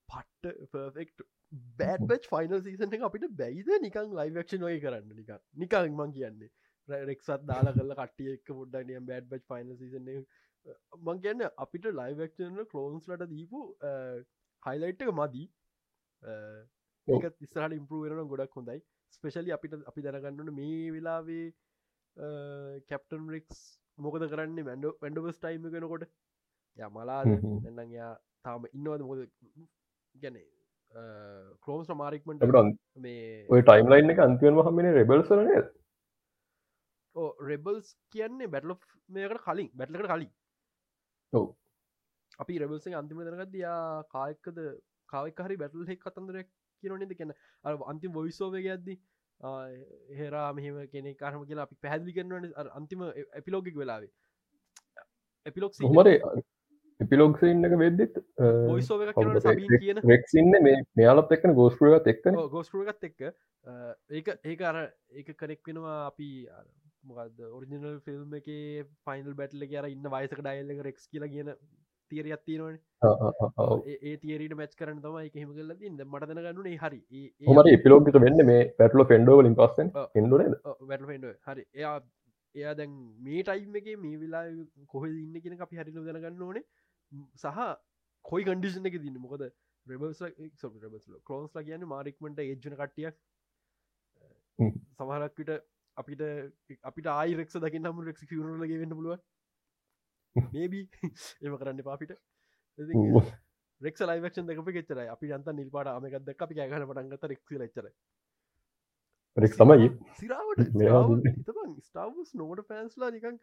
පට්ට 0.09 0.55
පර්ෆෙක්ට 0.71 1.27
බෑඩ් 1.79 2.05
පච් 2.09 2.29
ෆයිනල් 2.33 2.61
සීසන 2.61 2.95
එක 2.97 3.05
අපිට 3.07 3.25
බැයිද? 3.41 3.71
නිකං 3.81 4.13
ලයිවක්ෂ 4.19 4.59
නොය 4.59 4.77
කරන්න 4.83 5.15
නික 5.15 5.33
නිකං 5.63 5.97
මං 5.99 6.13
කියන්නේ. 6.17 6.51
රෙක්සත් 7.09 7.33
දාලා 7.49 7.75
කල 7.75 7.95
කටිය 7.99 8.31
එක් 8.35 8.47
පොඩ්ඩ 8.49 8.87
නියම් 8.91 9.09
බෑඩ් 9.09 9.29
පච් 9.31 9.43
ෆයිනල් 9.51 9.75
සීසන 9.81 10.09
මං 11.01 11.21
කියන්න 11.25 11.45
අපිට 11.65 11.89
ලයිවක්ෂන 11.91 12.63
කලෝන්ස්ලට 12.71 13.27
දීපු 13.33 13.61
හයිලයිට් 14.63 15.05
එක 15.05 15.13
මදී. 15.19 15.47
ඒක 17.07 17.29
තිස්සරට 17.39 17.77
ඉම්පරුවෙන 17.79 18.33
ගොඩක් 18.33 18.59
හොඳයි. 18.59 18.81
ස්පෙශලි 19.13 19.55
අපිට 19.57 19.77
අපි 19.91 20.05
දැනගන්නන 20.07 20.53
මේ 20.59 20.91
වෙලාවේ 20.97 21.45
කැප්ටන් 22.89 23.29
රෙක්ස් 23.35 23.63
මොකද 23.97 24.27
කරන්නේ? 24.33 24.67
මැඩ 24.69 24.89
වැඩවස් 25.01 25.39
ටයිම 25.39 25.69
කෙනකොට 25.75 26.09
ය 26.79 26.91
මලා 26.97 27.21
එන්නන් 27.29 27.95
යා 27.99 28.11
තාම 28.43 28.69
ඉන්නවද? 28.71 29.07
මොද 29.09 29.25
ගැනේ 30.15 30.45
කලෝස් 30.93 31.89
මාරික්මට 31.95 32.43
මේ 32.97 33.45
ඔය 33.49 33.61
ටයිම්ලයින් 33.61 34.13
එක 34.13 34.19
අන්තිවම 34.19 34.61
හමින 34.67 34.93
රෙබල්සරන 34.93 35.49
ඕ 37.15 37.29
රෙබල්ස් 37.41 37.93
කියන්නේ 38.11 38.47
බැටලො 38.47 38.77
මේකට 39.09 39.43
කලින් 39.45 39.69
බැටලකට 39.73 40.07
කලින්. 40.07 40.31
අපි 42.39 42.59
රෙබල්සේ 42.59 42.95
අන්තිම 42.95 43.21
දරගදයා 43.21 44.03
කායක්කද 44.13 44.59
කාවක් 45.07 45.41
හරි 45.45 45.57
බැටල් 45.57 45.89
හෙක් 45.89 46.05
කතන්දරයක් 46.05 46.49
කියනනෙද 46.83 47.13
කියන්න 47.17 47.35
අ 47.63 47.75
අන්තිම 47.93 48.13
වොයිසෝවය 48.13 48.63
ඇද්දි 48.67 48.97
හෙරා 50.19 50.47
මෙහම 50.53 50.79
කෙනෙ 50.87 51.13
කාරම 51.15 51.45
කියලා 51.45 51.67
අපි 51.67 51.81
පැහැදිලි 51.81 52.15
කරනවන 52.17 52.73
අන්තිම 52.79 53.05
එපිලෝගික් 53.41 53.75
වෙලාවේ. 53.75 54.11
එපිලොක් 55.45 55.73
හමරේ 55.81 56.19
එපිලෝක්ස 57.13 57.43
ඉන්නක 57.47 57.75
වෙද්දිත් 57.81 58.15
රෙක්සින්න 60.11 60.53
මේ 60.67 60.77
මෙයාලත් 60.99 61.33
එක්න 61.37 61.55
ගෝස්පුරගත් 61.59 62.09
එක්ක 62.13 62.25
ගෝස්පුරගත් 62.55 63.07
එක්ක. 63.09 63.21
ඒක 64.11 64.31
ඒක 64.43 64.63
අර 64.71 64.79
ඒක 65.13 65.29
කරෙක් 65.37 65.61
වෙනවා 65.69 65.99
අපි 66.07 66.29
මොකද 67.03 67.45
ඔරිජිනල් 67.51 67.99
ෆිල්ම් 68.07 68.35
එක 68.41 68.49
ෆයිනල් 69.05 69.37
බැටල 69.39 69.65
අර 69.81 69.89
ඉන්න 69.89 70.11
වයිසක 70.15 70.41
ඩයිල්ල 70.41 70.83
රෙක්ස් 70.89 71.07
කියලා 71.07 71.33
කියන 71.35 71.53
තිරයක් 72.11 72.41
තියෙනවන. 72.47 72.79
ඒ 74.05 74.15
තිරට 74.23 74.57
මැච් 74.61 74.75
කරන 74.81 74.99
තමයි 75.05 75.29
එහෙම 75.29 75.53
කල 75.53 75.71
ද 75.75 76.09
මට 76.09 76.31
දැනගන්නුනේ 76.31 76.81
හරි. 76.83 76.99
හොමට 77.43 77.71
පිලෝගත 77.85 78.19
වෙන්න 78.25 78.45
මේ 78.51 78.67
පැටලෝ 78.81 79.07
එඩුන 79.11 79.55
වැට 80.89 81.07
ෆෙන්ඩ 81.11 81.31
හරි. 81.47 81.65
එයා 81.73 81.95
එයා 82.55 82.73
දැන් 82.79 82.93
මේ 83.25 83.43
ටයිම් 83.43 83.77
එක 83.79 83.87
මේ 83.99 84.17
වෙලා 84.23 84.45
කොහ 84.91 85.03
ඉන්න 85.09 85.37
කියෙන 85.43 85.61
අපි 85.65 85.79
හරිලු 85.79 86.03
දැනගන්න 86.07 86.43
ඕනේ 86.47 86.63
සහ 87.41 87.59
කොයි 88.25 88.47
කන්ඩිෂන 88.47 88.89
එක 88.89 88.97
දින්න 89.03 89.19
මොකද 89.25 89.43
රෙබස් 89.85 90.23
කලෝන්ස්ලා 91.27 91.63
කියන්න 91.67 91.85
මාරික්මට 91.93 92.41
ඒජ්ජන 92.45 92.75
කට්ටියක්. 92.79 93.15
සමහරක්විට 94.97 95.51
අපිට 95.97 96.21
අපිට 96.89 97.07
ආයිරෙක්ෂ 97.13 97.61
දකින්න 97.63 97.89
හම 97.89 98.03
රෙක්ෂ 98.09 98.23
රුලගේ 98.31 98.81
වෙන්න 98.83 98.95
පුළුව 98.97 99.19
මේබී 100.53 100.85
එම 101.45 101.57
කරන්න 101.61 101.83
පාපිට 101.89 102.13
රෙක් 103.81 104.01
ලයිවක්ෂන් 104.09 104.47
දෙක 104.49 104.59
ෙච්චර 104.81 104.99
අපි 105.15 105.33
අන්ත 105.37 105.47
නිල්පාට 105.59 105.91
අමකක්ද 105.93 106.33
අපි 106.47 106.59
ගහන 106.59 106.85
පටන්ගත 106.89 107.23
රෙක්ෂ 107.33 107.57
ලච්චර 107.59 107.87
රෙක් 109.37 109.53
තමයි. 109.59 109.89
සිරාවට 110.19 110.59
ස්ටාවස් 111.87 112.33
නෝට 112.41 112.63
පෑන්ස්ලා 112.71 113.11
නිකන් 113.15 113.35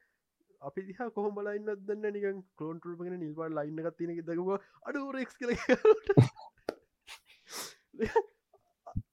අපි 0.63 0.81
දිහ 0.83 0.99
කොහොම 1.15 1.35
බලන්න 1.35 1.69
දන්න 1.83 2.15
නිකන් 2.15 2.39
කලෝන්ටල්ගෙන 2.57 3.17
නිල්පාට 3.17 3.55
ලයින්න 3.55 3.91
තියෙන 3.95 4.25
දකවා 4.25 4.59
අඩු 4.87 5.05
රෙක්ස් 5.13 5.35
කල 5.37 5.51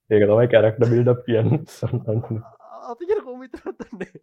ඒක 0.10 0.24
තමයි 0.24 0.48
කැරක්ට 0.48 0.84
බිල්ඩක් 0.86 1.22
කියන්න. 1.26 1.52
අපිකර 2.86 3.20
කොමිතරත්තන්නේ 3.24 4.14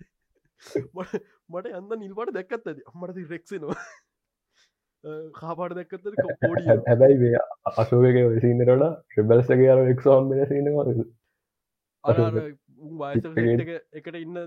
මට 1.51 1.67
අන්න 1.79 1.93
නිල්පට 1.99 2.35
දැක්කත් 2.35 2.67
ඇති. 2.67 2.83
අමට 2.91 3.19
රෙක්සනවා 3.31 3.79
කාපාට 5.35 5.75
දැක්කත 5.77 6.05
පෝඩිය 6.43 6.69
හැබැයි 6.87 7.17
වේ 7.23 7.41
අශෝක 7.73 8.19
සින්නරට 8.41 8.85
්‍රබල්සගේ 9.15 9.71
අර 9.73 9.81
එක්සෝම් 9.87 10.31
බෙන 10.31 10.45
සිනවා 10.51 10.85
එකට 13.95 14.17
ඉන්න 14.17 14.39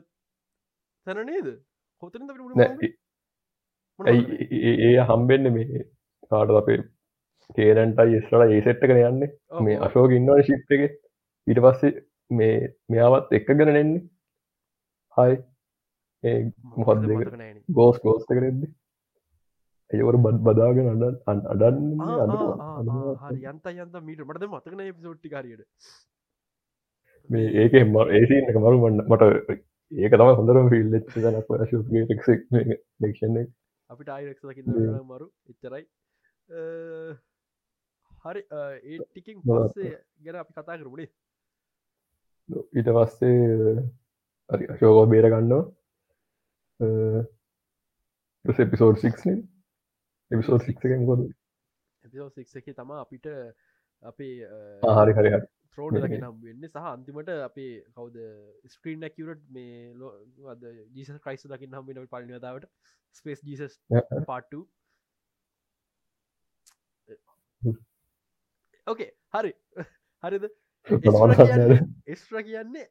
තැන 1.08 1.22
නේද 1.26 1.50
හොතන 2.04 2.24
ඒ 4.80 4.94
හම්බෙන්න 5.04 5.54
මේ 5.54 5.84
කාට 6.32 6.54
අපේ 6.54 6.80
කේරන්ටයි 7.56 8.22
ස්රට 8.22 8.50
ඒ 8.50 8.62
සෙට්ටකන 8.64 9.02
යන්නේ. 9.04 9.32
මේ 9.62 9.78
අශෝක 9.82 10.12
ඉන්නවන 10.12 10.44
ශිප් 10.44 10.72
එක. 10.72 10.84
ඊට 11.48 11.62
පස්සේ 11.62 11.94
මේ 12.32 12.56
මෙයාවත් 12.90 13.32
එක්ක 13.34 13.54
ගෙන 13.54 13.70
නෙන්නේ. 13.70 14.04
හයි 15.18 15.38
ඒ 16.24 16.40
මොහොත් 16.76 17.00
ගෝස් 17.70 17.98
ගෝස්ත 18.02 18.30
කරෙද්ද 18.30 18.62
ඒවර 19.92 20.18
බත් 20.18 20.40
බදාගෙන 20.42 20.90
අඩ 20.92 21.04
අඩන්න 21.54 21.78
යන්ත 23.44 23.70
යන්ත 23.74 23.98
මීට 24.02 24.22
මටද 24.22 24.50
මතකන 24.50 24.82
සෝට්ටි 25.02 25.30
කාරයට 25.30 25.64
මේ 27.30 27.48
ඒක 27.58 27.78
ම 27.84 27.96
ඒසි 28.12 28.42
එක 28.44 28.58
මරු 28.58 28.78
මට 28.90 29.24
ඒක 29.92 30.12
තම 30.14 30.34
හොඳරම 30.34 30.70
ෆිල් 30.70 30.96
ෙක් 30.96 31.06
ක්ෂ 31.06 31.26
අපිට 33.90 34.10
අයිරක් 34.10 34.44
මරු. 35.04 35.28
එච්චරයි. 35.46 35.84
හරි. 38.24 38.42
ඒ 38.84 38.98
ටිකින් 39.00 39.38
පස්සේ 39.42 39.96
ගැන 40.20 40.36
අපි 40.36 40.54
කතා 40.54 40.78
කරමුණේ 40.78 41.10
ඊට 42.74 42.90
පස්සේ 42.90 44.60
අශෝකෝ 44.70 45.06
බේර 45.08 45.30
ගන්නවා. 45.30 45.64
එපිසෝඩ් 48.46 48.98
සික් 48.98 49.16
එපිසෝඩ් 50.32 50.64
සික් 50.64 50.86
එක 50.86 51.06
කොද 51.06 51.24
එපිසෝඩ් 52.04 52.34
සික් 52.34 52.56
එක 52.62 52.76
තම 52.76 52.92
අපිට 52.94 53.28
අපේ 54.04 54.34
හරි 54.98 55.14
හරි 55.14 55.32
ත්‍රෝඩ 55.78 55.98
ලක 56.00 56.18
නම් 56.18 56.38
වෙන්න. 56.42 56.64
සහ 56.66 56.78
අන්තිමට 56.84 57.32
අපේ 57.40 57.74
කවද? 57.92 58.18
ස්ක්‍රීන් 58.68 59.04
ඇකරට් 59.04 59.44
මේ 59.50 59.94
ලෝද 59.96 60.64
ජීස 60.94 61.12
ක්‍රයිස් 61.20 61.46
දකින්න 61.46 61.78
හම 61.78 61.86
වෙන 61.90 62.08
පලිනතාවට 62.08 62.70
ස්පේස් 63.16 63.44
ජීසස් 63.44 63.80
පාට්ට 64.26 64.54
ඕකේ 68.88 69.12
හරි. 69.34 69.54
හරිද? 70.24 70.50
එස්්‍ර 72.08 72.44
කියන්නේ 72.44 72.86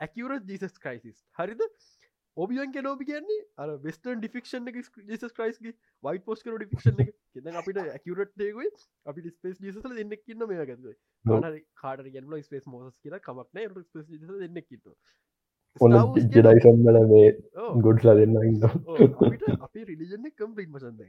ඇකර 0.00 0.32
ජීසස් 0.44 0.78
ක්‍රයිසිස් 0.78 1.22
හරිද 1.38 1.62
ඔබියන් 2.36 2.72
කෙනෝබි 2.72 3.04
කියන්නේ? 3.04 3.42
අර 3.56 3.76
වෙස්ටන් 3.80 4.18
ඩිෆික්ෂන් 4.18 4.72
එක 4.72 4.80
ජෙසස් 5.06 5.32
ක්‍රයිස්ගේ 5.32 5.76
වයි 6.02 6.18
පෝස් 6.20 6.42
කර 6.42 6.56
ඩිෆික්ෂන් 6.56 7.00
එක. 7.00 7.14
කෙන 7.36 7.54
අපිට 7.54 7.78
ඇකරට්ේකුයි 7.80 8.70
අපි 9.06 9.30
ස්පේස් 9.30 9.60
ජිසල 9.60 9.92
දෙන්නෙක් 9.92 10.22
ඉන්න 10.28 10.46
මේ 10.46 10.64
ගැද 10.64 10.90
කාට 11.76 12.02
ගැල 12.08 12.36
ස්පේස් 12.42 12.66
මෝස් 12.66 12.98
කියල 12.98 13.16
කමක්න 13.20 13.80
ස්පේස් 13.82 14.06
දෙන්නෙක් 14.40 14.68
ඔන්න 15.80 15.96
ජෙඩයිසම්ල 16.28 17.00
මේ 17.06 17.26
ගොඩ්ලා 17.80 18.14
දෙන්න 18.14 18.38
ඉන්න 18.42 18.62
අපි 19.58 19.84
රිලිජන්න 19.84 20.30
කම්පලින් 20.32 20.70
මසන්ද 20.70 21.02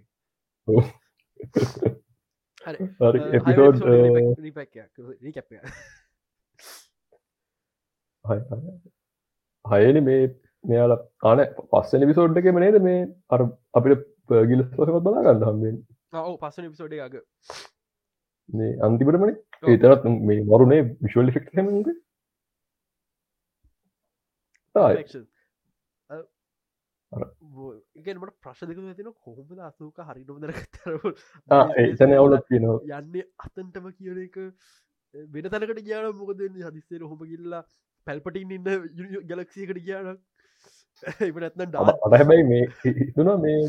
එපිසෝඩ් 3.34 3.80
හයනි 9.66 10.02
මේ 10.02 10.22
මෙයාල 10.64 10.94
ආන 11.24 11.44
පස්සන 11.70 12.06
පිසෝඩ් 12.06 12.38
එක 12.38 12.52
නේද? 12.56 12.82
මේ 12.82 13.00
අර 13.30 13.42
අපිට 13.74 14.06
පගිල 14.28 14.62
සොසකත් 14.70 15.00
බලා 15.02 15.24
ගන්න 15.24 15.46
හම්බෙන් 15.46 15.80
ඔව 16.22 16.36
පස්සන 16.38 16.70
පිසෝඩ් 16.70 16.98
එක 16.98 17.16
මේ 18.50 18.76
අන්තිපටමන 18.82 19.34
ඒතරත් 19.68 20.12
මේ 20.24 20.44
මරුණේ 20.46 20.84
විශවල් 21.00 21.34
ෆෙක්් 21.34 21.50
හමගේ 21.54 21.96
ඉගෙනට 27.96 28.34
ප්‍රශ් 28.40 28.64
දෙක 28.64 28.80
තින 28.96 29.12
කොහොමද 29.20 29.60
අසූක 29.62 30.00
හරි 30.02 30.24
නොදර 30.26 30.52
කතර 30.54 30.92
ඒතන 31.78 32.14
අවුලත් 32.14 32.48
කියනවා 32.48 33.00
යන්නේ 33.00 33.28
අතන්ටම 33.40 33.92
කියන 33.92 34.24
එක 34.24 34.38
වෙන 35.30 35.46
තැනකට 35.48 35.84
ගයාන 35.84 36.10
මොකද 36.16 36.42
හදිස්සේ 36.62 37.04
හොම 37.04 37.22
ගිල්ලා 37.26 37.64
පැල්පටින් 38.08 38.52
ඉන්න 38.52 38.68
ගලක්සියකට 39.26 39.82
ගයාන 39.82 40.18
එමනත්න 41.28 41.64
ඩා 41.66 41.96
හැබැයි 42.12 42.46
මේ 42.46 42.64
තුන 43.14 43.30
මේ 43.40 43.62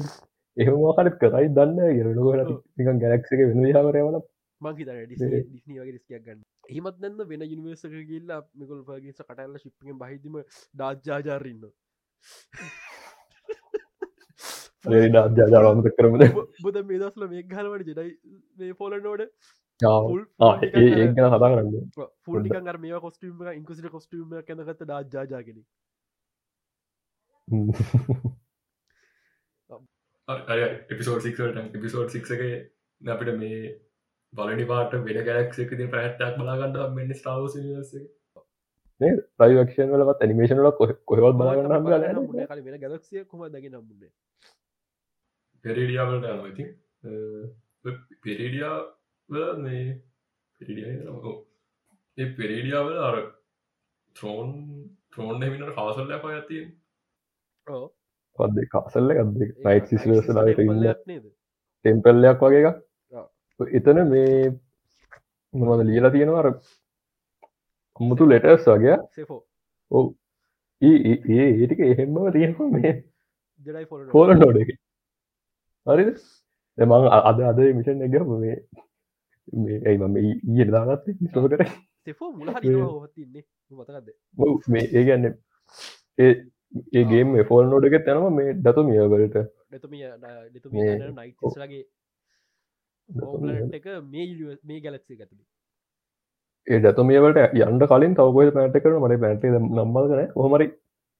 එහෙමවාකට 0.56 1.18
කරයි 1.20 1.50
දන්න 1.52 1.96
ගරලුවට 1.96 2.52
නිකන් 2.76 3.00
ගැලක්සික 3.00 3.42
වෙන 3.42 3.66
හාරයවල 3.76 4.18
මංහිත 4.60 4.88
ඩිස්නී 4.90 5.76
වගේ 5.76 5.92
රිස්කයක් 5.92 6.22
ගන්න. 6.22 6.40
එහමත් 6.68 6.96
නන්න 7.00 7.28
වෙන 7.28 7.44
යනිවර්සක 7.46 7.94
ගල්ලා 8.06 8.40
මිකල් 8.54 8.80
පගේ 8.84 9.14
කටල්ල 9.14 9.58
ශිප්පෙන් 9.58 10.00
බහිදම 10.00 10.40
ඩාජ්ජාජාරන්න 10.74 11.62
ඩාජාජාවමත 14.86 15.88
කරමද? 15.92 16.26
බුද 16.60 16.82
මේ 16.84 16.98
දස්ල 16.98 17.28
මේ 17.28 17.46
හලවට 17.52 17.88
ජෙඩයි 17.88 18.10
මේ 18.58 18.74
පෝල 18.74 18.98
නෝඩ 19.00 19.24
ඒ 19.80 21.06
ෆුල්ිකන් 22.24 22.68
අර 22.68 22.78
මේ 22.78 23.00
කොස්ටීම 23.00 23.44
ඉංකුසිට 23.52 23.90
කොස්ටීම 23.90 24.34
කැනගත 24.44 24.82
ඩාජාජාගෙන 24.82 25.62
එපිසෝඩ් 30.88 31.22
සික්ට 31.22 31.60
එපිසෝඩ් 31.72 32.10
සික්ක 32.10 32.32
අපිට 33.00 33.30
මේ 33.36 33.60
බලනි 34.32 34.64
පාට 34.66 34.92
වෙන 35.00 35.20
ගැලක්ක 35.22 35.58
ති 35.72 35.88
පැට්ටක් 35.88 36.38
බලාගන්න 36.38 36.94
මෙන්න 36.94 37.14
ස්ටාව 37.14 37.48
රයිවක්ෂන් 39.40 39.94
වලත් 39.94 40.20
ඇනිමේෂන් 40.20 40.60
ල 40.60 40.72
කොහවත් 40.72 41.00
බලගන්න 41.08 42.80
ගැලක්සිය 42.80 43.24
කොම 43.24 43.46
දගෙන 43.46 43.72
නම්බුන්නේ 43.72 44.10
පෙරේඩියාවලට 45.64 46.26
ඇති 46.26 46.68
පෙරේඩියා 48.22 48.76
මේ 49.58 49.86
ඒ 52.18 52.28
පෙරේඩියාවල 52.36 52.98
අර 53.02 53.16
ත්‍රෝන් 54.16 54.52
ත්‍රෝන් 55.10 55.42
එමිනට 55.42 55.74
කාසල් 55.74 56.06
ලැප 56.06 56.24
ඇති 56.26 56.60
පද 58.38 58.66
කාසල්ල 58.68 59.12
ගද 59.12 59.48
නයිට 59.64 59.90
සිසලට 59.92 60.62
ඉන්න 60.64 60.86
ටෙම්පල්ලයක් 61.84 62.42
වගේ 62.42 62.62
එකක්. 62.62 62.78
එතන 63.60 64.02
මේ 64.10 64.50
මොද 65.54 65.82
ලියලා 65.82 66.14
තියෙනවා? 66.14 66.42
අර 66.42 66.48
අම්මුතු 68.00 68.24
ලෙටස් 68.26 68.66
වගේ. 68.68 68.96
ඔව. 69.90 70.04
ඒ 70.82 71.14
ඒටික 71.36 71.80
එහෙම්ම 71.82 72.18
තියෙනවා 72.32 72.68
මේ 72.74 72.92
ෆෝල 74.12 74.34
නෝඩ 74.34 74.60
එක. 74.62 74.76
හරි 75.86 76.04
මං 76.78 77.08
අද 77.22 77.40
අද 77.42 77.58
මිෂන් 77.74 78.04
එක 78.06 78.20
මේ 78.34 78.56
මේ 79.56 79.78
ඇයි 79.82 79.98
මම 80.00 80.16
ඊය 80.18 80.68
දාගත්ත 80.68 81.06
සෝ 81.32 81.44
කර 81.44 81.62
ඒ 84.90 85.04
ගන්න 85.04 85.34
ඒ 86.18 86.32
ඒගේම 86.72 87.36
ෆෝල් 87.44 87.66
නොඩගෙත් 87.66 88.08
යනවා 88.08 88.32
මේ 88.32 88.56
දතු 88.60 88.84
මියවලට 88.84 89.36
එක 93.72 93.86
මේ 94.06 94.80
ගැලක්සේ 94.80 95.16
ඇතුළි 95.16 95.44
ඒ 96.66 96.80
දතුමියවලට 96.86 97.58
යන්ඩ 97.62 97.86
කලින් 97.86 98.14
තවකොය 98.14 98.52
පැට 98.52 98.78
කර 98.78 98.98
මට 98.98 99.20
පැටේ 99.20 99.58
නම්බල් 99.58 100.08
කන 100.10 100.30
හොමරි 100.36 100.68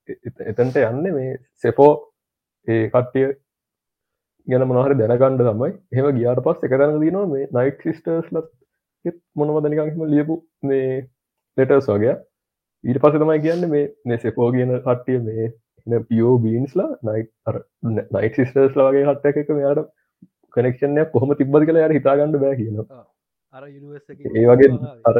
එතන්ට 0.09 0.81
යන්න 0.83 1.13
මේ 1.15 1.35
සෙපෝ 1.65 1.93
ඒ 2.69 2.85
කට්ටිය 2.89 3.29
ගැන 4.47 4.65
මොනහර 4.69 4.95
දැනගණ්ඩ 4.95 5.45
තමයි. 5.47 5.71
එහම 5.93 6.09
ගියාට 6.17 6.45
පස් 6.45 6.65
එකරන්න 6.65 7.01
දනවා 7.01 7.27
මේ 7.27 7.49
නයිට් 7.55 7.85
සිිස්ටර්ස් 7.85 8.29
ලත් 8.33 8.49
මොනවදනිකම 9.37 10.05
ලියපු 10.07 10.37
මේ 10.63 10.89
ලෙටර්ස් 11.57 11.89
වගේ 11.89 12.15
ඊට 12.85 13.01
පස 13.03 13.17
තමයි 13.17 13.41
කියන්න 13.45 13.69
මේ 13.71 13.87
නෙසෙපෝ 14.05 14.51
කියන 14.53 14.75
කට්ටිය 14.79 15.19
මේ 15.21 16.01
පියෝ 16.09 16.35
බීන්ස්ලා 16.39 16.91
නයිට් 17.03 17.33
නයිට 18.11 18.37
සිිස්ටර්ස් 18.37 18.77
ලගේ 18.79 19.07
හට්ට 19.07 19.41
එක 19.43 19.51
මෙයාට 19.53 19.89
කනෙක්ෂණය 20.57 21.07
කොහොම 21.15 21.35
තිබ්බද 21.35 21.67
කියලා 21.67 21.89
යට 21.89 21.99
හිතාගන්න 21.99 22.37
බෑ 22.37 22.61
කියනවා. 22.61 23.03
ඒ 24.35 24.47
වගේ 24.51 24.71
අර 25.05 25.19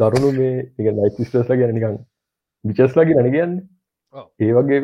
දරුණු 0.00 0.32
මේ 0.40 0.92
නයිට 0.92 1.16
සිිස්ටර්ස්ලා 1.16 1.60
ගැන 1.60 1.74
නිකං 1.76 2.02
විචස්ලාගේ 2.64 3.16
නැන 3.16 3.32
කියන්න. 3.32 3.54
ඒ 4.38 4.52
වගේ 4.54 4.80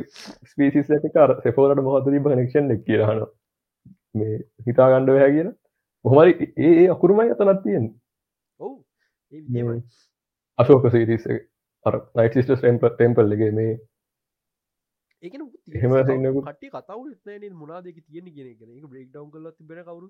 ස්පීසිස් 0.47 0.89
කර 1.15 1.37
සෙපෝලට 1.43 1.83
මොහත 1.87 2.09
තිබ 2.09 2.29
කනෙක්ෂන් 2.29 2.75
එක් 2.75 2.85
කියරහන 2.87 3.25
මේ 4.15 4.39
හිතාගණ්ඩ 4.67 5.17
හැ 5.17 5.33
කියන 5.37 5.51
හොමරි 6.05 6.53
ඒ 6.59 6.87
අකුරුමයි 6.95 7.35
අතනත් 7.35 7.63
තියෙන් 7.65 7.87
ඔවු 8.61 8.75
අශෝක 10.61 10.91
සිරිස 10.91 11.25
අර 11.87 11.95
නයිට 12.15 12.35
සිිස්ට 12.35 12.53
ටම්ප 12.55 12.91
ටෙම්පල්ලගේ 12.91 13.51
මේ 13.53 13.73
ඒකන 15.23 15.47
එහෙම 15.73 15.95
කට 16.43 16.71
කතවු 16.75 17.03
න 17.39 17.57
මුණදක 17.57 17.99
තියෙන 18.07 18.29
ගෙන 18.35 18.87
බ්‍රේක් 18.87 19.09
ඩව් 19.09 19.27
කල 19.33 19.51
තිබෙන 19.53 19.83
කවරු 19.83 20.09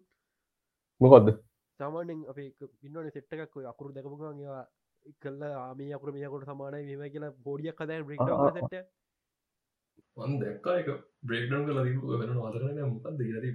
මොකක්ද 1.01 1.33
සාමානෙන් 1.81 2.23
අපේ 2.29 2.49
පින්නන 2.77 3.11
සෙට්ටකක් 3.11 3.59
අකුරු 3.67 3.93
දැකපුගවා 3.93 4.63
කල්ල 5.19 5.43
ආමේ 5.51 5.93
අකුර 5.93 6.13
මේකොට 6.13 6.47
සමානයි 6.47 6.85
මෙම 6.93 7.13
කියලා 7.13 7.35
බෝඩියක් 7.41 7.77
කදයි 7.77 8.03
බ්‍රේක් 8.05 8.21
සට 8.59 8.83
වන් 10.17 10.39
දැක්කා 10.39 10.77
එක 10.81 10.89
බ්‍රේක්ඩන් 11.25 11.67
කල 11.67 11.81
වෙන 12.19 12.37
අතරන 12.45 12.81
මොකක්ද 12.87 13.19
ද 13.19 13.55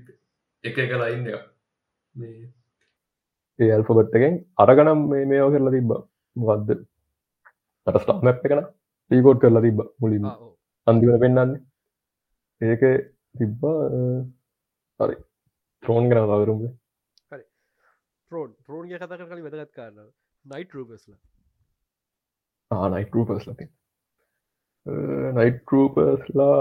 එක 0.63 0.77
එක 0.79 0.93
ලයින්න 0.95 1.29
එක 1.29 1.47
මේ 2.15 2.43
ඒ 3.60 3.71
අල්පබට්ටගෙන් 3.73 4.43
අරගනම් 4.58 5.10
මේ 5.10 5.25
මේෝ 5.25 5.49
කරලා 5.51 5.73
තිබ්බා 5.73 6.01
මොකක්ද 6.36 6.69
අට 7.88 8.00
ස්ටා 8.02 8.24
මැප් 8.26 8.45
එකන 8.45 8.62
ටීකෝඩ් 8.63 9.41
කරලා 9.41 9.65
තිබ 9.65 9.80
මුලින් 10.00 10.26
අන්දිවන 10.88 11.21
පෙන්න්නන්න 11.24 11.54
ඒක 12.62 12.84
තිබ්බා 13.36 13.78
හරි 15.00 15.15
ත්‍රෝන් 15.84 16.10
ගෙන 16.10 16.28
තවරුම්ග 16.32 16.65
ට්‍රෝන් 18.32 18.52
ට්‍රෝන්ග 18.56 18.91
කතා 18.93 19.10
කර 19.12 19.28
කලි 19.30 19.45
වැදගත් 19.45 19.74
කරන්න 19.74 20.12
නයිට 20.45 20.76
රූපස්ල 20.76 21.13
නයිට 22.91 23.15
රූපස් 23.15 23.48
ලති 23.48 23.65
නයිට 25.38 25.71
රූපස්ලා 25.71 26.60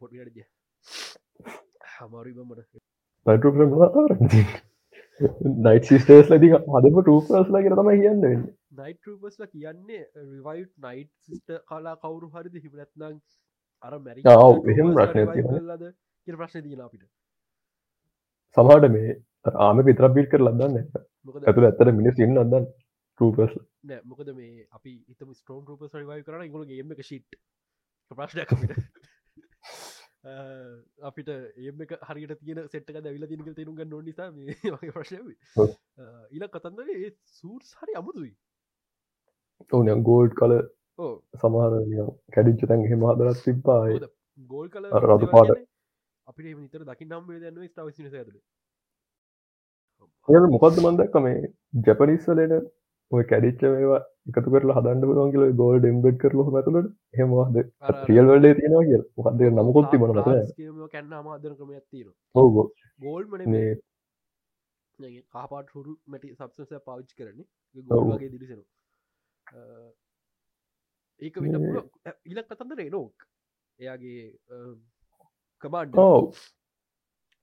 හොඩිය 0.00 0.44
හමරිබ 1.92 2.38
මට. 2.40 2.82
නයිට 3.26 3.44
නයිට 5.20 5.84
සිස්ටර්ස් 5.84 6.30
ලති 6.30 6.50
හදම 6.50 6.98
ටූපස්ලා 7.00 7.62
කර 7.62 7.76
තම 7.76 7.90
කියන්න. 7.94 8.44
නයිට 8.74 9.06
රූපස්ල 9.06 9.46
කියන්නේ 9.46 10.02
රිවයිට් 10.16 10.72
නයිට් 10.80 11.10
සිස්ට 11.22 11.56
කලා 11.66 11.96
කවුරු 11.98 12.30
හරිද? 12.30 12.54
හිමනැත්නං 12.58 13.18
අර 13.84 13.98
මැරි 14.00 14.22
එහෙම 14.68 14.94
ප්‍රශ්න 14.94 15.66
ලද 15.68 15.90
කිය 16.26 16.36
ප්‍රශ්න 16.36 16.64
දීලා 16.64 16.86
අපිට. 16.86 17.08
සමහට 18.56 18.88
මේ 18.90 19.16
ආම 19.60 19.82
පිතර 19.84 20.08
පිට 20.14 20.30
කර 20.30 20.42
ලදන්න 20.42 20.78
ඇතුළ 21.42 21.66
ඇත්තට 21.66 21.92
මිනිස් 21.98 22.18
ඉන්න 22.20 22.40
අදන්න 22.42 22.66
රූපස් 23.20 23.54
නෑ 23.84 24.00
මොකද 24.04 24.32
මේ 24.34 24.66
අපි 24.70 24.96
ඉතම 25.08 25.30
ස්ටෝන් 25.34 25.62
රූපස් 25.66 25.94
රිවයි 25.94 26.24
කරන 26.24 26.46
ඉගුල 26.48 26.66
ගේම 26.66 26.96
ශිට් 27.02 27.38
ප්‍රශ්නයක් 28.10 28.52
අපිට 30.24 31.28
ඒම 31.28 31.80
එක 31.82 31.92
හරියට 32.08 32.34
තියෙන 32.40 32.68
සෙට්ක 32.68 32.92
දැවිල 32.96 33.24
තිනක 33.28 33.48
තේරුග 33.56 33.80
නොනිසා 33.86 34.28
වගේ 34.30 34.92
ප්‍රශය 34.92 35.16
ඊල 35.16 36.44
කතන්දර 36.48 36.88
ඒ 36.96 37.10
සූට් 37.38 37.64
හරි 37.80 37.92
අමුතුයි. 38.00 38.32
ඕන 39.72 40.02
ගෝල්ඩ් 40.02 40.34
කල 40.40 40.52
සමහර 41.40 41.72
කැඩිච්ච 42.36 42.62
තැන් 42.68 42.86
හෙම 42.92 43.02
හදරත් 43.08 43.38
සිබ්පායි 43.46 43.96
ගෝල් 44.50 44.68
කල 44.68 44.84
රතු 45.02 45.26
පාට. 45.34 45.50
අපිට 46.26 46.46
නිතර 46.58 46.82
දකි 46.84 47.04
නම් 47.06 47.24
දන්න 47.32 47.68
ස්ටාවසින 47.68 48.06
ඇතුළ 48.12 48.38
මොකක්ද 50.54 50.76
මන්දක්ක 50.84 51.14
මේ 51.26 51.38
ජැපනිස්සලට 51.86 52.54
ඔය 53.12 53.22
කැඩිච්ච 53.30 53.60
මේවා 53.66 54.02
එකතු 54.30 54.48
කරලා 54.48 54.78
හදන්න 54.78 55.04
පුලුවන් 55.04 55.32
කියල 55.34 55.44
ගෝල් 55.54 55.78
ඩෙම්බෙඩ් 55.78 56.18
කරල 56.18 56.42
ඇතුලට 56.52 56.90
හෙමවාද 57.16 57.60
්‍රියල් 58.00 58.26
වල්ඩේ 58.28 58.56
තියෙනවා 58.56 58.84
කිය 58.84 59.04
මොකක්ද 59.18 59.46
නමුකොත්ති 59.52 60.00
බන 60.00 60.18
කැන්න 60.90 61.14
අමාදන 61.14 61.56
ක්‍රම 61.56 61.72
ඇතින 61.72 62.10
ඔව 62.34 62.58
ගෝල් 63.00 63.24
මන 63.28 63.80
කාපාට 65.30 65.72
හුරු 65.74 65.96
මැටි 66.06 66.34
සබ්සස 66.34 66.84
පාවිච් 66.84 67.14
කරන්නේ. 67.14 67.46
ගෝල්ගේ 67.76 68.30
දිරිසෙන 68.30 68.62
ඒක 71.20 71.36
විට 71.36 71.56
ඉලක් 72.26 72.50
කතන්දර 72.50 72.82
එනෝක් 72.82 73.26
එයාගේ 73.78 74.22
කබාන්් 75.64 75.96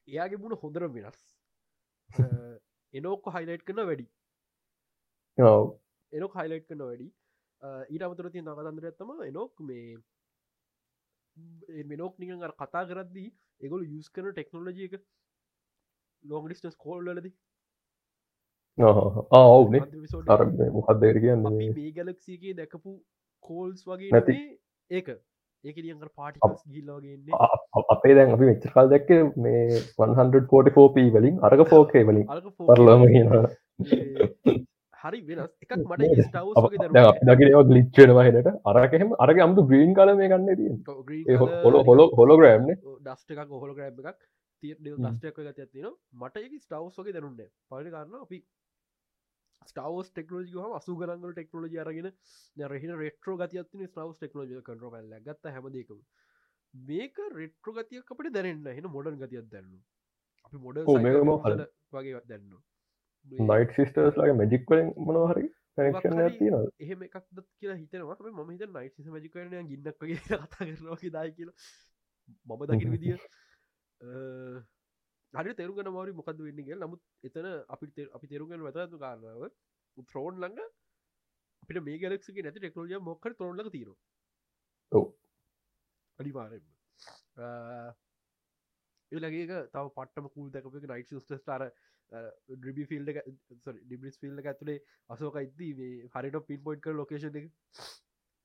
එයාගේ 0.08 0.40
මුණ 0.40 0.60
හොඳර 0.62 0.88
වෙනස්. 0.90 1.20
එනෝක 2.94 3.34
හයිලයිට් 3.34 3.66
කරන 3.66 3.84
වැඩි 3.84 4.08
එනොක් 6.14 6.34
හයිලයිට් 6.40 6.68
කන 6.70 6.82
වැඩි. 6.84 7.08
ඊට 7.92 8.04
අමතර 8.06 8.28
තිය 8.34 8.44
නකතන්දර 8.44 8.86
ඇත්තම 8.90 9.10
එනොක් 9.30 9.54
මේ 9.70 9.90
මෙනොක් 11.92 12.14
නිකන් 12.20 12.44
කතා 12.62 12.84
කරද්දී 12.90 13.30
එගොල 13.62 13.82
යස් 13.88 14.08
කරන 14.16 14.32
ටෙක්නෝලජි 14.34 14.84
එක 14.90 14.96
ලෝං 16.24 16.44
ඩිස්ටස් 16.46 16.78
කෝල්ලලද 16.86 17.28
ඔවුනේ 18.78 19.82
මොහක්දර 20.76 21.18
කියන්න? 21.24 21.48
මේ 21.78 21.92
ගැලක්සිගේ 21.98 22.54
දැකපු 22.60 22.92
කෝල්ස් 23.50 23.82
වගේ 23.90 24.12
නැති. 24.16 24.36
ඒක. 24.92 25.08
ඒක 25.66 25.78
දියඟ 25.84 26.04
පාටිකස් 26.20 26.62
ගිල්ලෝගන්නේ 26.74 27.36
අපේ 27.94 28.14
දැන් 28.18 28.34
අපි 28.36 28.46
මෙච්චකාල් 28.50 28.88
දැක්ක 28.94 29.10
මේ 29.46 29.64
144p 29.98 30.98
වලින් 31.16 31.36
අරග 31.50 31.62
ෆෝකේ 31.72 32.04
වලින්. 32.10 32.26
පරලම 32.70 33.02
හරි 35.08 35.20
වෙනස්. 35.28 35.52
එකක් 35.64 35.74
මට 35.80 36.02
ස්ටව් 36.26 37.68
ගලිච්චෙනවා 37.70 38.26
හෙනට. 38.30 38.50
අරකහෙම 38.72 39.14
අරග 39.20 39.44
අම්තු 39.48 39.68
ග්‍රීන් 39.70 39.94
කල 40.00 40.16
මේ 40.22 40.32
ගන්න 40.32 40.50
දී 40.56 41.38
හොල 41.38 41.78
හොල 41.90 42.08
හොලෝග්‍රෑම්න 42.20 42.74
ඩස්ට 42.74 43.38
එකක් 43.38 43.56
හොලග්‍රෑම් 43.58 44.04
එකක්. 44.04 44.20
තිය 44.64 44.74
දස්ටයක් 44.76 45.36
ගත 45.38 45.60
ඇතින 45.64 45.90
මට 46.14 46.44
වගේ 46.98 47.14
දැනුන්න 47.16 47.42
පලි 47.70 47.92
කරන්න 47.92 48.22
අපි 48.22 48.40
ස්ටවස් 49.62 50.10
ටෙක්නෝජි 50.12 50.56
හම 50.56 50.74
අසු 50.80 50.96
ගරංගල 51.02 51.34
ටෙක්නෝජි 51.34 51.82
අරගෙන 51.84 52.08
රහින 52.72 52.94
රෙට්‍රෝ 53.02 53.38
ගතියත්තින 53.42 53.86
ස්ටවස් 53.90 54.18
ටෙක්නෝජි 54.18 54.62
කටරෝල් 54.62 55.14
ගත්ත 55.28 55.54
හැමදකම 55.56 56.02
මේක 56.74 57.22
රෙට්‍රෝ 57.36 57.76
ගතියක් 57.78 58.16
අපට 58.16 58.32
දැරන්න 58.38 58.72
හෙන 58.72 58.90
මොඩන් 58.96 59.20
ගතියක් 59.22 59.52
දැන්නු 59.54 59.80
අපි 60.46 60.64
මොඩ 60.66 60.82
වගේ 61.94 62.24
දැන්නවා 62.26 62.64
නයිට 63.26 63.74
සිිස්ටර්ස් 63.74 64.18
ලගේ 64.18 64.36
මැජික්වලින් 64.36 64.94
මොනහරි 65.02 65.46
කනක්ෂණ 65.78 66.38
තියන 66.38 66.56
එහෙම 66.80 67.04
එකක්ද 67.04 67.44
කියලා 67.58 67.78
හිතනවා. 67.78 68.18
ම 68.38 68.50
හිත 68.52 68.66
නයිට 68.70 69.12
මජිකරනය 69.12 69.62
ගින්නක්ගේ 69.66 70.18
කතා 70.22 70.48
කරනවා 70.54 71.12
දායි 71.12 71.32
කියල. 71.34 71.52
මම 72.46 72.66
දකින 72.68 72.92
විදිිය. 72.92 73.20
හරි 75.34 75.54
තෙරුගන 75.54 75.90
මවරි 75.90 76.14
මොකද 76.14 76.40
වෙන්නගේ 76.40 76.78
නමුත් 76.78 77.02
එතන 77.24 77.48
අපි 77.70 78.08
අපි 78.12 78.28
තෙරුගෙන 78.28 78.62
වැතතු 78.62 79.00
කාරනාව 79.00 79.44
ත්‍රෝන් 80.08 80.36
ළඟ 80.38 80.60
අපිට 81.64 81.84
මේ 81.84 81.98
ගලක්ගේ 81.98 82.44
නැති 82.44 82.60
ටෙක්නෝජිය 82.60 83.00
මොක්කර 83.02 83.36
තොරොල්ල 83.36 83.70
තීර 83.70 83.90
අනිවාරෙන්ම 86.20 86.66
ඒලගේ 89.12 89.60
තව 89.68 89.86
පටම 89.92 90.30
කූල් 90.30 90.50
දැකප 90.50 90.80
නයිට 90.86 91.14
ස්ටාර 91.36 91.68
ඩිබි 92.12 92.86
ෆිල්ඩ 92.86 93.10
ඩිබිස් 93.82 94.20
ෆිල්ඩ 94.20 94.46
ඇතුලේ 94.46 94.80
අසෝක 95.10 95.38
මේ 95.38 95.90
හරිට 96.14 96.38
පින් 96.48 96.62
පොයින්් 96.62 96.82
කර 96.82 96.94
ලොකේෂන 96.94 97.40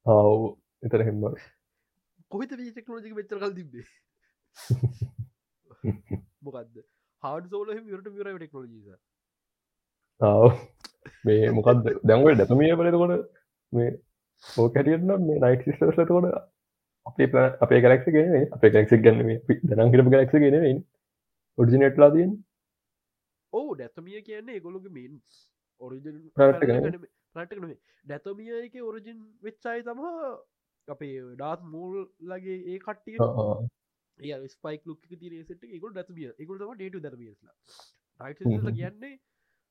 ආව 0.06 0.46
එතර 0.82 1.04
හෙම 1.04 1.22
කොහිත 2.30 2.54
වී 2.54 2.72
ටෙක්නෝජි 2.72 3.14
මෙචර 3.14 3.38
කල් 3.38 3.54
තිබේ 3.54 3.86
මොකක්ද 6.42 6.82
හාඩ 7.22 7.48
සෝල 7.48 7.74
විරට 7.82 8.10
විර 8.12 8.32
ටෙක්නෝජීස 8.34 8.88
ආව 10.20 10.48
මේ 11.24 11.52
මොකක්ද 11.52 11.92
දැන්වට 12.04 12.40
දැතමිය 12.40 12.74
බලකොට 12.76 13.28
මේ 13.72 13.92
ඕකැටියන 14.44 15.10
මේ 15.22 15.40
නයිට 15.40 15.66
සිස්ටර්ලතකොට 15.66 16.32
අපේ 17.06 17.50
අපේ 17.60 17.82
කලක්ස 17.82 18.10
ගෙන 18.12 18.40
අපේ 18.50 18.70
කලක්ක් 18.70 19.04
ගන්න 19.04 19.30
දනම් 19.66 19.92
හිරප 19.92 20.10
කලක්ස 20.10 20.42
ගෙනවෙන් 20.44 20.82
ඔඩිජිනට්ලා 21.58 22.10
තියෙන් 22.10 22.40
ඕ 23.52 23.68
ඩැතමිය 23.74 24.22
කියන්නේ 24.22 24.60
ගොලුග 24.60 24.86
මින් 24.90 25.20
ඔරිජ 25.82 26.06
රටන 27.36 27.76
ඩැතමිය 28.04 28.52
එක 28.58 28.74
ඔරිජින් 28.82 29.20
වෙච්චායි 29.42 29.82
තම 29.82 30.02
අපේ 30.88 31.14
ඩාත් 31.34 31.60
මූල් 31.66 31.94
ලගේ 32.28 32.58
ඒ 32.66 32.78
කට්ටිය. 32.78 33.18
ඒ 34.18 34.48
ස්පයික් 34.48 34.86
ලුක් 34.86 35.00
තිර 35.12 35.32
සට 35.38 35.62
එකකු 35.70 35.90
ඩැතමිය 35.90 36.30
එකකු 36.32 36.58
තම 36.58 36.74
ඩේටු 36.74 37.00
දරමියස්ලා 37.00 37.56
රයිට 38.20 38.42
කියන්නේ 38.72 39.14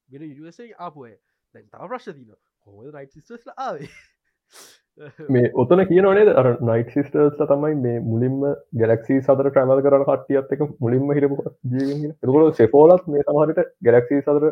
වෙන 0.09 0.23
යුසේ 0.31 0.71
ආපුය 0.79 1.13
දැන් 1.55 1.69
තාව 1.69 1.87
ප්‍රශ්න 1.89 2.17
තින 2.17 2.33
හොද 2.67 2.89
රයිට 2.95 3.13
සිස්ටස්ල 3.13 3.53
ආවේ 3.57 3.89
මේ 5.29 5.51
ඔතන 5.55 5.83
කියනවනේ 5.85 6.33
අර 6.35 6.49
නයිට 6.61 6.91
සිස්ටර්ස් 6.91 7.39
තමයි 7.43 7.77
මේ 7.77 8.01
මුලින්ම 8.05 8.41
ගැලක්සි 8.75 9.19
සතර 9.19 9.47
ට්‍රමල් 9.47 9.81
කරන 9.81 10.05
කට්ටියත් 10.05 10.53
එක 10.55 10.65
මුලින්ම 10.79 11.13
හිරපු 11.13 11.39
එතකොට 11.45 12.59
සෙපෝලත් 12.59 13.07
මේ 13.07 13.25
සමහරට 13.25 13.73
ගැලක්සි 13.81 14.21
සතර 14.21 14.47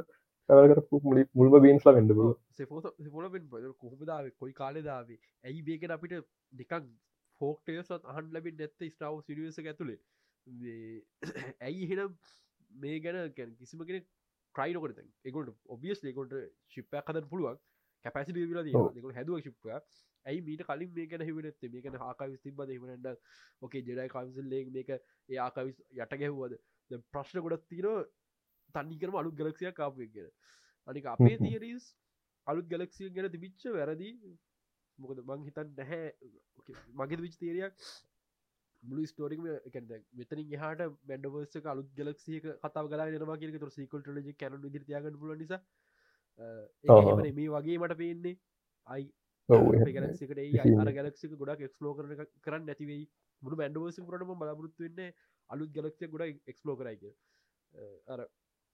කරපු 0.50 1.02
මුලි 1.04 1.26
මුල්ම 1.34 1.58
බීන්ස්ලා 1.60 1.96
වෙන්නබල 1.96 2.32
සෙපෝල 2.56 2.88
කොහමදාව 3.80 4.30
කොයි 4.38 4.54
කාලෙදාවේ 4.54 5.20
ඇයි 5.44 5.62
බේකෙන 5.64 5.92
අපිට 5.92 6.16
දෙකක් 6.54 6.78
ෆෝක්ටයසත් 7.42 8.08
අහන් 8.08 8.32
ලබින් 8.32 8.58
නැත්ත 8.58 8.88
ස්ටාව 8.88 9.20
සිරියස 9.24 9.60
ඇතුළේ 9.62 10.00
ඇයි 11.62 11.90
හෙනම් 11.90 12.16
මේ 12.72 13.00
ගැන 13.00 13.34
කිසිම 13.56 13.86
කෙන 13.86 14.06
ට්‍රයිනකොට 14.56 15.02
එකොට 15.26 15.50
ඔබියස් 15.68 16.04
එකොට 16.06 16.34
ශිප්පයක් 16.68 17.06
කදන් 17.06 17.28
පුළුවන්. 17.28 17.58
කැපැසි 18.06 18.32
ල 18.32 19.12
හැදුව 19.12 19.42
ශිප්ප 19.42 19.70
ඇයි 20.26 20.42
මීට 20.48 20.64
කලින් 20.70 20.92
මේක 20.98 21.16
හිවනත් 21.22 21.68
මේකන 21.76 21.98
ආකාවිස් 22.02 22.42
තිබද 22.46 22.74
හිමනට 22.76 23.08
ඕකේ 23.62 23.84
ජෙඩයි 23.88 24.10
කවන්සල්ලේ 24.14 24.64
මේක 24.78 24.90
ඒ 24.92 25.40
ආකාවිස් 25.46 25.78
යට 25.98 26.18
ගැහ්වද? 26.22 26.58
ප්‍රශ්න 27.14 27.44
ගොඩත් 27.46 27.66
තිීන 27.70 28.06
තන්නිකරම 28.76 29.18
අලුත් 29.22 29.40
ගලක්ෂයක් 29.40 29.76
කාපය 29.76 30.10
කියෙන 30.14 30.30
අනික 30.88 31.10
අපේ 31.14 31.38
තියරීස් 31.38 31.90
අලුත් 32.48 32.70
ගලක්සිය 32.74 33.10
ගැන 33.16 33.32
තිබිච්ච 33.32 33.66
වැරදි. 33.78 34.12
මොකද 35.00 35.24
මං 35.26 35.44
හිතන් 35.48 35.74
නැහැ. 35.78 36.14
මගේ 36.96 37.22
විච් 37.26 37.36
තේරයක් 37.42 37.90
මුළු 38.84 39.06
ස්ටෝරිම 39.12 39.48
එකද 39.52 39.94
මෙතනින් 40.20 40.54
හට 40.56 40.90
බැඩවර්ස 41.10 41.70
අලුත් 41.74 41.90
ගලක්සිය 41.98 42.42
කතාව 42.42 42.92
ගලා 42.92 43.08
නවා 43.16 43.40
කියක 43.42 43.60
තුර 43.64 43.72
සිකට 43.78 44.12
ලජ 44.16 44.36
කැන 44.42 44.60
දිරිතියාගන්න 44.68 45.20
පුල 45.24 45.36
නිසා. 45.42 45.62
මේ 47.32 47.50
වගේ 47.56 47.80
මට 47.80 48.00
පේන්නේ. 48.04 48.36
අයි 48.88 49.06
ගලක්සිකට 49.50 50.40
අර 50.78 50.92
ගලක්සික 50.94 51.32
ගොඩක් 51.36 51.62
එක්ස්ලෝ 51.62 51.94
කරන 51.96 52.26
කරන්න 52.42 52.66
නැතිවෙයි 52.66 53.06
මුළු 53.42 53.58
බැන්ඩවර්සි 53.58 54.04
කරටම 54.04 54.34
බලාපොරත්තු 54.36 54.88
වෙන්න 54.88 55.14
අලුත් 55.50 55.72
ගලක්සිය 55.72 56.10
ගොඩ 56.10 56.38
එක්ස්ලෝ 56.48 56.76
කරයික 56.76 57.04
අර 58.08 58.26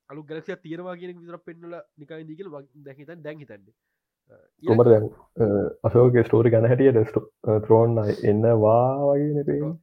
අලු 0.10 0.24
ගලක්ෂ 0.24 0.62
තීරවා 0.62 0.96
කියන 0.96 1.18
විතර 1.18 1.40
පෙන්නල 1.42 1.76
නිකයි 1.98 2.24
දිකල 2.26 2.52
දැහිතන් 2.84 3.24
දැන් 3.24 3.40
හිතන්න 3.40 3.72
කොමර 4.64 4.86
දැන්? 4.86 5.10
අසෝක 5.84 6.20
ස්ටෝරි 6.26 6.52
ගැන 6.52 6.66
හැටිය 6.66 6.92
ඩෙස්ට 6.92 7.18
ත්‍රෝන් 7.66 7.98
එන්න 8.24 8.46
වා 8.58 8.86
වගේ 9.08 9.44
පේ 9.46 9.74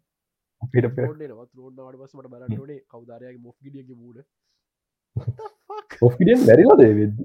පිට 0.73 0.89
ත්‍රෝන්ට 0.93 1.99
පසමට 2.01 2.29
බලටනේ 2.29 2.81
කවදාරයගේ 2.89 3.41
මොක් 3.41 3.57
ගිඩියගේ 3.61 3.97
මූඩ 3.97 4.19
ඔෆිඩියන් 6.03 6.45
මැරිලා 6.45 6.79
දේවෙද 6.79 7.17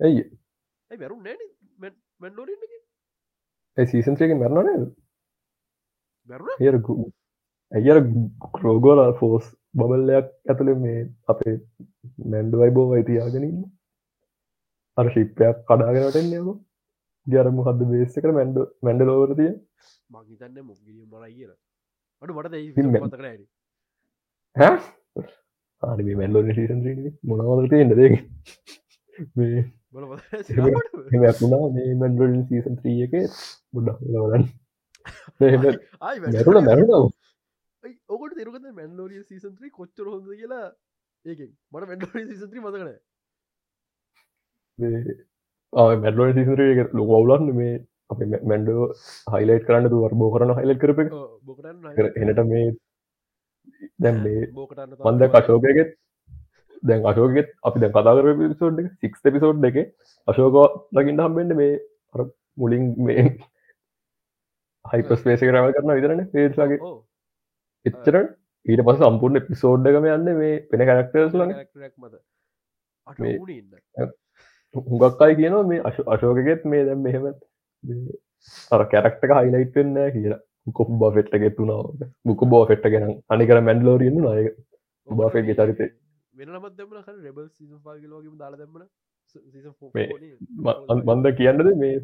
ඇයි 0.00 0.22
ඇයි 0.90 1.00
වැරු 1.00 1.16
නෑන 1.18 1.94
මැන්ඩෝරන්න 2.20 2.62
ඒ 3.76 3.86
සීසන්සයක 3.86 4.32
මැරණන 4.34 4.86
වැරු 6.28 6.56
ඒර 6.60 6.76
ඇයර 7.72 7.98
ක්‍රෝගෝල 8.54 9.02
ෆෝස් 9.18 9.46
බබල්ලයක් 9.74 10.28
ඇතුළ 10.46 10.72
මේ 10.78 10.98
අපේ 11.28 11.54
මැන්ඩුවයි 12.26 12.72
බෝ 12.72 12.86
අයිතියාගෙනන්න 12.92 13.62
අර 14.98 15.06
ශිප්පයක් 15.10 15.64
කඩාගෙනටෙන්නේකෝ 15.64 16.56
ගරම 17.26 17.58
හද 17.62 17.90
බේසක 17.90 18.30
මැන්ඩ 18.32 18.62
මැන්ඩ 18.82 19.06
ලෝවරතිය 19.06 19.52
මහිතන්න 20.10 20.56
මුගිය 20.62 21.02
මරයි 21.06 21.34
කියලා. 21.34 21.58
අඩු 22.22 22.32
මට 22.34 22.54
මතකර 23.02 23.26
හැ 24.56 24.76
ආනි 25.82 26.14
මැල්ලෝ 26.14 26.42
සීසන් 26.50 26.80
මොනවලට 27.28 27.76
එන්නද 27.76 28.00
මේ 29.36 29.60
වුණා 31.40 31.64
මේ 31.70 31.94
මැන්ඩල් 31.96 32.34
සීසන් 32.48 32.74
ත්‍රිය 32.76 32.98
එක. 33.06 33.14
බුඩ්ඩක් 33.72 33.98
ලවලන් 34.08 34.44
මැරුණ 35.40 36.64
මැරුණව 36.64 37.06
ඔකට 38.08 38.34
තෙරුකත 38.36 38.66
මැන්ලෝරිය 38.72 39.22
සීසන්ත්‍රී 39.24 39.72
කොච්චර 39.72 40.06
හොඳ 40.06 40.26
කියලා? 40.32 40.66
ඒක 41.24 41.40
මට 41.72 41.84
මැන්ඩෝරිය 41.84 42.26
සීසන්ත්‍රී 42.28 42.62
මතකන 42.62 42.90
මැඩලෝ 45.98 46.28
සීසන්ත්‍රී 46.32 46.72
එක 46.76 46.94
ලොක 46.94 47.10
අවුලන්න 47.18 47.50
මේ. 47.54 47.74
අප 48.10 48.20
මැන්ඩෝ 48.44 48.84
හයිලයිට් 49.32 49.66
කරන්න 49.66 49.90
දුවර 49.90 50.14
බෝ 50.14 50.30
කරන 50.30 50.52
හයිලට 50.58 50.80
කරප 50.82 50.98
එනට 52.22 52.40
මේ 52.48 52.66
දැන් 53.98 54.16
මේ 54.24 54.40
මන්ද 55.04 55.30
කශෝකයගෙත් 55.34 55.90
දැන් 56.82 57.06
අශෝකෙත් 57.06 57.48
අපි 57.62 57.80
දැන් 57.80 57.92
කතා 57.92 58.16
කර 58.16 58.34
පිසෝඩ් 58.40 58.82
සික් 58.96 59.16
පිසෝඩ් 59.28 59.64
එක 59.64 59.78
අශෝකෝ 60.28 60.66
ලකින්න 60.92 61.20
හම්බෙන්ට 61.20 61.56
මේ 61.56 61.72
මුලින් 62.58 62.84
මේ 63.00 63.24
හයිපස්පේසක 64.84 65.46
රම 65.46 65.72
කරන 65.72 65.92
විතරන 65.92 66.22
පේසගේ 66.28 66.80
එච්චර 67.86 68.16
ඊට 68.66 68.82
පස 68.82 69.02
සම්පූර්ණ 69.02 69.46
පිසෝඩ්ඩකම 69.46 70.08
යන්න 70.08 70.32
මේ 70.34 70.56
පෙන 70.66 70.84
කරක්ටර්ස් 70.84 71.34
ලඟ 71.34 71.54
හුඟක් 74.74 75.22
අයි 75.22 75.36
කියනවා 75.36 75.64
මේ 75.64 75.80
අශෝකගෙත් 76.08 76.66
මේ 76.66 76.84
දැම් 76.84 77.02
මෙහෙම 77.02 77.24
අර 78.70 78.82
කැරක්ටක 78.86 79.36
හයිලයිට් 79.36 79.74
වෙන්න 79.74 79.98
කියලා. 80.12 80.40
කොප් 80.70 80.90
බෆෙට්ට 80.94 81.34
ගෙත්තුනාව 81.36 82.04
මුක 82.24 82.42
බෝ 82.46 82.62
ෆෙට්ට 82.66 82.86
ගෙන 82.88 83.06
අනිකර 83.28 83.60
මැන්ඩලෝරියන්න 83.60 84.20
නාය 84.20 84.44
බාෆෙට්ගේ 85.08 85.56
චරිතේ 85.56 85.90
වෙනමත් 86.40 86.76
දෙමන 86.76 87.02
කර 87.02 87.16
රෙබල් 87.18 87.46
සීසන් 87.48 87.82
පාගලෝගම 87.84 88.36
දාලා 88.38 88.60
දෙමන 88.60 88.86
මන්ද 91.08 91.26
කියන්නද 91.36 91.72
මේ 91.76 91.98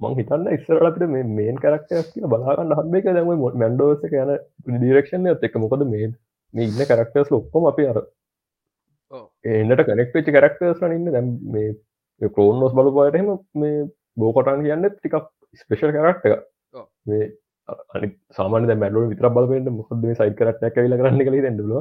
මං 0.00 0.16
හිතන්න 0.16 0.48
ඉස්සරලට 0.52 1.04
මේ 1.08 1.28
මේන් 1.32 1.58
කරක්ටස් 1.58 2.08
කියන 2.12 2.32
බලාගන්න 2.32 2.76
හම්බේක 2.78 3.10
දැම 3.10 3.30
මැන්ඩෝස 3.56 4.06
යන 4.06 4.32
ඩිරක්ෂණ 4.74 5.30
ඇත් 5.32 5.46
එක 5.48 5.60
මොකද 5.64 5.84
මේ 5.88 6.08
මේ 6.54 6.66
ඉන්න 6.66 6.82
කරක්ටර්ස් 6.84 7.30
ලොක්කොම 7.30 7.68
අපේ 7.70 7.88
අර 7.88 8.00
එන්නට 9.52 9.84
කනෙක් 9.84 10.14
වෙච්චි 10.14 10.32
කරක්ටර්ස් 10.32 10.82
ඉන්න. 10.88 11.06
දැම් 11.08 11.28
මේ 11.48 12.30
කෝනෝස් 12.30 12.74
බලපුයටහෙම 12.74 13.30
මේ 13.56 13.86
බෝකොටන් 14.16 14.66
කියන්න 14.66 14.88
ටිකක් 14.88 15.16
ස්පේෂල් 15.60 15.92
කරක්ට 15.92 16.26
මේ 17.06 17.30
අනි 17.94 18.10
සාමාන 18.32 18.68
මැඩුව 18.76 19.08
විතර 19.08 19.30
බලපට 19.30 19.72
මොකද 19.72 20.04
මේ 20.04 20.18
සයිට 20.18 20.38
කරක්ටක් 20.38 20.76
ඇවිල 20.76 20.98
කරන්න 20.98 21.26
කළ 21.26 21.42
දෙන්නල 21.42 21.74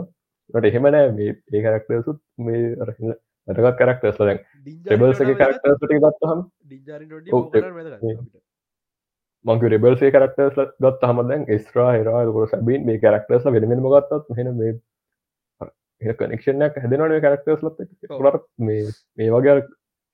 ට 0.50 0.66
එහෙමනෑ 0.66 1.12
මේ 1.14 1.32
ඒ 1.52 1.64
කරක්ටර්සුත් 1.64 2.20
මේ 2.39 2.76
අරහිල 2.80 3.16
වැටගත් 3.47 3.80
කරක්ටර්ස් 3.80 4.20
දැන් 4.20 4.39
රෙබල්සගේ 4.88 5.36
කරක්ටර්ට 5.36 5.84
ගත්තහම 5.97 6.39
මංක 9.45 9.64
රෙබල්සේ 9.68 10.12
කරක්ටර්ස් 10.12 10.62
ගත් 10.80 11.10
හමදැන් 11.10 11.47
ස්ත්‍රා 11.60 11.89
හෙරා 11.91 12.24
කොට 12.30 12.52
සැබීන් 12.52 12.86
මේ 12.86 13.00
කරක්ටර්ස් 13.00 13.45
වෙනම 13.47 13.89
ගත්තත් 13.89 14.38
හෙන 14.38 14.54
මේ 14.56 16.14
කනෙක්ෂණයක් 16.16 16.78
හැදෙනට 16.78 17.22
කරක්ටර්ස් 17.22 17.64
ලත් 17.64 17.78
ට 17.80 18.43
මේ 18.62 18.84
මේ 19.18 19.32
වගේ 19.32 19.58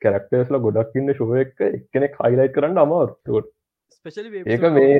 කරක්ටර්ස්ල 0.01 0.59
ගොඩක් 0.59 0.95
ඉන්න 0.95 1.13
ශුව 1.13 1.35
එක 1.37 1.65
එක්කෙනෙක් 1.69 2.17
හයිලයි් 2.19 2.51
කරන්න 2.51 2.77
අමාරුට 2.77 3.51
ඒක 4.47 4.65
මේ 4.71 4.95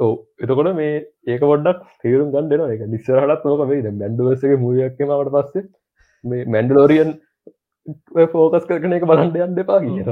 එතකොට 0.00 0.70
මේ 0.74 0.92
ඒක 1.26 1.42
පොඩක් 1.42 1.80
තේරුම් 2.00 2.32
ගන්න 2.32 2.50
දෙන 2.50 2.62
එක 2.66 2.84
නිස්සරහටත් 2.88 3.44
නොක 3.46 3.64
මේ 3.64 3.94
බැන්ඩුවසගේ 3.94 4.58
මුයක්කමට 4.58 5.32
පස්සේ 5.34 5.64
මේ 6.24 6.46
මැන්ඩලෝරියන් 6.46 7.10
ෆෝකස් 8.28 8.66
කරන 8.66 8.92
එක 8.92 9.04
බලන්ඩ 9.04 9.36
යන්න 9.38 9.56
දෙපා 9.56 9.80
කිය 9.80 10.04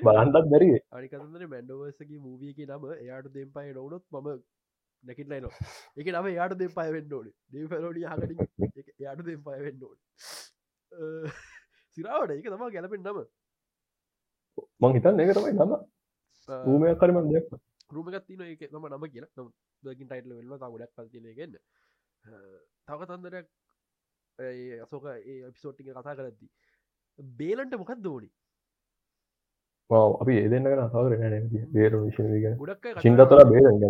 බලන්ඩත් 0.00 0.48
බැරි 0.48 0.70
අනිකතර 0.92 1.46
මැන්ඩවර්සගේ 1.46 2.18
මූවියක 2.20 2.58
නම 2.66 2.88
එයාට 2.96 3.30
දෙම් 3.30 3.48
පයි 3.50 3.72
නොවනොත් 3.72 4.04
මම 4.12 4.28
නැකිටලයින 5.02 5.48
එක 5.96 6.08
නම 6.08 6.28
යාට 6.30 6.56
දෙ 6.56 6.68
පය 6.70 6.88
වෙන්නඩෝඩ 6.90 7.32
දේපලෝඩිය 7.52 8.06
හට 8.08 9.00
යාට 9.00 9.24
දෙම් 9.24 9.40
පය 9.42 9.58
වෙන්නඩෝඩ 9.60 9.98
සිරාවට 11.96 12.32
එක 12.32 12.44
තම 12.46 12.68
ගැලපෙන් 12.70 13.02
නම. 13.04 13.24
මං 14.80 14.94
හිතන් 14.94 15.20
ඒක 15.20 15.34
තමයි 15.34 15.56
නම. 15.56 15.72
ූමයක් 16.66 16.98
කරම 16.98 17.26
දෙයක් 17.28 17.60
රූමකත් 17.90 18.26
තින 18.26 18.40
එක 18.44 18.62
නම 18.70 18.86
නම 18.88 19.04
කියලා. 19.08 19.50
දකින් 19.82 20.08
ටයිටල 20.08 20.32
වෙල්ල 20.32 20.58
තා 20.58 20.70
ගොඩක් 20.70 20.92
පතින 20.98 21.30
ගන්න 21.30 21.54
තව 22.88 23.00
තන්දරයක් 23.06 23.46
අසෝක 24.80 25.06
ඒ 25.06 25.50
පිසෝට්ටික 25.50 25.88
කතා 25.88 26.14
කරද්දි 26.14 26.48
බේලන්ට 27.38 27.74
මොකක් 27.76 27.92
දෝනි 28.00 28.30
අපි 29.90 30.34
ඒ 30.34 30.48
දෙන්න 30.48 30.64
ගැන 30.66 30.90
සාවර 30.90 31.16
න 31.18 31.48
බේර 31.72 31.92
විෂණ 31.98 32.36
ගැන 32.36 32.56
ගොඩක් 32.58 32.84
චින්තතර 32.98 33.42
බේරග 33.46 33.84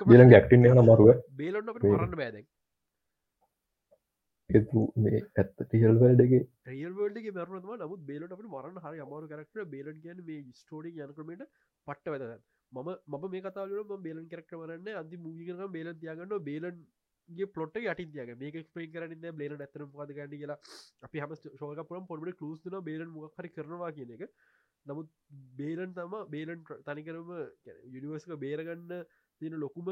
බේලන් 0.00 0.32
ගැක්ටින් 0.32 0.66
යන 0.66 0.82
මරුව 0.82 1.10
බේලොන්න 1.36 1.70
මරන්න 1.74 2.16
බෑදැන් 2.16 2.46
එතු 2.46 2.59
මේ 4.98 5.20
ඇත්ත. 5.34 5.52
ටිහල්වල්ඩගේ 5.60 6.40
රියල්වල්ඩගේ 6.68 7.32
මරනම 7.32 7.82
නමුත් 7.82 8.06
බේලට 8.06 8.32
අපට 8.32 8.48
මරන්න 8.48 8.80
හරි 8.84 9.02
අමාරු 9.04 9.28
කරක්ට 9.28 9.68
බේලන් 9.68 10.00
කියන 10.04 10.22
මේ 10.24 10.40
ස්ටෝඩි 10.54 10.94
යනකමට 10.98 11.44
පට්ට 11.86 12.12
වැදග 12.14 12.48
මම 12.72 12.88
මම 13.08 13.28
මේ 13.30 13.42
කතාවලට 13.42 13.94
බේලන් 14.00 14.26
කරක්ට 14.28 14.56
වරන්න 14.56 14.88
අන්ති 14.94 15.16
මූගිකන 15.18 15.62
බේලන් 15.72 16.00
තියාගන්න 16.00 16.34
බේලන්ගේ 16.44 17.48
පොට 17.48 17.76
යට 17.78 18.02
තියක 18.08 18.32
මේ 18.36 18.52
ක්ස්පේ 18.56 18.88
කරන්න 18.88 19.36
බේල 19.36 19.56
ඇතන 19.56 19.86
පද 19.92 20.16
ගන්න 20.16 20.34
කියලා. 20.34 20.58
අපි 21.02 21.22
හම 21.22 21.34
ශෝක 21.56 21.82
පුරම් 21.88 22.06
පොට 22.06 22.24
ලස්න 22.42 22.78
බේලන් 22.82 23.10
මොහරි 23.10 23.50
කරනවා 23.50 23.92
කියන 23.92 24.14
එක. 24.16 24.24
නමුත් 24.86 25.08
බේලන් 25.56 25.92
තම 25.94 26.16
බේලන් 26.28 26.64
තනිකරම 26.84 27.30
යුනිවර්ස්ක 27.88 28.38
බේරගන්න 28.38 28.96
තියෙන 29.40 29.58
ලොකුම 29.58 29.90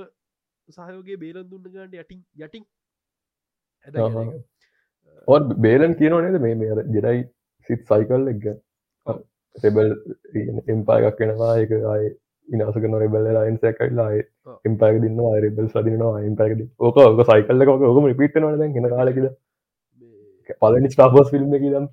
සහයෝගේ 0.68 1.18
බේලන් 1.18 1.50
දුන්න 1.50 1.68
ගන්නට 1.68 1.96
යටින් 1.96 2.24
යටින් 2.38 2.64
ඔ 5.29 5.39
බේලන් 5.66 5.99
කියනවනේද 6.01 6.41
මේ 6.45 6.55
මේ 6.62 6.87
ජෙඩයි 6.97 7.20
සිත් 7.70 7.85
සයිකල් 7.91 8.33
එක්ග 8.33 8.47
සෙබල් 9.57 9.93
එම්පායක් 10.68 11.20
වෙනවා. 11.20 11.53
එක 11.64 11.70
අය 11.95 12.05
විනාස 12.49 12.76
කන 12.83 12.95
රෙබල් 13.03 13.29
ලයින්සැකල්ලා 13.37 14.09
එම්පෑක 14.68 14.97
දින්න 15.05 15.20
රෙබල් 15.45 15.68
සදිනවා 15.74 16.24
එම්පෑකද 16.31 16.61
ඕක 16.79 16.97
ඕක 17.05 17.22
සයිකල්ල 17.31 17.68
ෝක 17.74 17.87
ඕකම 17.89 18.11
පිට්නවද 18.22 18.62
හෙන 18.76 18.91
කාලකිද 18.95 19.26
පලනි 20.62 20.93
ස්ටාපස් 20.95 21.33
ෆිල්ම් 21.33 21.57
එක 21.59 21.66
දම් 21.66 21.89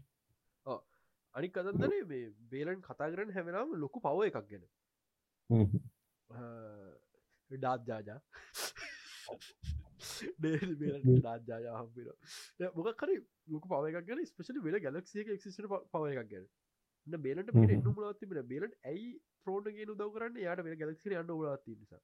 අනි 1.35 1.47
කතන්දරේ 1.49 2.03
මේ 2.11 2.23
බේලන් 2.51 2.79
කතා 2.81 3.11
කරන 3.13 3.35
හැමෙනම 3.37 3.75
ලොකු 3.81 3.99
පව 4.05 4.27
එකක් 4.29 4.37
ගැන. 4.49 4.63
ඩාත් 7.51 7.81
ජාජා 7.89 8.19
ඩාජාජා 10.39 11.79
හම්පිර 11.79 12.07
මොක 12.77 12.89
කර 13.01 13.11
ලොක 13.55 13.67
පව 13.71 13.91
එකක් 13.91 14.07
ගැන 14.09 14.25
ස්පේෂලි 14.31 14.65
වෙල 14.67 14.77
ගැලක්සිය 14.85 15.25
එක්සිට 15.35 15.69
පව 15.93 16.03
එකක් 16.13 16.29
ගැන. 16.33 16.45
බේලට 17.07 17.53
එන්නු 17.75 17.95
ලත්තිබෙන 18.03 18.49
බේලට 18.51 18.75
ඇයි 18.91 19.09
ත්‍රෝටගේ 19.41 19.87
උදව 19.95 20.11
කරන්න? 20.15 20.41
යාට 20.45 20.63
වෙන 20.65 20.77
ගැලක්සිර 20.83 21.17
අන්න 21.21 21.33
ලාත්ති 21.39 21.77
නිසා. 21.79 22.01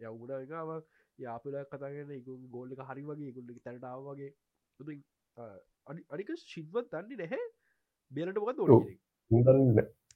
යවුණ 0.00 0.36
එකම 0.38 0.72
යාපල 1.18 1.58
කතාගෙන 1.72 2.14
එක 2.18 2.30
ගෝල්ල 2.54 2.76
එක 2.76 2.86
හරි 2.90 3.08
වගේ 3.10 3.34
ගුල්ලි 3.38 3.60
තැනටාව 3.66 4.06
වගේ. 4.08 4.30
අනික 6.12 6.32
ශිල්වත් 6.44 6.94
දන්නේ 6.94 7.20
නැහැ. 7.22 7.44
බේලට 8.12 8.38
මොක 8.38 8.56
තෝර 8.56 8.70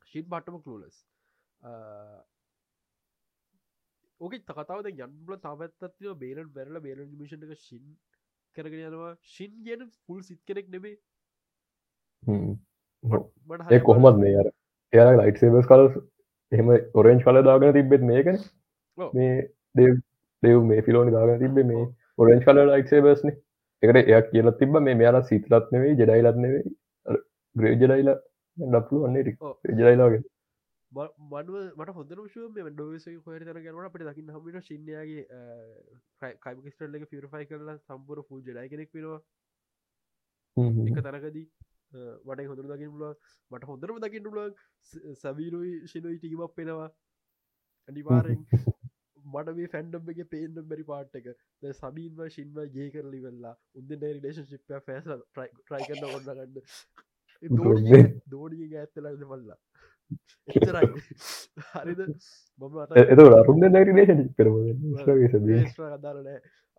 ශින් 0.07 0.24
බටම 0.32 0.59
කලෝලස් 0.64 0.97
ඕක 4.21 4.35
තකතාවද 4.43 4.87
යන්බල 4.91 5.39
තාවත්තත්ව 5.39 6.14
බේලන් 6.21 6.49
බැරල 6.55 6.81
බේලන් 6.81 7.11
මිෂන් 7.21 7.43
එක 7.47 7.53
ශින් 7.61 7.85
කරගෙන 8.57 8.85
යනවා. 8.89 9.12
ශින් 9.25 9.53
කියන 9.64 9.83
පුල් 10.07 10.23
සිත් 10.23 10.41
කෙනෙක් 10.47 10.69
නෙබේ 10.69 10.97
ඒ 13.71 13.81
කොහොමත් 13.81 14.21
මේ 14.23 14.37
අර 14.43 14.49
එයා 14.93 15.17
ලයිට් 15.19 15.43
සේබස් 15.43 15.69
කල 15.73 15.85
එහෙම 16.53 16.73
ඔරෙන්ජ් 16.95 17.25
කල 17.25 17.43
දාගෙන 17.49 17.77
තිබෙත් 17.77 18.07
මේකන 18.11 18.39
මේ 18.99 19.35
දෙව් 19.75 19.99
දෙව් 20.43 20.62
මේ 20.71 20.87
ෆිලෝනි 20.87 21.17
දාගෙන 21.17 21.43
තිබේ 21.45 21.69
මේ 21.73 21.85
ඔරෙන්ජ් 22.19 22.47
කල 22.47 22.62
ලයිට් 22.71 22.95
සේබස්න 22.95 23.35
එකට 23.83 24.01
එයක් 24.05 24.31
කියල 24.33 24.53
තිබ 24.61 24.81
මේ 24.81 24.95
මෙයාල 24.95 25.21
සිතලත් 25.25 25.73
නෙවෙයි 25.73 25.99
ජෙඩයිලත් 26.01 26.41
නෙවෙයි. 26.45 26.64
ග්‍රේජඩයිල 27.57 28.11
ඩප්ලු 28.57 29.03
වන්නේ 29.05 29.23
ජෙඩයිලාගේ 29.25 30.23
මනුව 30.93 31.57
මට 31.74 31.91
හොඳ 31.91 32.12
ශුව 32.28 32.59
ඩෝස 32.70 33.07
හොර 33.24 33.41
තර 33.41 33.59
ගැනට 33.59 33.87
අපට 33.87 34.05
දකින්න 34.05 34.30
හමිට 34.30 34.64
සින්නයාගේ 34.64 35.24
කයිමකිස්ටල්ල 36.41 37.07
ෆිරෆයි 37.07 37.47
කරලා 37.47 37.78
සම්පුර 37.80 38.22
පූ 38.24 38.41
ජඩයි 38.41 38.68
කෙනෙක් 38.68 38.93
වෙනවා. 38.93 39.20
එක 40.57 41.01
තනකදී 41.01 41.47
වට 42.24 42.47
හොඳර 42.47 42.70
දකින්න 42.70 42.93
පුලුව 42.93 43.16
මට 43.51 43.64
හොඳරම 43.64 44.01
දකින්න 44.01 44.26
පුලුව 44.26 44.55
සවීරුයි 45.16 45.74
ශිලුයි 45.87 46.18
ටීමක් 46.18 46.55
පෙනවා 46.55 46.89
අනිවාරෙන් 47.89 48.41
මට 49.26 49.55
මේ 49.55 49.68
ෆැන්ඩම් 49.68 50.11
එක 50.12 50.22
පේන්න 50.30 50.59
බැරි 50.64 50.84
පාට් 50.84 51.16
එක. 51.16 51.26
සබීන්ව 51.74 52.20
ශින්ව 52.30 52.59
ගේ 52.72 52.89
කරලි 52.91 53.20
වෙල්ලා 53.22 53.55
උන්දන 53.74 54.07
රිලේෂන් 54.09 54.47
ශිප්ය 54.47 54.80
ෆෑස් 54.82 55.05
ට්‍රයි 55.05 55.89
කරන්න 55.89 56.05
ඔන්නගන්න 56.12 56.55
දෝඩිය 58.28 58.76
ඇත්තලද 58.76 59.24
මල්ලා 59.24 59.59
හරිද? 61.77 62.01
එත 63.05 63.21
අරුන්න 63.39 63.65
නැරිලේෂන් 63.69 64.23
කරම 64.37 64.57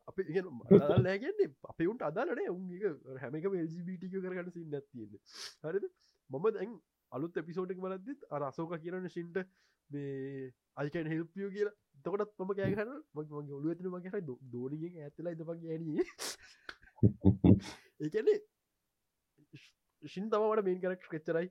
අප 0.07 0.19
අදල්ලෑගන්නේ 0.19 1.49
අපි 1.71 1.89
උන්ට 1.93 2.05
අදාලනේ 2.09 2.49
උන්ගේ 2.49 2.93
හැමක 3.23 3.47
ජිබිටික 3.73 4.13
කරගන්න 4.15 4.53
සින්න 4.53 4.77
ඇතියන්න 4.79 5.17
හරිද? 5.65 5.89
මම 6.29 6.45
දැන් 6.55 6.77
අලුත් 7.11 7.41
එපිසෝඩක් 7.43 7.83
බලද්දිත් 7.83 8.29
අර 8.31 8.41
අසෝක 8.51 8.77
කියරන 8.85 9.09
ශින්ට 9.09 9.37
මේ 9.89 10.53
අයිකන් 10.75 11.11
හෙල්පියෝ 11.13 11.51
කියලා. 11.51 11.75
තකොටත් 12.05 12.39
මම 12.39 12.51
කෑගහන 12.57 12.91
මගේ 13.15 13.55
ඔලු 13.57 13.67
ඇතින 13.71 13.89
මගේ 13.93 14.21
දෝඩිගෙන් 14.53 14.93
ඇතලා 15.05 15.33
ඉදමගේ 15.35 15.71
ඇන 15.73 15.83
ඒකැනේ 17.99 18.39
ශින් 20.03 20.29
තමට 20.31 20.65
මේන් 20.67 20.81
කරක් 20.83 21.03
කෙච්චරයි 21.13 21.47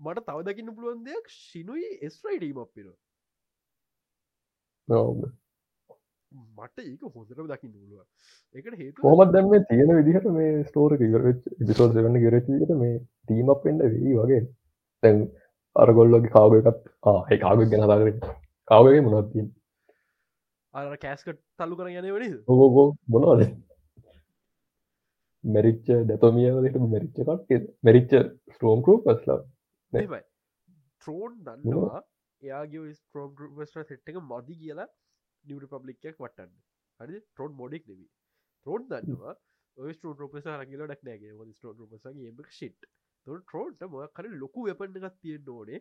මට 0.00 0.26
තව 0.26 0.44
දකින්න 0.44 0.74
පුළුවන් 0.74 1.04
දෙයක් 1.04 1.32
ශිනුයි 1.36 1.88
එස්රයිටීම 2.02 2.58
අපිර 2.58 2.86
මට 6.56 6.78
ඒක 6.82 7.02
හොඳරම 7.10 7.48
දකින්න 7.48 7.74
පුළුව 7.74 8.02
එකට 8.56 8.78
හේතු 8.78 9.02
කොහමත් 9.02 9.32
දැම 9.32 9.50
තියෙන 9.64 9.92
විදිහට 9.98 10.28
මේ 10.32 10.52
ස්ටෝර 10.64 10.96
විසෝල් 10.98 11.90
සවන්න 11.90 12.20
ගෙරචට 12.20 12.74
මේ 12.76 13.00
තීමක් 13.26 13.62
පෙන්ඩ 13.62 13.84
වී 13.94 14.16
වගේ. 14.18 14.40
තැන් 15.02 15.20
අරගොල්ලොගේ 15.76 16.32
කාග 16.32 16.56
එකත් 16.60 16.88
ඒ 17.26 17.38
කාගක් 17.38 17.66
ගැන 17.66 17.86
දාකර 17.86 18.10
කාවගේ 18.68 19.04
මොනත්තින් 19.06 19.52
අර 20.74 20.96
කෑස්කට 20.98 21.40
තල්ලු 21.56 21.76
කර 21.76 21.90
යන 21.90 22.10
වනි 22.10 22.30
ඕගෝ 22.48 22.86
මොනවද? 23.08 23.42
මෙරිච්ච 25.44 25.88
ඩැතොමියවලට 25.88 26.78
මෙරිච්ච 26.88 27.18
කට්ට 27.18 27.68
මෙරිච්ච 27.82 28.14
ස්ටෝම් 28.54 28.86
කරපස්ලා 29.94 30.22
ට්‍රෝන් 30.96 31.40
දන්නවා 31.46 32.02
එයාගේ 32.42 32.92
ස්ටෝම් 32.94 33.64
ස්ට 33.66 33.88
සෙට්ක 33.90 34.20
මදි 34.24 34.60
කියලා 34.60 34.88
නිවට 35.44 35.72
පබ්ලික්යක් 35.72 36.22
වටන්න. 36.24 36.52
හරි 37.00 37.20
ට්‍රෝන් 37.22 37.58
මොඩෙක් 37.60 37.90
නෙවී 37.90 38.10
ට්‍රෝන් 38.66 38.88
දන්නවා 38.90 39.34
ස්ටෝ 39.92 40.14
රපස 40.14 40.50
රගල 40.52 40.82
ඩක් 40.82 41.06
නෑගේ 41.08 41.52
ස්ටෝ 41.52 41.72
රපසගේ 41.78 42.28
එම 42.32 42.42
ශිට් 42.58 42.90
තුර 43.26 43.40
ට්‍රෝන්ට 43.42 43.86
මො 43.92 44.06
කර 44.18 44.28
ලොකු 44.42 44.66
වෙපන්න 44.68 44.98
එකක් 45.00 45.16
තියෙන් 45.22 45.48
ඕනේ. 45.54 45.80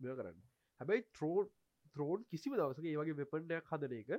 මෙ 0.00 0.16
කරන්න. 0.18 0.42
හැබැයි 0.80 1.06
ට්‍රෝන් 1.06 1.48
ත්‍රෝන් 1.94 2.26
කිසිම 2.30 2.54
දවසක 2.58 2.84
ඒවගේ 2.86 3.18
වෙපන්ඩයක් 3.20 3.72
හදන 3.72 3.96
එක 4.00 4.10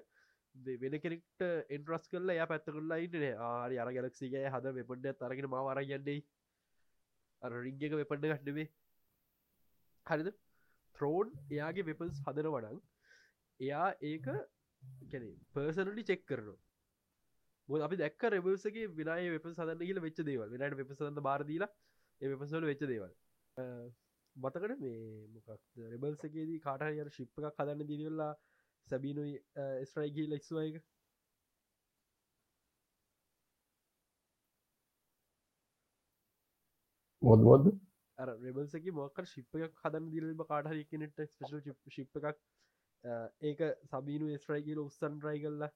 වෙන 0.82 0.98
කෙනෙක්ට 1.04 1.46
එන්ට්‍රස් 1.76 2.10
කරලා 2.12 2.38
ය 2.38 2.50
පැත්ත 2.52 2.68
කරලා 2.68 3.00
ඉන්න 3.06 3.26
ආරි 3.50 3.80
අර 3.84 3.92
ගැලක්සිගේ 3.96 4.52
හද 4.54 4.76
වෙපන්ඩ 4.80 5.10
තරගෙන 5.22 5.50
මවාර 5.54 5.82
යන්නේ. 5.86 6.20
අර 7.42 7.52
රිංගක 7.66 7.98
වෙපන්ඩ 8.02 8.30
ගට්ටවේ 8.32 8.68
හරිද? 10.10 10.32
ත්‍රෝන් 10.96 11.36
එයාගේ 11.50 11.86
වෙපන්ස් 11.86 12.24
හදන 12.26 12.50
වඩන් 12.50 12.82
එයා 13.60 13.88
ඒක 14.04 14.28
පර්සනලි 15.54 16.04
චෙක් 16.04 16.26
කරන 16.26 16.50
අපි 17.70 17.96
දැක් 17.96 18.24
රෙබල්සගේ 18.28 18.90
විනාය 18.92 19.30
වෙප 19.30 19.48
සදන්න 19.48 19.82
කියල 19.82 20.02
වෙච්ච 20.02 20.22
දේවල්. 20.24 20.50
වෙනට 20.54 20.78
වෙප 20.78 20.92
සඳ 20.92 21.22
බාරදීලා 21.22 21.72
ඒ 22.22 22.30
වෙපසල 22.30 22.64
වෙච්ච 22.64 22.86
දේවල්. 22.86 23.12
මතකට 24.36 24.80
මේ 24.82 25.28
මොකක් 25.34 25.50
රෙබල්සගේදී 25.88 26.60
කාට 26.60 26.86
යන 26.88 27.12
ශිප් 27.12 27.42
එකක් 27.42 27.60
හදන්න 27.60 27.90
දිරවෙල්ලා 27.92 28.32
සැබීනුයි 28.88 29.34
ස්ට්‍රයිගී 29.86 30.28
ලෙක්ස්වායක 30.28 30.82
මොද 37.22 37.42
මොද 37.42 37.66
රෙබල්සගේ 38.20 38.92
මොක 38.94 39.22
ශිප්පයක් 39.26 39.84
හදන්න 39.84 40.10
දිරම 40.12 40.44
කාටහරි 40.46 40.86
කෙනෙට 40.86 41.22
ස්පේෂල් 41.26 41.62
ශිප් 41.90 42.20
එකක් 42.22 42.38
ඒක 43.44 43.62
සබීනු 43.86 44.38
ස්ට්‍රයි 44.38 44.64
කියල 44.64 44.80
උත්සන් 44.80 45.20
රයි 45.22 45.42
කල්ලා 45.42 45.72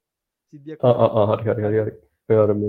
සිද්ධියක් 0.53 0.79
හරි 0.81 1.55
හරි 1.61 1.79
හරි 1.79 1.95
පරම 2.29 2.63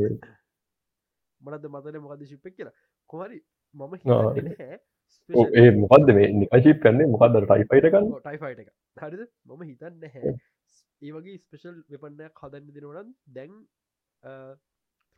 මනද 1.41 1.65
මතන 1.69 2.01
මොකද 2.01 2.25
ශිප්පක් 2.25 2.57
කියලා? 2.57 2.75
කොහරි 3.11 3.39
මම 3.75 3.95
ඒ 5.57 5.71
මොකක්ද 5.75 6.09
මේ 6.13 6.33
නිකශිප් 6.35 6.79
කන්නේ 6.83 7.09
මොකක්ද 7.09 7.39
ටයිෆයිට 7.43 7.89
කන්න 7.89 8.11
ටයිෆයිට 8.19 8.61
එක 8.61 8.71
හරිද? 9.03 9.23
මම 9.47 9.63
හිතන්න 9.65 10.01
නැහැ. 10.01 10.35
ඒ 11.03 11.13
වගේ 11.13 11.39
ස්පෙෂල් 11.39 11.77
වෙපන්නයක් 11.91 12.43
හදන්න 12.43 12.75
දෙනවනන් 12.75 13.15
දැන් 13.35 13.53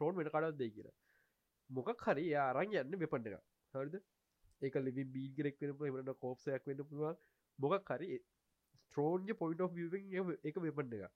ත්‍රෝන් 0.00 0.16
වෙන 0.16 0.28
කඩත් 0.28 0.58
දෙයි 0.58 0.74
කියලා. 0.76 0.96
මොකක් 1.70 2.06
හරි 2.08 2.26
ආරං 2.40 2.76
යන්න 2.82 3.00
වෙපන්න 3.02 3.26
එක 3.28 3.42
හරිද 3.74 3.96
ඒක 4.62 4.78
ලිවි 4.80 5.04
බීගරෙක් 5.08 5.60
වෙන 5.60 5.74
එමට 5.90 6.18
කෝප්සයක් 6.18 6.66
වෙන්න 6.66 6.84
පුළුවන්. 6.84 7.16
මොකක් 7.58 7.90
හරි 7.90 8.18
පොයින්ට 9.34 9.60
of 9.60 9.72
එක 10.44 10.56
වෙපන්න 10.58 10.94
එක 10.98 11.12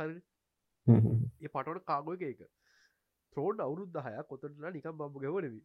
හරි 0.00 0.18
ඒ 1.40 1.48
පටට 1.48 1.84
කාගොය 1.84 2.18
එක 2.24 2.42
ත්‍රෝන් 3.36 3.60
අවුරුද්ධ 3.60 4.00
හය 4.06 4.14
කොතටලා 4.30 4.70
නිකම් 4.70 4.96
බම්බ 4.96 5.20
ගැවනවී 5.24 5.62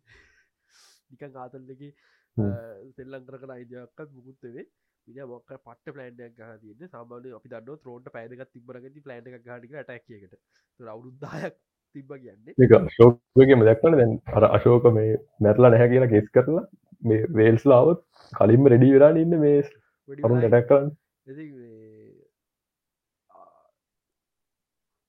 නිකන් 1.11 1.37
ආතල්ලකි 1.37 1.89
සෙල්ලංකර 2.97 3.39
කන 3.39 3.51
අයිදයක්කත් 3.51 4.11
මුකුත්තවේ 4.11 4.65
විය 5.07 5.25
මොක 5.25 5.53
පට 5.59 5.93
පලෑන්ඩයක් 5.93 6.35
ගහ 6.35 6.53
තියන්න. 6.61 6.89
සාමානය 6.89 7.33
අපි 7.33 7.49
දන්න 7.49 7.81
ත්‍රෝන්ට 7.83 8.11
පැදක 8.11 8.43
තිබරගති 8.51 9.05
පලෑන්ඩ 9.05 9.31
එක 9.31 9.45
ගාටික 9.45 9.71
ටැක්කට 9.73 10.87
අවුරුද්ධයක් 10.89 11.61
තිබ්බ 11.95 12.11
කියන්න. 12.15 12.89
ශෝකගේම 12.91 13.65
දැක්වන 13.65 13.97
දැන් 13.97 14.13
අර 14.33 14.47
අශෝක 14.49 14.87
මේ 14.91 15.17
මැරලා 15.39 15.71
නැහැ 15.71 15.89
කියලා 15.89 16.13
ගෙස් 16.13 16.29
කරලා 16.31 16.65
මේ 17.01 17.27
වේල්ස්ලාවත් 17.33 18.05
කලින්ම 18.33 18.67
රෙඩි 18.67 18.93
වෙලා 18.93 19.11
ඉන්න 19.17 19.39
මේ 19.39 19.59
කරුන් 20.09 20.41
ටැක් 20.41 20.67
කරන්න. 20.67 20.95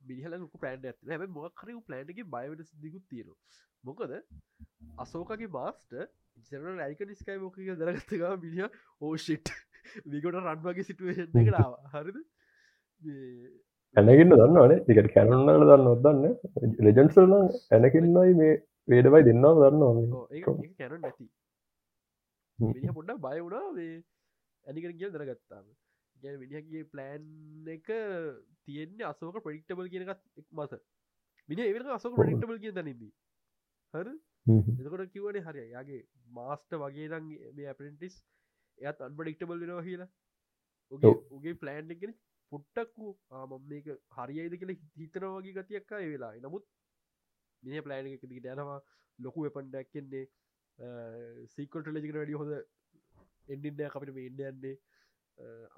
මිනිහල 0.01 0.37
ලොක 0.37 0.55
පලන්ඩ 0.57 0.87
ඇත 0.87 1.11
හැම 1.11 1.27
මොක්කර 1.33 1.73
පලන්ඩගේ 1.83 2.29
බයවට 2.29 2.75
දිකුත් 2.79 3.05
තියෙන 3.07 3.35
මොකද 3.85 4.15
අසෝකගේ 4.99 5.51
බාස්ට 5.51 5.97
ජන 6.47 6.69
රයික 6.77 7.05
නිස්කයි 7.05 7.39
මොක 7.39 7.59
දරගත්තකා 7.77 8.35
මිනිිය 8.39 8.69
ඕෂිට් 9.03 9.53
විකොට 10.07 10.41
රන්වගේ 10.43 10.85
සිටුවේෂන් 10.85 11.41
එකටාව 11.43 11.77
හරිද 11.95 12.19
ඇනගන්න 13.97 14.33
දන්නවනේ. 14.33 14.79
දිකට 14.87 15.11
කැනන්නල 15.13 15.63
දන්න. 15.63 15.87
ඔදන්න 15.89 16.25
ලෙජන්සල්න 16.89 17.35
ඇනකින්නයි 17.71 18.33
මේ 18.35 18.55
වේඩබයි 18.89 19.23
දෙන්නාව 19.25 19.57
මිනි 22.59 22.93
පොඩ්ඩ 22.93 23.21
බය 23.21 23.39
වුණා 23.39 23.67
ඇනිකට 24.67 24.97
කියල් 24.97 25.13
දරගත්තාම 25.13 25.67
ගැන 26.17 26.37
විනිහගේ 26.39 26.85
ප්ලෑන් 26.85 27.27
එක 27.69 27.89
තියෙන්නේ 28.65 29.07
අසෝක 29.07 29.37
ප්‍රඩික්ටබල් 29.41 29.89
කියනකත් 29.89 30.23
එක් 30.37 30.49
මස 30.53 30.73
මිනි 31.49 31.63
එව 31.65 31.93
අසෝක 31.93 32.17
ප්‍රඩික්ටබල් 32.17 32.59
කිය 32.59 32.73
දනිදී 32.73 33.13
හර 33.95 34.09
එතකොට 34.47 35.13
කිවනේ 35.13 35.43
හරි 35.43 35.69
යාගේ 35.69 36.01
මාස්ට 36.31 36.71
වගේ 36.77 37.09
දන් 37.09 37.29
මේ 37.55 37.69
ඇපටිස් 37.69 38.17
එයත් 38.79 39.01
අන්පඩික්ටබල් 39.01 39.61
වෙනවා 39.61 39.83
කියලා. 39.83 40.11
උගේ 41.31 41.55
ප්ලෑන්් 41.55 41.91
එකෙන 41.91 42.13
පුට්ටක්කු 42.53 43.15
ආම 43.31 43.55
මේක 43.71 43.89
හරියයිද 44.17 44.59
කියල 44.61 44.75
හිතන 44.97 45.29
වගේ 45.29 45.57
ගතියක්ක 45.59 45.93
වෙලා 46.07 46.33
නමුත් 46.41 46.65
මිනි 47.63 47.85
ප්ලෑන් 47.87 48.11
එක 48.13 48.27
දිට 48.33 48.51
යනවා 48.55 48.81
ලොකු 49.19 49.47
වෙපන් 49.47 49.71
දැක්කෙන්නේ 49.75 50.27
සීකට 51.55 51.89
ලජිකට 51.89 52.19
වැඩි 52.19 52.39
හොඳ 52.41 52.53
එන්ඩින්න 53.49 53.85
අපිට 53.89 54.15
මේ 54.15 54.29
ඉන්න 54.31 54.43
යන්නේ. 54.51 54.77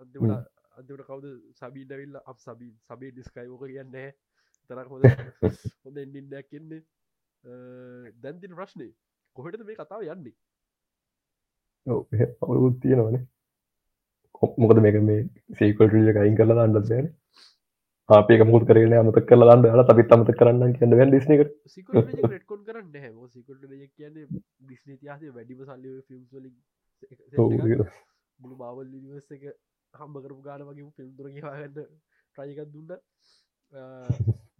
අන්තිමට 0.00 0.34
අන්තිමට 0.78 1.04
කවුද 1.08 1.26
සබීන් 1.60 1.94
ඇවිල්ල? 1.94 2.20
අප 2.24 2.38
සබී 2.38 2.72
සබේ 2.86 3.12
ඩිස්කයිෝක 3.12 3.64
කියන්න 3.66 3.96
තරක් 4.70 4.88
හොඳ 4.92 5.04
හොඳ 5.84 6.00
එන්ඩින්නයක් 6.04 6.48
කියන්නේ 6.50 6.82
දැන්තින 8.22 8.56
ප්‍රශ්නය 8.60 8.88
කොහෙට 9.36 9.66
මේ 9.66 9.78
කතාව 9.80 10.06
යන්නේ? 10.06 10.36
අවුත් 11.86 12.80
තියෙනවනේ 12.82 13.24
මොකද 14.42 14.78
මේක 14.78 15.00
මේ 15.02 15.22
සේකල්ටිය 15.58 16.18
අයින් 16.18 16.36
කරලා 16.36 16.64
අන්නත් 16.64 16.82
බෑන. 16.82 17.08
අපේ 18.08 18.44
මුත් 18.44 18.64
කරන 18.66 18.92
අමත 18.92 19.18
කල 19.22 19.42
න්න 19.46 19.66
ල 19.72 19.82
තබිත් 19.84 20.12
අමත 20.12 20.30
කරන්න 20.32 20.72
කියන්න 20.74 20.94
වැ 20.94 21.06
වලින් 21.06 21.34
මුළු 28.38 28.56
බවල් 28.56 28.88
එක 29.30 29.44
හම්බ 29.94 30.16
කරපු 30.18 30.42
ගාන 30.42 30.62
වගේ 30.62 30.90
ෆිල්ම් 30.96 31.12
තුර 31.16 31.28
කියවාගන්න 31.28 31.74
ට්‍රයිකත් 32.34 32.72
දුන්න 32.72 32.90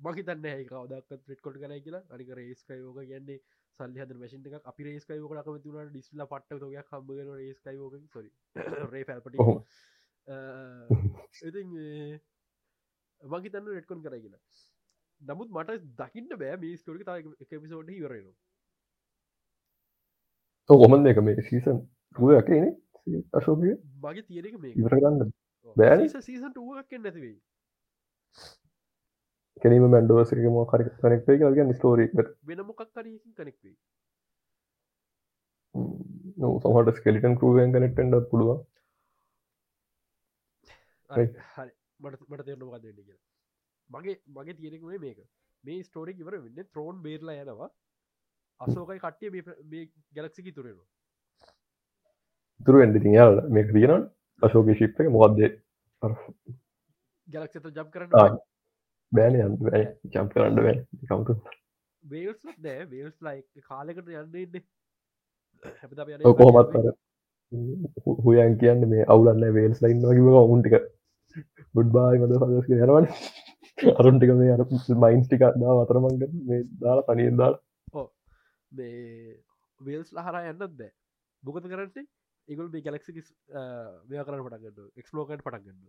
මහිතන්න 0.01 0.47
ඒකවදක් 0.47 1.09
්‍රෙට් 1.25 1.41
කොට 1.41 1.57
කරයි 1.57 1.81
කියලා. 1.81 2.03
අනික 2.11 2.29
රේස්කයෝක 2.33 2.99
කියන්නේ 3.03 3.39
සල්ලි 3.79 3.99
හද 3.99 4.13
මශින් 4.17 4.49
එක 4.49 4.55
අපි 4.65 4.83
රේස්කයෝක 4.85 5.33
කම 5.39 5.59
තුන 5.61 5.79
ඩිස්ල 5.89 6.25
පට්ට 6.25 6.63
ොයක් 6.65 6.89
හම්බගෙන 6.91 7.31
රේස්කයෝක 7.35 7.95
සොරි 8.09 8.31
රේ 8.89 9.05
පැල්පට 9.05 9.35
ඉති 11.45 11.65
මහිතන්න 13.21 13.67
රෙට්කොන් 13.71 14.03
කරයි 14.03 14.21
කියලා. 14.21 14.45
නමුත් 15.21 15.49
මට 15.51 15.71
දකින්න 15.99 16.31
බෑ 16.35 16.57
මේ 16.59 16.77
ස්ටෝරික 16.77 17.05
තාව 17.05 17.19
එක 17.19 17.51
පිසෝඩ් 17.55 17.91
ඉවරනවා 17.91 18.37
කොමන් 20.71 21.03
එක 21.07 21.19
මේ 21.21 21.43
සීසන් 21.43 21.79
රුවයක්නේ 22.17 22.71
අශෝකය 23.33 23.71
මගේ 24.01 24.25
තියෙනක 24.25 24.57
මේ 24.59 24.73
ඉවරගන්න 24.75 25.19
බෑ 25.77 26.09
සීසන්ට 26.21 26.57
ුවක්ක 26.59 26.93
නැතිවෙයි 26.99 27.39
කැනීම 29.63 29.87
මැන්ඩෝසක 29.89 30.43
ම 30.45 30.59
කර 30.67 30.85
කනෙක්ේ 30.99 31.39
ගන්න 31.41 31.75
ස්ටෝරීක 31.75 32.15
වෙන 32.45 32.63
මොකක් 32.63 32.83
කරීකින් 32.89 33.33
කනෙක්වේ 33.35 33.75
සහට 35.75 36.97
ස්කෙලිටන් 36.97 37.37
කරුවෙන් 37.37 37.73
කනෙක්ටෙන්ඩ 37.73 38.17
පුළුවන්. 38.31 38.63
හරි 41.11 41.27
මට 42.01 42.23
මට 42.29 42.45
තේරන 42.45 42.63
මොකක් 42.63 42.81
දෙන්න 42.81 42.97
කියලා. 42.99 43.21
මගේ 43.91 44.17
මගේ 44.31 44.55
තියෙනෙකුේ 44.55 44.99
මේක. 45.01 45.21
මේ 45.65 45.83
ස්ටෝරික් 45.83 46.19
ඉවර 46.19 46.35
වෙන්න 46.39 46.67
ත්‍රෝන් 46.67 46.97
බේරලා 47.03 47.39
යනවා. 47.43 47.71
අසෝකයි 48.61 49.01
කට්ටිය 49.01 49.31
මේ 49.67 49.85
ගැලක්සිකි 50.15 50.53
තුරෙනවා 50.53 50.89
තුරුවෙන්ඩ 52.61 52.97
ති 52.99 53.11
යාල 53.11 53.37
මේක 53.49 53.73
තියෙන 53.73 54.03
අශෝක 54.43 54.71
ශිප් 54.75 55.01
එක 55.01 55.11
මොකක්ද 55.11 55.39
ගැලක්ෂත 57.29 57.71
ජම් 57.71 57.89
කරන්න 57.91 58.39
බෑන 59.13 59.39
යන්න 59.39 59.57
බෑ. 59.61 59.83
ජම් 60.07 60.31
කරන්න 60.33 60.59
බෑ. 60.59 60.77
කවුතු 61.05 61.37
වේල්ස් 62.05 62.43
නෑ. 62.47 62.87
වේල්ස් 62.87 63.17
ලයි 63.21 63.65
කාලෙකට 63.65 64.09
යන්න 64.15 64.37
ඉන්න. 64.43 64.65
කොහොමත් 66.35 66.73
කර 66.73 66.91
හුයන් 68.25 68.57
කියන්න 68.59 68.89
මේ 68.89 69.07
අවුලන්න 69.09 69.47
වේල්ස් 69.55 69.83
ලයින්න 69.83 70.05
වගේ 70.05 70.37
ඔවුන්ටික 70.41 70.77
බුඩ්බායි 71.75 72.21
මද 72.21 72.39
පදස් 72.43 72.71
යරවන 72.79 73.09
අරුන්ටික 73.95 74.33
මේ 74.37 74.55
අර 74.55 74.65
මයින්ස් 75.05 75.27
ටික 75.27 75.45
දා 75.57 75.77
අතරමංග 75.83 76.25
මේ 76.49 76.63
දාලා 76.81 77.07
තනියෙන් 77.09 77.37
දාලා. 77.37 78.07
මේ 78.73 79.37
වේල්ස් 79.81 80.13
ලහරා 80.13 80.47
යන්නත් 80.51 80.65
බෑ. 80.73 80.91
බොකත 81.43 81.67
කරන්නේ? 81.67 82.07
ඒගුල් 82.49 82.71
මේ 82.73 82.83
ගැලක්සි 82.83 83.13
මෙය 83.13 84.19
කරන්න 84.21 84.45
පටගන්න 84.45 84.89
එක්ස්ලෝකට 84.97 85.45
පටගන්න 85.45 85.81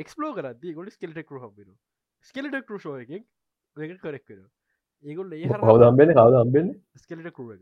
එක්ස්ලෝ 0.00 0.32
කරද 0.36 0.64
ගොල 0.78 0.88
ස්කෙලටෙක් 0.90 1.34
හම්බෙන 1.36 1.76
ස්කෙලට 2.24 2.56
කරුෂෝ 2.66 2.96
එක. 3.02 3.12
දෙක 3.76 4.00
කරෙක් 4.00 4.24
වෙන 4.28 4.40
ඒගොල් 5.04 5.32
ඒ 5.32 5.46
හර 5.46 5.60
හවදම්බෙන 5.64 6.14
කවදම්බෙන 6.14 6.72
ස්කෙලට 6.96 7.30
කරුව 7.36 7.60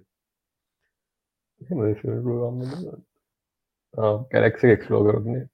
කැලෙක්ස 4.32 4.64
එක්ස්ලෝ 4.66 5.02
කරන්නේ 5.06 5.44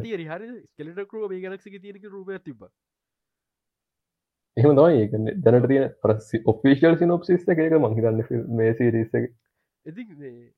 තිය 0.00 0.16
හරි 0.26 0.48
ස්කෙලට 0.64 1.04
කරුව 1.10 1.28
මේ 1.30 1.42
ගැලක්සි 1.44 1.78
තියනක 1.78 2.08
රූපය 2.08 2.38
තිබ 2.40 2.64
එහම 4.56 4.74
තමයි. 4.76 4.96
ඒකන 4.98 5.24
දැනට 5.44 5.68
තියෙන 5.68 5.94
ප්‍රසි 6.02 6.42
ඔෆිසිල් 6.46 6.98
සිනොප්සිස් 6.98 7.48
එක. 7.48 7.62
මහිතන්න 7.84 8.18
මේ 8.56 8.74
සිරිස 8.74 9.12
ඉති 9.86 10.02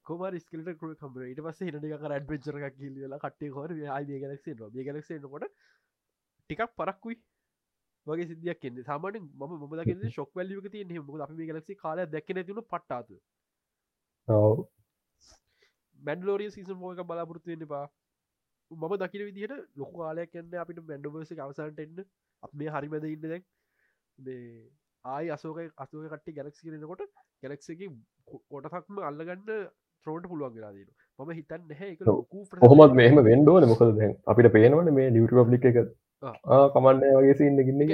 කොම 0.02 0.24
ස්කලට 0.38 0.72
කම්බ 0.74 1.20
ට 1.28 1.44
පස 1.44 1.62
හිට 1.62 1.78
කර 1.94 2.12
ඇඩ්වෙචර 2.12 2.58
එකක් 2.60 2.76
කිල්ලා 2.78 3.20
කටේ 3.20 3.50
හොර 3.50 3.70
ආය 3.90 4.04
ගැලක්සේ 4.16 4.56
ො 4.62 4.70
ගැලක්සේනකොට 4.80 5.48
ටිකක් 5.48 6.76
පරක්කුයි 6.76 7.18
වගේ 8.06 8.28
සිදියක් 8.28 8.60
කෙන්න 8.60 8.84
සාමාන 8.84 9.18
ම 9.18 9.56
මදක 9.62 10.12
ශොක් 10.12 10.30
වැල්ලික 10.34 10.70
තිය 10.70 10.86
හෙම 10.90 11.22
අපි 11.22 11.46
ගලක්සි 11.46 11.78
කාල 11.78 12.04
දැක්න 12.08 12.42
තින 12.42 12.62
පට්ටාතු 12.62 13.20
මැන්ඩලෝරිය 15.98 16.50
සිසන් 16.50 16.76
මෝක 16.76 17.04
බලාපොරත්තුවෙන්න 17.04 17.68
පා 17.68 17.84
මම 18.70 18.94
දකින 18.98 19.22
විදිහට 19.22 19.52
ලොකු 19.76 19.98
කාලයක් 19.98 20.30
කන්න 20.30 20.54
අපිට 20.58 20.80
මැන්ඩවර්ස 20.82 21.32
අවසන්ට 21.40 21.80
එන්න. 21.80 21.98
අප 22.42 22.52
මේ 22.54 22.70
හරිමැද 22.70 23.04
ඉන්න 23.06 23.24
දැක් 23.24 23.44
ආය 25.04 25.26
අසෝක 25.30 25.58
අසෝක 25.78 26.04
කට්ටි 26.06 26.34
ගැලක්සි 26.34 26.66
කරනකොට 26.66 27.02
ගැලක්සකි 27.44 27.88
කොටසක්ම 28.50 29.02
අල්ලගන්න 29.04 29.42
ත්‍රෝට 30.06 30.26
පුළුවන් 30.26 30.54
වෙලාදීන 30.54 30.88
මම 31.18 31.30
හිතන්න 31.32 31.74
හැ 31.74 31.90
එක 31.90 32.00
කොහොමත් 32.62 32.94
මෙහම 32.94 33.20
වෙන්ඩෝන 33.24 33.68
මොකද 33.70 33.92
දැන් 33.98 34.16
අපිට 34.26 34.50
පේනවන 34.52 34.90
මේ 34.94 35.10
නිියට 35.10 35.36
පබ්ලික් 35.38 35.68
එක. 35.72 35.78
කමන්න 36.74 37.04
වගේ 37.16 37.34
සින්න 37.34 37.58
ගන්න 37.60 37.84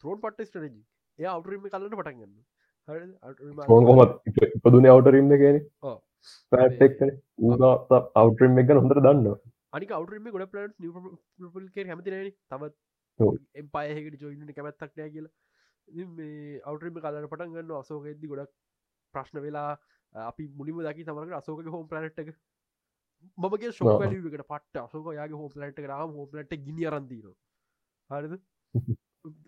ත්‍රෝන් 0.00 0.18
පට්ට 0.18 0.48
ස්ටරජි 0.48 0.80
ඒ 1.18 1.28
අවටරීම 1.28 1.66
කලන්න 1.66 1.96
පටන්ගන්න 1.96 2.34
කොහොමත් 3.68 4.12
ඉපදුන 4.50 4.88
අවටරීම 4.88 5.32
කියන 5.36 5.58
අවටරීම 8.16 8.62
එක 8.62 8.72
හොඳට 8.74 9.00
දන්න 9.00 9.28
අනික 9.72 9.90
අවටරීම 9.92 10.30
ගොඩ 10.30 10.48
පලන්ස් 10.48 10.74
නිපල් 11.38 11.68
කර 11.70 11.86
හැමතින 11.86 12.18
තවත් 12.48 12.74
එම්පායහකට 13.56 14.20
ජොයින්න 14.20 14.52
කැමැත්තක්නය 14.52 15.08
කියලා 15.08 15.32
මේ 15.90 16.60
අවටම 16.64 16.98
කලට 16.98 17.30
පටන් 17.30 17.54
ගන්න 17.54 17.76
අසෝකෙද්දි 17.78 18.30
ගොඩක් 18.32 18.52
ප්‍රශ්න 19.14 19.42
වෙලා 19.42 19.70
අපි 20.12 20.48
මුලිම 20.56 20.80
දකි 20.80 21.04
තමරට 21.04 21.36
අසෝක 21.40 21.62
හෝම් 21.66 21.86
පලට් 21.88 22.18
එක. 22.18 22.34
මගේ 23.38 23.72
ශෝකට 23.72 24.46
පට 24.48 24.76
අසෝක 24.78 25.12
යාගේ 25.14 25.40
හෝම් 25.40 25.52
ලට 25.56 25.86
රම් 25.86 26.16
හෝම් 26.16 26.36
ලට 26.36 26.60
ගිනි 26.66 26.86
අරන්දීන 26.86 27.32
හරිද? 28.10 28.36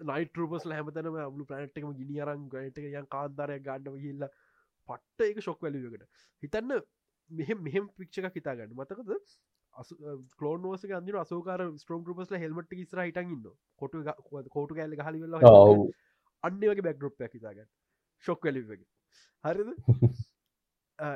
නයිටරපස් 0.05 0.66
හැමතනම 0.70 1.18
අලු 1.18 1.45
පලනට්කම 1.45 1.95
ගිනි 2.01 2.20
අරන් 2.20 2.49
ගට 2.49 2.88
යන් 2.90 3.09
කාන්තරය 3.09 3.61
ගන්නව 3.61 4.03
හිල්ල 4.07 4.26
පට්ට 4.88 5.28
එක 5.28 5.40
ශොක් 5.40 5.62
වැලියකට 5.62 6.07
හිතන්න 6.43 6.76
මෙහෙම 7.30 7.64
මෙහෙම 7.68 7.88
පික්ෂක 7.97 8.30
හිතාගන්න 8.34 8.76
මතකද? 8.76 9.18
කලෝනෝස 10.38 10.84
අන්දිර 10.93 11.16
අසෝකාර 11.16 11.62
ස්ට්‍රෝම් 11.76 12.05
රපස්ල 12.05 12.36
හෙල්මට 12.36 12.74
ස්ර 12.84 13.03
හිටන් 13.03 13.36
ඉන්න 13.36 13.53
කොට 13.76 13.95
කෝටු 14.51 14.74
කෑල්ල 14.74 14.97
හලිවෙල්ල 15.01 15.38
අන්න 16.43 16.61
වගේ 16.62 16.82
බැක්රොප් 16.82 17.24
හිතාගන්න. 17.28 17.68
ශොක් 18.24 18.45
වැලිගේ 18.45 18.78
හරිද? 19.45 19.70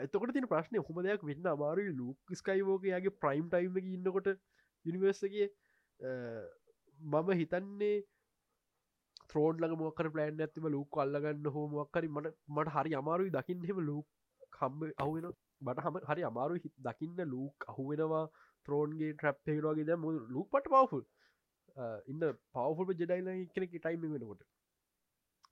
එතකොට 0.03 0.33
තින 0.33 0.49
ප්‍රශ්නය 0.49 0.83
හොම 0.83 1.01
දෙයක් 1.03 1.24
වෙන්න 1.24 1.49
අමාරු 1.49 1.87
ලුක් 1.93 2.35
ස්කයිවෝකයාගේ 2.35 3.16
ප්‍රයිම් 3.18 3.49
ටයිම් 3.49 3.79
එක 3.79 3.89
ඉන්නකොට 3.91 4.29
යනිවර්සගේ 4.85 5.49
මම 6.99 7.33
හිතන්නේ 7.35 7.95
ත්‍රෝන් 9.29 9.57
ලඟ 9.59 9.79
මොකර 9.79 10.11
පලෑන් 10.11 10.41
ඇතිම 10.41 10.68
ලුක් 10.70 10.99
අල්ලගන්න 10.99 11.51
හෝ 11.51 11.66
මොක්කරි 11.70 12.11
මට 12.11 12.35
මට 12.51 12.77
හරි 12.77 12.97
අමාරුයි 12.97 13.33
දකින්හෙම 13.33 13.83
ලුක් 13.83 14.07
කම්බ 14.53 14.91
අහුවෙන 14.99 15.33
බට 15.61 15.85
හම 15.85 15.99
හරි 16.05 16.24
අමාරු 16.24 16.59
හිත් 16.59 16.74
දකින්න 16.81 17.22
ලූක් 17.27 17.68
අහුවෙනවා 17.68 18.24
ත්‍රෝන්ගේ 18.66 19.12
ට්‍රප්පේරවාගේ 19.12 19.87
දැ 19.87 19.99
මුද 19.99 20.18
ලුක් 20.31 20.49
පට 20.51 20.72
පවෆුල් 20.72 21.05
ඉන්න 22.07 22.27
පවෆුල් 22.53 22.95
ජෙඩයිල 22.95 23.31
කෙනෙ 23.51 23.66
ටයිම් 23.68 24.07
වෙනකොට 24.07 24.45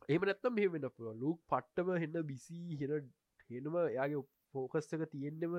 එම 0.09 0.23
නැත්තම් 0.23 0.55
මෙ 0.55 0.67
වෙන්න 0.69 0.89
පුළුව 0.91 1.21
ලුක් 1.21 1.39
පට්ටම 1.49 1.93
හෙන්න 1.97 2.17
බිසි 2.25 2.61
හෙන 2.77 2.97
හෙනම 3.51 3.77
එයාගේ 3.81 4.25
ෆෝකස්ක 4.55 5.07
තියෙන්නෙම 5.13 5.55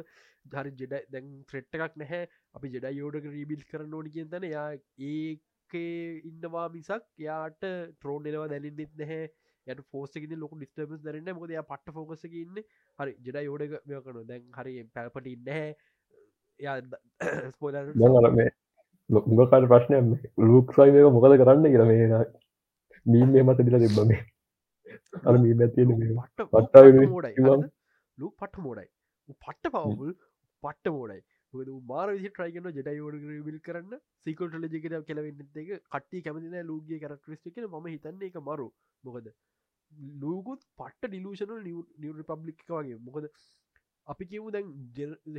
ජරි 0.52 0.74
ජෙඩ 0.74 0.94
දැන් 1.10 1.32
ෆ්‍රෙට් 1.46 1.80
එකක් 1.80 1.98
නැහැ. 1.98 2.22
අපි 2.56 2.74
ජෙඩ 2.76 2.88
යෝඩක 2.94 3.28
රීබිල් 3.30 3.64
කරන්න 3.72 3.98
ඕනි 4.00 4.12
කියෙන් 4.12 4.30
තන 4.30 4.48
යා 4.50 4.68
ඒකේ 5.06 5.96
ඉන්නවා 6.26 6.68
මිසක් 6.72 7.10
යාට 7.22 7.60
ට්‍රෝන් 7.64 8.30
එනවා 8.32 8.48
දැලින්නෙත් 8.48 8.94
නැහැ. 8.96 9.24
යට 9.68 9.82
ෆෝසක 9.92 10.30
ලොක 10.36 10.54
ඩිස්ටර්බස් 10.54 11.02
දරන්න 11.02 11.40
මොද 11.40 11.56
යා 11.56 11.66
පට්ට 11.66 11.98
ෆෝකසක 11.98 12.38
ඉන්න. 12.44 12.62
හරි 13.00 13.18
ජෙඩ 13.22 13.42
යෝඩක 13.44 13.76
මෙයකනු 13.86 14.26
දැන් 14.26 14.46
හරි 14.54 14.78
පැල්පට 14.94 15.34
ඉන්නහැ 15.34 15.66
යා 16.60 16.78
ස්පෝල 17.52 17.82
ලොකුගකාට 19.10 19.68
ප්‍රශ්නය 19.70 19.98
ලුක් 20.44 20.72
සයික 20.74 20.96
මොකද 21.14 21.36
කරන්න 21.40 21.68
කියර 21.68 21.84
මේ 21.86 22.24
මීම 23.12 23.36
මත 23.44 23.60
දිල 23.62 23.78
තිබ්බමේ 23.80 24.22
අර 25.24 25.38
මී 25.38 25.56
ඇතිය 25.60 25.86
පට්ට 25.86 26.44
ලු 28.18 28.30
පට්ට 28.34 28.60
මෝඩයි. 28.60 28.90
පට්ට 29.38 29.72
පවුල් 29.72 30.14
පට්ට 30.64 30.94
මෝඩයි. 30.94 31.22
මාර 31.86 32.08
විසි 32.10 32.30
ට්‍රයිගන 32.30 32.70
ජෙඩයිෝඩ 32.72 33.26
විල් 33.48 33.60
කරන්න. 33.62 34.00
සිකට 34.22 34.56
ලජිකට 34.58 34.96
කෙලවෙන්න 35.10 35.44
එක. 35.64 35.74
කට්ටි 35.90 36.22
කැමතින 36.22 36.56
ලූගේ 36.66 37.02
කරක්ට්‍රස්ටික 37.02 37.60
ම 37.66 37.88
හිතන්නේ 37.88 38.32
එක 38.32 38.40
මරු. 38.42 38.70
මොකද 39.04 39.30
ලූගුත් 40.22 40.66
පට්ට 40.78 41.10
ඩිලූෂනල් 41.10 41.62
නිව 42.00 42.16
රිපබ්ලික් 42.22 42.66
වගේ. 42.70 42.98
මොකද 43.02 43.30
අපි 44.08 44.26
කිව 44.26 44.50
දැන් 44.52 44.68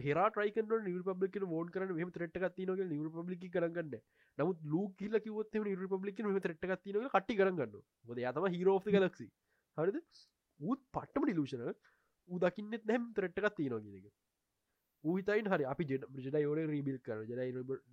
හෙර 0.01 0.19
ටයික 0.31 0.57
නිව 0.85 1.11
පබ්ලික 1.11 1.37
ෝන් 1.49 1.69
කරන 1.71 1.93
ම 1.97 2.11
ට්‍රට් 2.11 2.57
තිනක 2.57 2.85
නිව 2.85 3.11
පබ්ලික් 3.17 3.45
කරගන්න 3.53 3.99
නමුත් 4.39 4.65
ලූ 4.67 4.87
කියල 4.99 5.19
කිවත් 5.21 5.59
නිව 5.61 5.85
පබ්ලික් 5.89 6.23
ම 6.25 6.39
ට්ට 6.39 6.83
තිනක 6.85 7.09
කට්ටි 7.09 7.37
කරගන්න 7.37 7.77
ොද 8.07 8.19
යතම 8.21 8.49
හිරෝ 8.55 8.79
ගලක්සි 8.87 9.29
හරිද? 9.79 9.99
ඌත් 10.61 10.81
පට්ටම 10.91 11.25
ඩිලූෂන 11.25 11.67
උදකින්නෙත් 12.29 12.85
නැම් 12.85 13.11
තරට්ටකත් 13.13 13.57
තියනොගෙනක 13.57 14.07
ඌතයින් 15.05 15.49
හරි 15.49 15.65
අපි 15.67 15.85
ජ 15.85 15.99
ජ 16.25 16.45
ෝඩ 16.45 16.63
රීබිල් 16.67 16.99
කර 17.01 17.21
ජ 17.25 17.35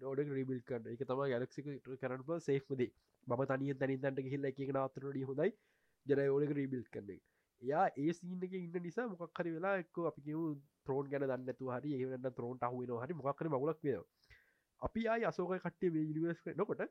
ෝඩ 0.03 0.31
රීබිල් 0.31 0.61
කරන 0.63 0.88
එක 0.93 1.03
තම 1.03 1.23
ගැලක්සික 1.25 1.67
කරන 2.01 2.23
සේෆ්මදේ 2.41 2.89
ම 3.27 3.45
තනිය 3.45 3.75
තනි 3.75 3.97
තන්ට 3.97 4.27
හිල්ල 4.27 4.49
එක 4.49 4.61
නාතරඩ 4.71 5.19
හොඳයි 5.23 5.49
ජන 6.05 6.23
ෝඩක 6.27 6.55
රීබිල් 6.59 6.86
කරන්නේ 6.88 7.19
යා 7.61 7.86
ඒ 7.97 8.13
සීනක 8.13 8.53
ඉන්න 8.53 8.79
නිසා 8.79 9.07
මොක්හරි 9.13 9.51
වෙලා 9.51 9.75
එක්ක 9.84 9.99
අපි 10.09 10.23
කිව 10.23 10.39
ත්‍රෝන් 10.86 11.11
ගැන 11.11 11.25
දන්නතු 11.25 11.69
හරි 11.69 11.93
ඒවන්න 11.97 12.29
ත්‍රෝන්ට 12.31 12.63
අහුවෙන 12.63 13.03
හරි 13.03 13.19
මොක්කර 13.19 13.49
මගලක් 13.49 13.84
වේ 13.84 13.99
අපි 14.81 15.07
ආය 15.07 15.25
අසෝක 15.25 15.53
කට්ටේ 15.57 15.93
වේ 15.95 16.07
නිවස් 16.11 16.41
නොකොට 16.55 16.88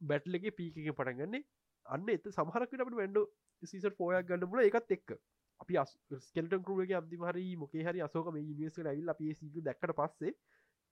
බැට්ලගේ 0.00 0.52
පීක 0.52 0.80
පටගන්නේ 0.92 1.44
අන්න 1.86 2.08
එත 2.08 2.26
සමහරකට 2.30 2.80
අපට 2.80 2.98
වැඩ 3.00 3.20
සීසර් 3.62 3.92
පෝයක් 3.92 4.28
ගන්න 4.28 4.50
පුල 4.50 4.60
එකත් 4.60 4.90
එක්ක. 4.90 5.16
අපි 5.60 5.74
ස්කෙල්ටන් 6.20 6.62
කරුවගේ 6.62 6.96
අම්දි 6.96 7.16
හරි 7.22 7.56
මොකේ 7.56 7.84
හරි 7.84 8.00
අසෝක 8.02 8.32
මේ 8.32 8.42
නිවස් 8.44 8.78
ඇවිල් 8.80 9.08
අප 9.08 9.20
සිදු 9.34 9.60
දැක්කට 9.62 9.94
පස්සේ 9.94 10.34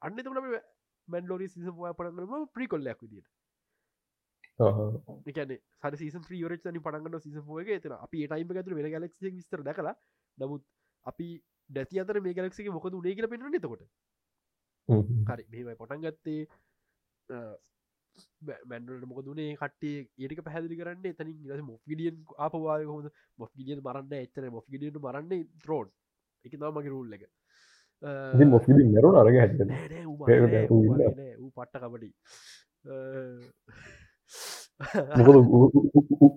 අන්න 0.03 0.17
තුන 0.19 0.39
මැන්ලෝරි 1.09 1.49
සිස 1.49 1.67
පෝය 1.71 1.93
පටගම 1.93 2.47
ප්‍රිකොල්ලයක් 2.55 3.03
විදිට 3.03 3.29
එකන 5.27 5.53
සර 5.83 5.97
සීස 5.97 6.17
්‍රියෝරච 6.23 6.65
නි 6.67 6.81
පටගන්න 6.81 7.21
සිස 7.21 7.37
පෝයගේ 7.43 7.77
එතන. 7.77 7.93
අපි 7.99 8.27
ටයිම 8.27 8.49
ඇතුර 8.53 8.75
වෙන 8.75 8.89
ගලක්ෂ 8.89 9.21
විස්තර 9.31 9.63
දැකලා 9.63 9.95
නමුත් 10.39 10.63
අපි 11.07 11.29
දැති 11.71 12.01
අතර 12.01 12.21
මේ 12.21 12.35
ගලක්ෂගේ 12.35 12.71
මොකද 12.71 12.95
උනේ 12.95 13.15
කියල 13.15 13.29
පෙන්න්න 13.29 13.49
නතකොට 13.51 13.85
හරි 15.29 15.45
මෙමයි 15.51 15.77
පොටන් 15.77 16.05
ගත්තේ 16.05 16.41
බැන්ඩට 18.71 19.07
මොක 19.11 19.21
දුනේ 19.27 19.57
කටේ 19.61 19.99
ඒටික 20.19 20.41
පැහදිලි 20.47 20.79
කරන්න 20.81 21.07
එතනින් 21.11 21.39
ස 21.59 21.63
මොෆිඩියන් 21.71 22.17
අපවාය 22.47 22.85
හොද 22.93 23.07
මොෆිඩියන් 23.39 23.81
මරන්න 23.87 24.15
එතන 24.21 24.51
මොෆිඩියට 24.57 25.01
මරන්න 25.03 25.47
ත්‍රෝන් 25.65 25.89
එක 26.45 26.53
තම 26.55 26.79
මගේ 26.79 26.95
රුල්ල 26.95 27.15
එක. 27.17 27.25
මොෆිඩි 28.55 28.83
මරු 28.87 29.11
අරග 29.21 29.37
ඌ 30.05 31.51
පට්ට 31.57 31.83
කබඩි. 31.85 32.11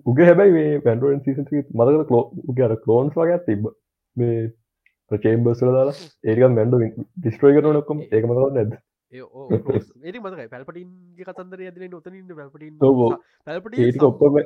උගේ 0.06 0.28
හැබැයි 0.28 0.56
මේ 0.56 0.80
පැන්ඩුවන් 0.86 1.20
සිසි 1.24 1.64
මදක 1.78 2.06
කලෝ 2.10 2.24
උගේ 2.50 2.66
අර 2.68 2.74
කලෝන්ස් 2.84 3.14
වගේ 3.20 3.38
තිබ 3.46 3.62
මේ 4.16 4.38
චේම්බස්ල 5.24 5.72
දාලා? 5.76 5.96
ඒකම් 6.24 6.52
මැන්ඩු 6.58 6.76
ඩිස්ට්‍රෝය 7.16 7.52
කරන 7.56 7.74
නොක්කොම 7.76 7.98
ඒක 8.04 8.24
මතව 8.28 8.48
නැද 8.56 8.72
ඒ 9.12 9.22
මතක 10.14 10.50
පැල්පටින්ගේ 10.52 11.26
කතන්දර 11.28 11.60
ඇදන 11.64 11.90
නොතනින් 11.92 12.28
පැල්පටින් 12.40 12.74
පැල්පට 13.46 14.04
ඔක්කොම 14.10 14.38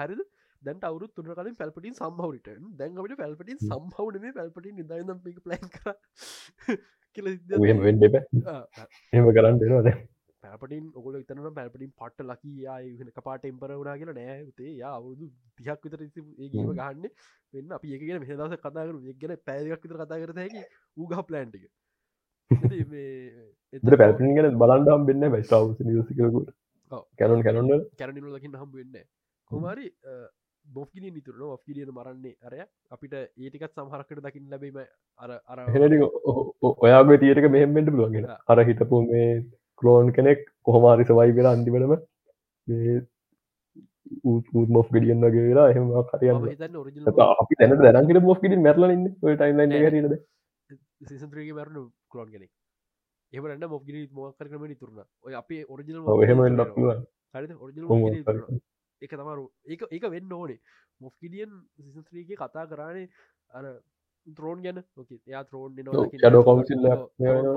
හරිද? 0.00 0.22
දැන් 0.62 0.78
අවුරු 0.82 1.08
තුන 1.16 1.32
කලින් 1.32 1.56
පැල්පටින් 1.56 1.94
සම්හවරිට 1.94 2.48
දැන්ගට 2.78 3.18
පැල්පටින් 3.22 3.58
සම්හවන 3.64 4.20
මේ 4.24 4.36
පැල්පටින් 4.38 4.74
නිදනම් 4.80 5.18
පික 5.26 5.38
ප්ලන් 5.44 5.64
එම 9.12 9.30
කරන්න 9.36 9.60
දෙනවාද 9.62 9.88
පැපටින් 10.44 10.84
ඔගල 10.98 11.16
තන 11.28 11.40
පැපටින් 11.56 11.90
පට්ට 12.00 12.28
ලකී 12.28 12.96
වෙන 13.00 13.10
පාට 13.24 13.44
එම්පර 13.50 13.72
වුණා 13.72 13.96
කියලා 14.00 14.16
නෑ. 14.20 14.38
උතේ 14.50 14.72
යා 14.76 14.92
අවුදු 14.98 15.24
දිහක් 15.58 15.84
විතර 15.84 16.00
ඒගීම 16.04 16.72
ගහන්න. 16.78 17.04
වෙන්න 17.54 17.76
අපි 17.76 17.94
ඒගෙන 17.94 18.22
මෙදස 18.22 18.56
කතාකරු 18.64 18.98
ගැන 19.22 19.36
පැදක් 19.48 19.84
විතර 19.84 19.98
කතා 20.00 20.20
කරත 20.22 20.40
හැකි 20.42 20.62
ඌගහ 20.96 21.22
ප්ලන්ටික 21.28 21.64
පැල්පින් 22.50 24.34
ගැන 24.36 24.58
බලන්ඩම් 24.58 25.06
වෙන්න 25.08 25.32
බයිස්ටාව 25.34 25.64
නිසිකරකුට 25.80 26.50
කැනන් 27.18 27.42
කැනොන්න 27.42 27.86
කැරනිල 27.96 28.28
ලකින් 28.34 28.54
හම්. 28.54 28.70
වෙන්න 28.72 28.96
කොමරි 29.50 29.86
බොෆ්ගිනි 30.66 31.10
නිතුරන 31.10 31.42
ඔෆ්ගිලියන 31.48 31.90
මරන්නේ 31.90 32.34
අරය. 32.42 32.58
අපිට 32.90 33.14
ඒටිකත් 33.14 33.72
සමහරකට 33.72 34.20
දකිින් 34.26 34.50
ලැබීම 34.50 34.78
අර 35.20 35.30
අර 35.46 35.58
ඔයාගේ 36.80 37.20
තියටක 37.22 37.46
මෙහෙමෙන්ට 37.50 37.92
පුළුවන්ගෙන 37.92 38.26
අර 38.48 38.58
හිටපු 38.68 38.96
මේ 39.06 39.30
කලෝන් 39.82 40.12
කෙනෙක් 40.12 40.42
කොහොමාරි 40.62 41.04
සවයි 41.04 41.36
වෙලා 41.38 41.54
අන්තිමටම 41.56 41.94
මොස් 44.74 44.88
ගඩියන් 44.90 45.24
වගේ 45.24 45.46
වෙලා 45.46 45.68
එහෙම 45.70 45.86
කරියන්න 46.10 46.44
අපි 47.34 47.54
තැන 47.54 47.78
දැනකට 47.78 48.22
මොස් 48.22 48.42
ගඩින් 48.42 48.66
මැරලන්න 48.66 49.04
සිසන්ත්‍රගේ 51.08 51.54
මැරණු 51.54 51.82
කලෝන් 52.10 52.30
කෙනෙක්. 52.34 52.52
එමට 53.32 53.66
මොගිරි 53.68 54.00
මොකර 54.12 54.46
කරම 54.48 54.64
තුරන්න 54.74 55.00
ඔය 55.24 55.34
අපේ 55.34 55.62
ඔරිජිනල් 55.66 56.00
එක 59.02 59.12
තමරු 59.12 59.44
ඒක 59.66 59.82
ඒක 59.90 60.04
වෙන්න 60.14 60.32
ඕනේ. 60.32 60.60
මොෆ්කිඩියන් 61.00 61.52
සිසන්ත්‍රීගේ 61.76 62.36
කතා 62.36 62.66
කරන්නේ 62.66 63.06
අර 63.50 63.64
ත්‍රෝන් 64.26 64.58
ගැන. 64.62 64.78
යා 65.26 65.44
ත්‍රෝන් 65.44 65.70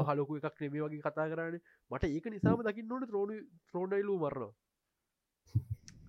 හලකු 0.09 0.33
එකක් 0.39 0.61
නෙමේ 0.61 0.83
වගේ 0.83 1.01
කතා 1.01 1.27
කරන්න 1.31 1.57
මට 1.91 2.03
ඒක 2.07 2.25
නිසාම 2.27 2.63
දකින්න 2.67 2.93
ඕන 2.93 3.07
ත්‍රෝණ 3.09 3.33
ත්‍රෝණයිලු 3.69 4.15
මරණ 4.19 4.51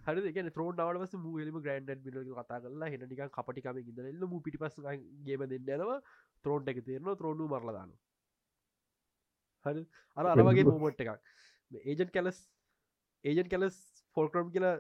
හරි 0.06 0.30
එක 0.30 0.54
ත්‍රෝන් 0.54 0.74
ඩවස 0.78 1.14
මූලම 1.18 1.56
ග්‍රන්ඩ් 1.66 2.00
බිල 2.06 2.18
කතා 2.38 2.62
කරලා 2.62 2.92
හෙනනික 2.92 3.22
කපටිකම 3.36 3.76
ඉදල 3.82 4.26
මු 4.26 4.40
පිටිපස් 4.40 4.76
ගේම 5.26 5.42
දෙන්න 5.50 5.70
යනවා. 5.70 6.00
ත්‍රෝන්ට 6.44 6.68
එක 6.68 6.84
තේරන 6.86 7.16
ත්‍රෝණු 7.16 7.44
මරලදාන 7.48 7.90
හරි. 9.66 9.84
අර 10.16 10.26
අරවගේ 10.32 10.64
මෝමට් 10.70 11.04
එකක්. 11.04 11.20
ඒජන් 11.90 12.10
කැලස් 12.16 12.40
ඒජන් 13.24 13.48
කැලස් 13.52 13.78
ෆොල්ක්‍රම් 14.16 14.50
කියලා 14.56 14.74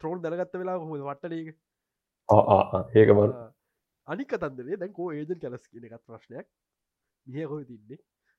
ත්‍රෝන් 0.00 0.24
දැනගත්ත 0.24 0.58
වෙලා 0.62 0.76
හොද 0.82 1.06
වට්ටනක 1.08 1.54
ඒකම 3.00 3.22
අනික 4.08 4.28
කතන්දරේ 4.32 4.80
දැන් 4.82 4.92
කෝ 4.98 5.08
ඒජන් 5.12 5.40
කලස් 5.44 5.64
කියන 5.70 5.88
එකත් 5.88 6.04
ප්‍රශ්නයක්. 6.10 6.46
මිය 7.26 7.46
කොයි 7.52 7.66
තින්නේ 7.70 7.98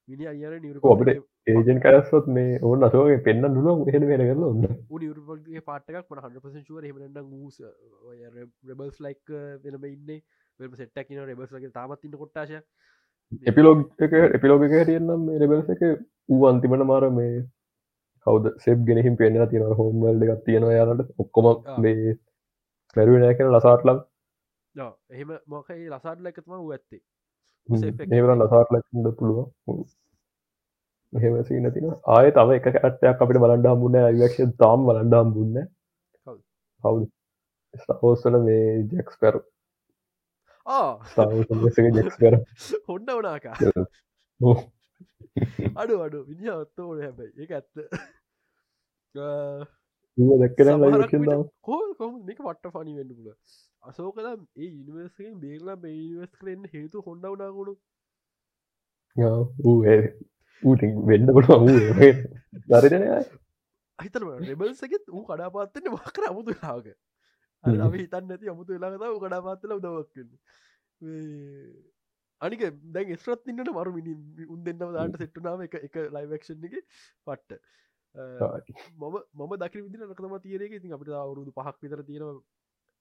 මිනි 0.09 0.27
අයන 0.31 0.61
නිවර 0.63 0.77
ඒජන් 1.47 1.79
කරස්සොත් 1.85 2.27
මේ 2.35 2.59
ඕන්න 2.69 2.87
අසෝගේ 2.87 3.19
පෙන්න්න 3.25 3.53
නුල 3.55 3.85
හෙන 3.93 4.07
වෙන 4.11 4.25
කරල 4.29 4.43
ඔන්න 4.49 4.61
නිවරගේ 4.65 5.63
පාටක් 5.69 5.97
මට 6.11 6.25
හන්පසුව 6.25 6.83
හෙමට 6.89 7.21
ගූස 7.31 7.61
රෙබල්ස් 8.69 8.99
ලයික් 9.05 9.33
වෙනම 9.65 9.87
ඉන්න. 9.93 10.21
වෙම 10.59 10.75
සෙට්ටක් 10.77 11.11
න 11.13 11.25
රෙබස් 11.29 11.51
ලගේ 11.55 11.73
තාමත් 11.73 12.05
එපිලෝග 13.31 13.79
එක 13.99 14.13
එපිලෝග 14.31 14.65
හටියන්නම් 14.65 15.29
රෙබල්ස 15.37 15.69
එක 15.69 15.81
වූ 16.29 16.47
අන්තිමට 16.49 16.85
මාර 16.85 17.09
මේ 17.11 17.43
කවද? 18.27 18.53
සෙබ් 18.59 18.85
ගෙනහිම් 18.85 19.15
පෙන්න්න 19.15 19.49
තියෙන 19.49 19.75
හෝම්වල්ඩ 19.75 20.23
එකක් 20.25 20.45
තියෙනවා 20.45 20.73
යාලට. 20.73 21.09
ඔක්කොම 21.17 21.47
මේ 21.79 22.15
මැරුව 22.95 23.19
නෑ 23.19 23.37
කෙන 23.37 23.51
ලසාටලම් 23.51 23.99
එහෙම 24.75 25.29
මොකයි 25.47 25.85
ලසාටල 25.89 26.29
එකතම 26.29 26.51
වූ 26.53 26.71
ඇත්තේ. 26.71 27.01
ඒවරන් 28.09 28.39
ලසාටලක්ද 28.39 29.07
පුළුව 29.15 29.39
මෙහෙම 31.13 31.35
සීන 31.43 31.71
තින 31.73 31.91
ආය 32.09 32.31
තව 32.31 32.57
එක 32.57 32.67
කටයක් 32.69 33.05
අපිට 33.17 33.41
බලන්ඩ 33.43 33.67
හම්බුන්න 33.67 33.99
අයක්ෂ 34.01 34.55
තාම් 34.57 34.87
බලන්ඩ 34.87 35.19
හම්බුන්න 35.19 35.61
කවුද? 36.83 37.05
ස්ටෝස්සල 37.73 38.39
මේ 38.41 38.65
ජෙක්ස් 38.91 39.15
කර 39.17 39.35
හොන්න 42.87 43.09
වනාකා 43.11 43.55
අඩු 45.75 45.95
අඩු 46.01 46.19
විනි 46.27 46.49
ඔත්තෝ 46.53 46.87
ඕන 46.87 47.01
හැබයි 47.01 47.29
ඒ 47.37 47.47
ඇත්ත 47.51 47.73
දැක්කන 50.35 50.71
කෝ 51.61 51.79
කොම 51.95 52.13
මේක 52.25 52.39
පට්ට 52.39 52.73
පනි 52.75 52.95
වෙන්න 52.95 53.15
පුල 53.15 53.31
අසෝකල 53.83 54.27
ඒ 54.27 54.67
ඉනිවර්සගෙන් 54.67 55.35
බේරලා 55.39 55.77
බේනිවස් 55.77 56.33
කරෙන් 56.35 56.69
හේතු 56.73 57.03
හොඩ 57.05 57.27
වනාගුණු 57.27 57.75
ඌ 59.65 60.75
වෙන්න 61.05 61.33
කොට 61.33 61.51
වූ 65.09 65.25
කඩාපාත්තන්න 65.25 65.93
මකර 65.93 66.23
අමුතු 66.29 66.57
ලාග 66.57 66.87
අපි 67.63 67.97
හිතන්න 68.03 68.31
ඇති 68.33 68.51
අමුතු 68.53 68.73
වෙලාගත 68.75 69.05
ූ 69.13 69.21
කඩාපාත්තල 69.23 69.77
උදවක්කන්න 69.77 70.31
අනික 72.41 72.61
දැන් 72.95 73.17
ස්රත් 73.23 73.49
ඉන්නට 73.53 73.71
මරු 73.77 73.91
මිනි 73.97 74.13
උන් 74.53 74.61
දෙන්නම 74.67 74.93
දාට 74.97 75.17
සෙට්ටුනාව 75.21 75.65
එක 75.65 75.75
එක 75.87 75.95
ලයිවක්ෂන් 76.15 76.67
එක 76.69 76.75
පට්ට. 77.25 77.59
මම 79.01 79.15
මම 79.39 79.53
දකි 79.63 79.83
විදි 79.85 79.97
නකතම 79.97 80.37
තියරක 80.45 80.77
ඉතින් 80.79 80.93
අපිට 80.97 81.13
අවුරුදු 81.23 81.51
පහක් 81.57 81.75
විතර 81.83 82.03
තියෙනවා 82.09 82.37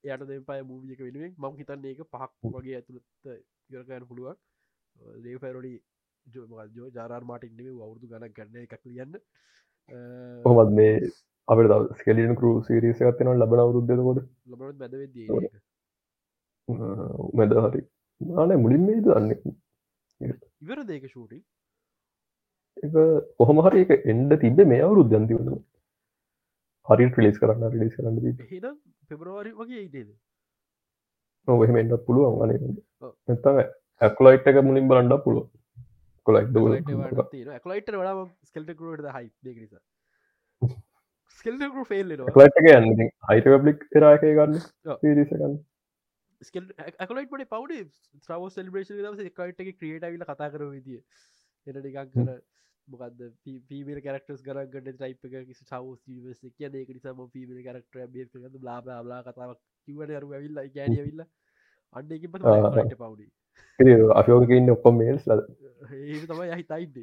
යට 0.04 0.26
දෙ 0.30 0.40
පය 0.48 0.60
මූවියක 0.70 1.00
වෙනුවෙන්. 1.06 1.32
මම 1.42 1.54
හිතන්නේ 1.60 1.92
එක 1.94 2.00
පහක් 2.14 2.32
වගේ 2.56 2.76
ඇතුළත් 2.78 3.06
ඉරකයන 3.70 4.08
පුළුවන්. 4.10 4.36
ලේෆැරොඩි 5.24 5.74
ජෝ 6.26 6.90
ජාරාර් 6.96 7.24
මාටින්නෙම 7.30 7.80
අවුරදු 7.86 8.10
ගණක් 8.12 8.36
ගන්න 8.38 8.56
එකක් 8.64 8.84
ලියන්න. 8.90 9.14
කොහොමත් 10.44 10.72
මේ 10.78 10.94
අපට 11.48 11.68
ද 11.70 11.74
ස්කලියන් 11.98 12.34
කරු 12.38 12.50
සිරිසගත්තින 12.66 13.30
ලබන 13.32 13.60
අවුරුද්ධකොට 13.64 14.18
මැද 17.38 17.52
හරි. 17.64 17.82
නානේ 18.20 18.62
මුලින් 18.64 18.82
මේ 18.88 19.00
දන්න. 19.04 19.30
ඉවර 20.62 20.80
දේක 20.90 21.04
ෂූටින් 21.06 21.42
කොහොම 23.38 23.62
හරි 23.66 23.86
එක 23.86 24.06
එන්ඩ 24.12 24.36
තිබ 24.42 24.60
මේ 24.72 24.82
අවුරුද්ධන්ති 24.88 25.38
වන 25.38 25.50
හරි 26.88 27.08
ටලිස් 27.10 27.40
කරන්න 27.40 27.72
රිලිස් 27.74 27.96
කරන්න 27.96 28.16
පෙබරවාරි 29.08 29.52
වගේ 29.60 29.82
ඉදේද 29.86 30.08
නොහෙම 31.48 31.76
එන්නත් 31.76 31.98
පුළුවන් 32.06 32.42
අන. 32.44 32.50
එතම 33.28 33.56
ඇක්ලයිට් 34.00 34.48
එක 34.50 34.58
මුලින් 34.68 34.88
බලන්ඩ 34.90 35.22
පුළුව 35.24 35.46
කොලයිට් 36.26 36.56
ලයිට 37.66 37.92
වඩා 37.94 38.24
ස්කෙල්ටකරුවට 38.48 39.12
හයි 39.16 39.28
නිසා 39.44 39.84
ස්කෙල්කරු 41.38 41.84
ෆෙල් 41.84 42.12
ලයිට් 42.12 42.60
එක 42.60 42.68
යන්න 42.72 43.06
හයිට 43.28 43.48
පබ්ලික් 43.52 43.86
රාකය 43.98 44.32
ගන්න 44.32 44.60
පිරිසගන්න 45.00 45.56
ඇකලයිට 46.98 47.32
පවඩ 47.46 47.86
්‍රව 48.28 48.50
සෙල්බේෂ 48.50 48.92
දස 48.98 49.24
එකයිට 49.24 49.64
එක 49.64 49.72
ක්‍රියට 49.78 50.06
විල 50.08 50.26
කතා 50.26 50.50
කර 50.50 50.68
විදිිය 50.68 51.00
එන 51.66 51.78
ටිකක් 51.78 52.12
කර 52.14 52.36
මොකද 52.88 53.22
පීමල් 53.68 54.00
කරක්ටස් 54.00 54.42
කරගට 54.42 54.92
ටයිප 54.92 55.24
එක 55.30 55.48
කිසි 55.48 55.64
සව 55.64 55.96
ස් 56.32 56.42
කිය 56.52 56.68
ඒක 56.72 56.92
නිසාම 56.92 57.24
පීමල් 57.30 57.62
කරක්ටර 57.62 58.06
බේ 58.10 58.60
ලාබ 58.62 58.92
ලා 59.06 59.22
කතාවක් 59.24 59.58
කිවට 59.88 60.14
අරු 60.14 60.32
ඇවිල්ල 60.32 60.62
ගැන 60.74 60.96
විල්ල 61.00 61.26
අන්ඩක 61.96 62.28
ප 62.28 62.36
පවඩි 62.94 63.26
අශෝකඉන්න 64.20 64.74
ඔක්කොම 64.74 64.98
මේල්ස් 65.02 65.26
ලද 65.28 65.42
ඒ 65.86 66.20
තමයි 66.28 66.48
යහිතයිද 66.54 66.94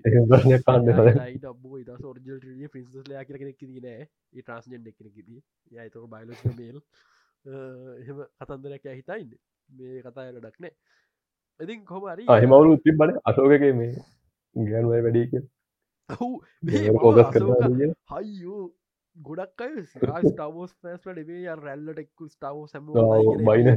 කන්න 0.66 1.54
බෝ. 1.64 1.78
ඉත 1.78 1.90
සෝර්ජල් 2.02 2.40
පිින්ස් 2.74 3.08
ලයා 3.10 3.24
කියර 3.28 3.38
කෙනෙක් 3.42 3.62
නෑ. 3.86 4.08
ඒ 4.34 4.42
ට්‍රන්ස්ජෙන්් 4.42 4.88
එකෙනෙකිදී 4.92 5.40
යයිතක 5.72 6.06
බයිලස් 6.14 6.42
මේල් 6.60 6.78
එහෙම 8.02 8.20
කතන්දරයක් 8.42 8.86
ඇහිතයින්න 8.94 9.32
මේ 9.70 10.04
කතායට 10.06 10.40
ඩක්නේ 10.40 10.74
ඉතින් 11.60 11.82
කොමරි 11.86 12.26
අහිමවුරු 12.28 12.78
තිබ්බන. 12.86 13.18
අශෝකගේ 13.30 13.74
මේ 13.82 13.92
ගෑනුවයි 14.56 15.04
වැඩි 15.08 15.44
ඕගස් 17.02 17.36
හයියෝ 18.14 18.64
ගොඩක් 19.18 19.62
ස්ටාවෝස් 20.26 20.72
පෑස්ල 20.84 21.18
ඩේ 21.20 21.56
රැල්ලට 21.58 22.00
එක්කු 22.04 22.30
ස්ටාවෝ 22.30 22.68
සැම 22.68 22.86
බයින 23.50 23.70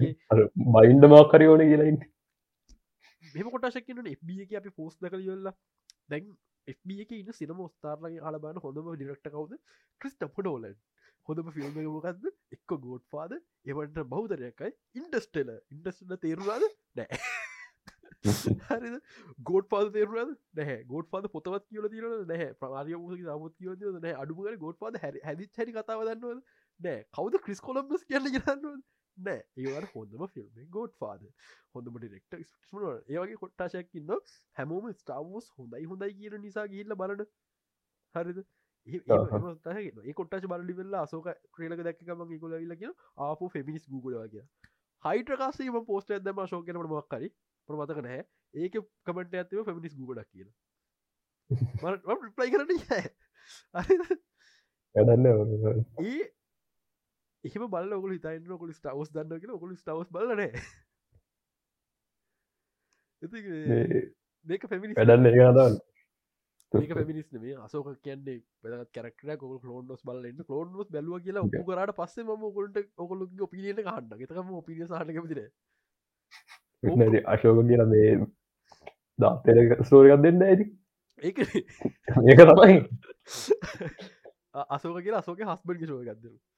බයින්ඩ 0.75 1.05
මාකරයෝන 1.15 1.65
කියලයින් 1.71 1.99
මෙම 3.37 3.51
කොටශක්කන 3.51 4.03
එබ 4.07 4.35
එක 4.37 4.53
අපි 4.61 4.73
පෝස් 4.73 4.99
දකල 4.99 5.25
යොල්ල 5.25 5.51
දැන් 6.09 6.29
එබ 6.69 6.93
එක 6.97 7.15
ඉන්න 7.15 7.33
සිනම 7.35 7.65
ස්ථාරලගේ 7.69 8.23
හලබාන 8.23 8.63
හොඳම 8.63 8.93
ඩිරක්ට 8.93 9.29
කවද? 9.29 9.59
ක්‍රිස්ට 10.01 10.29
පොඩෝලන් 10.31 10.79
හොඳම 11.29 11.51
ෆිල්ම් 11.53 11.81
මොකක්ද 11.89 12.31
එක්ක 12.53 12.77
ගෝඩ් 12.81 13.05
පාද 13.11 13.37
එවට 13.67 14.01
බෞදරයක්යි 14.09 14.73
ඉන්ඩස්ටල 14.95 15.53
ඉන්ඩස්ටල 15.71 16.19
තේරුවාද 16.23 16.67
නෑ 16.97 17.21
හරි 18.25 18.93
ගෝඩ් 19.45 19.69
පාද 19.69 19.93
තේරුවද 19.93 20.35
නැහැ. 20.55 20.79
ගෝඩ් 20.91 21.09
පාද 21.11 21.29
පොතවත් 21.33 21.67
කියල 21.69 21.89
තිරන 21.93 22.15
නැහැ. 22.27 22.53
ප්‍රමාරිය 22.57 22.99
මුසක 22.99 23.23
සමුත් 23.23 23.57
කියව 23.57 23.99
නෑ 23.99 24.15
අඩුමට 24.17 24.61
ගෝඩ් 24.63 24.79
පාද 24.79 25.01
හැ 25.03 25.13
හැදි 25.23 25.49
හැරි 25.57 25.77
කතාව 25.77 26.05
දන්නවද? 26.05 26.43
නෑ 26.81 27.05
කවද 27.13 27.43
ක්‍රිස් 27.45 27.63
කොලම්බස් 27.63 28.07
කියන්න 28.11 28.31
ගරන්නුව 28.37 28.81
නෑ. 29.19 29.41
ඒවට 29.59 29.95
හොඳම 29.95 30.27
ෆිල්ම් 30.29 30.69
ගෝඩ් 30.71 30.95
පාද 30.99 31.25
හොඳම 31.73 31.99
ඩෙක්ට 31.99 32.37
ඒවගේ 32.37 33.37
කොට්ටාශයක් 33.37 33.95
ඉන්න 33.95 34.15
හැමෝම 34.57 34.93
ස්ටාවෝස් 34.95 35.51
හොඳයි 35.55 35.85
හොඳයි 35.87 36.13
කියන 36.15 36.39
නිසා 36.41 36.67
ගිල්ල 36.69 36.97
බලන. 36.97 37.27
හරිද? 38.15 38.45
ඒ 38.87 40.15
කොට්ට 40.15 40.47
බලි 40.47 40.75
වෙල්ලා 40.75 41.03
අසෝක 41.03 41.29
ක්‍රේලක 41.53 41.83
දැක්කම 41.83 42.25
කොල 42.39 42.57
ල්ල 42.59 42.77
කිය 42.77 42.93
ආපු 43.19 43.49
ෆෙමිනිස් 43.49 43.89
ගුලවාගේ 43.99 44.47
හයිටකාසේම 45.05 45.81
පෝස්ට 45.85 46.13
ඇදම 46.13 46.47
ශෝකනට 46.47 46.89
මොක්කරි 46.89 47.33
ප්‍රමතක 47.69 48.01
නැහැ. 48.01 48.25
ඒක 48.55 48.79
කමට 49.05 49.35
ඇතිව 49.37 49.65
ෆෙමිනිස් 49.65 49.99
ගුඩක් 50.01 50.31
කියලා. 50.31 50.55
ප්ලයි 52.33 52.51
කරට 52.51 52.73
වැඩන්න 54.95 55.27
ඒ 56.05 56.25
එහම 57.47 57.67
බල 57.69 57.93
ඔකු 57.93 58.13
හිතයින්න 58.13 58.57
කොලි 58.57 58.75
ස්ටවස් 58.75 59.11
දන්න 59.13 59.41
කියෙන 59.41 59.53
ඔකොලි 59.53 59.77
ස්ටවස් 59.77 60.09
බලන 60.11 60.41
මේක 64.47 64.63
පෙමිනි 64.67 64.95
වැඩන්න 64.95 65.29
ඒදන්න 65.29 65.77
ඒක 66.73 66.93
පෙමිනිස් 66.93 67.29
මේ 67.35 67.57
අසෝක 67.59 67.89
කියන්නේ 68.01 68.39
පෙදත් 68.63 68.91
කැරක්ට 68.93 69.37
කොල් 69.39 69.59
ලෝන්ස් 69.65 70.03
බලන්න 70.05 70.43
ලෝන්ස් 70.49 70.91
බැලුව 70.91 71.23
කියලා 71.23 71.45
උපු 71.45 71.63
කරට 71.65 71.97
පස්සේ 71.97 72.27
ම 72.27 72.43
කොලට 72.53 72.77
ඔකොලු 72.99 73.29
ඔපිනියන 73.43 73.79
කහන්න 73.83 74.21
එකතම 74.21 74.49
ඔපිනිය 74.55 74.87
සහටකතිර 74.87 75.41
අශෝක 77.27 77.63
කියල 77.65 77.85
මේ 77.87 78.11
දාතර 79.19 79.57
ස්තෝරයක් 79.83 80.21
දෙන්න 80.23 80.43
ඇති 80.43 80.67
ඒක 81.23 81.39
ඒක 81.39 82.41
තමයි. 82.43 82.77
අසෝක 84.69 84.97
කියලා 84.99 85.21
අසෝක 85.21 85.41
හස්බඩ් 85.43 85.87
ශෝක 85.87 86.05
ගත්දර 86.05 86.35
අර 86.35 86.56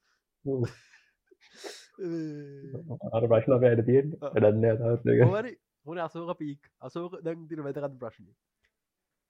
ප්‍රශ්න 3.23 3.55
පැයට 3.55 3.81
තියෙන් 3.85 4.07
වැඩන්න 4.21 4.65
හරි 5.31 5.53
හොන 5.85 5.97
අසෝක 5.99 6.31
පීක් 6.37 6.69
අසෝක 6.81 7.17
දැන් 7.21 7.47
තින 7.47 7.63
වැතකත් 7.63 7.97
ප්‍රශ්නය 7.97 8.31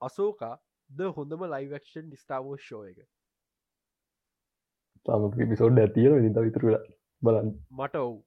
අසෝකා 0.02 0.56
ද 0.90 1.10
හොඳම 1.16 1.42
ලයිවක්ෂන් 1.48 2.06
ඩිස්ටාවෝ 2.08 2.58
ෂෝ 2.58 2.84
එක 2.86 3.00
තමක 5.06 5.50
පිසෝඩ් 5.50 5.78
ඇතිය 5.80 6.10
විත 6.18 6.40
විතර 6.40 6.64
බලන්න 7.22 7.50
මට 7.74 7.96
ඔවු 7.98 8.18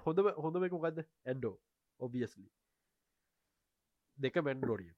හොඳම 0.00 0.26
හොඳම 0.38 0.64
එක 0.64 0.72
මොකක්ද 0.72 0.98
ඇන්ඩෝ 1.26 1.54
ඔබියස්ලි 2.00 2.48
දෙක 4.18 4.36
මැන්ඩලෝරිය 4.40 4.92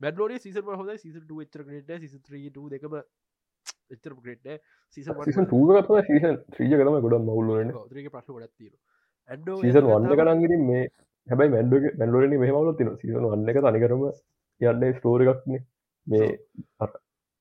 මැඩලෝරිය 0.00 0.38
සිසම 0.38 0.72
හොඳ 0.72 0.90
සිට 0.98 1.28
චර 1.50 1.62
ට 1.82 2.00
සිත්‍රීට 2.06 2.58
දෙකම 2.70 2.94
එච්චර 3.90 4.12
ග්‍රේට් 4.16 4.50
සීසන් 4.96 5.22
සීසන් 5.22 5.46
ටූගත්ව 5.46 6.00
සීසන් 6.02 6.36
ත්‍රීජ 6.50 6.74
කරම 6.74 6.98
ගොඩ 7.00 7.16
මවුල්ලන 7.22 7.72
ත්‍රක 7.86 8.10
ප්‍රශ්න 8.10 8.32
ගොඩත් 8.32 8.52
තීර 8.54 8.72
ඇඩෝ 9.30 9.60
සීසන් 9.60 9.88
වන්න 9.88 10.16
කරන්ගින් 10.16 10.66
මේ 10.66 10.82
හැබයි 11.28 11.50
මැන්ඩ 11.50 11.78
මැන්ඩෝරනි 11.94 12.38
මෙහමවල 12.38 12.74
තින 12.74 12.92
සීසන් 12.96 13.26
වන්න 13.26 13.52
එක 13.52 13.62
තනිකරම 13.62 14.04
යන්න 14.60 14.84
ස්ටෝරගක්න 14.94 15.56
මේ 16.06 16.28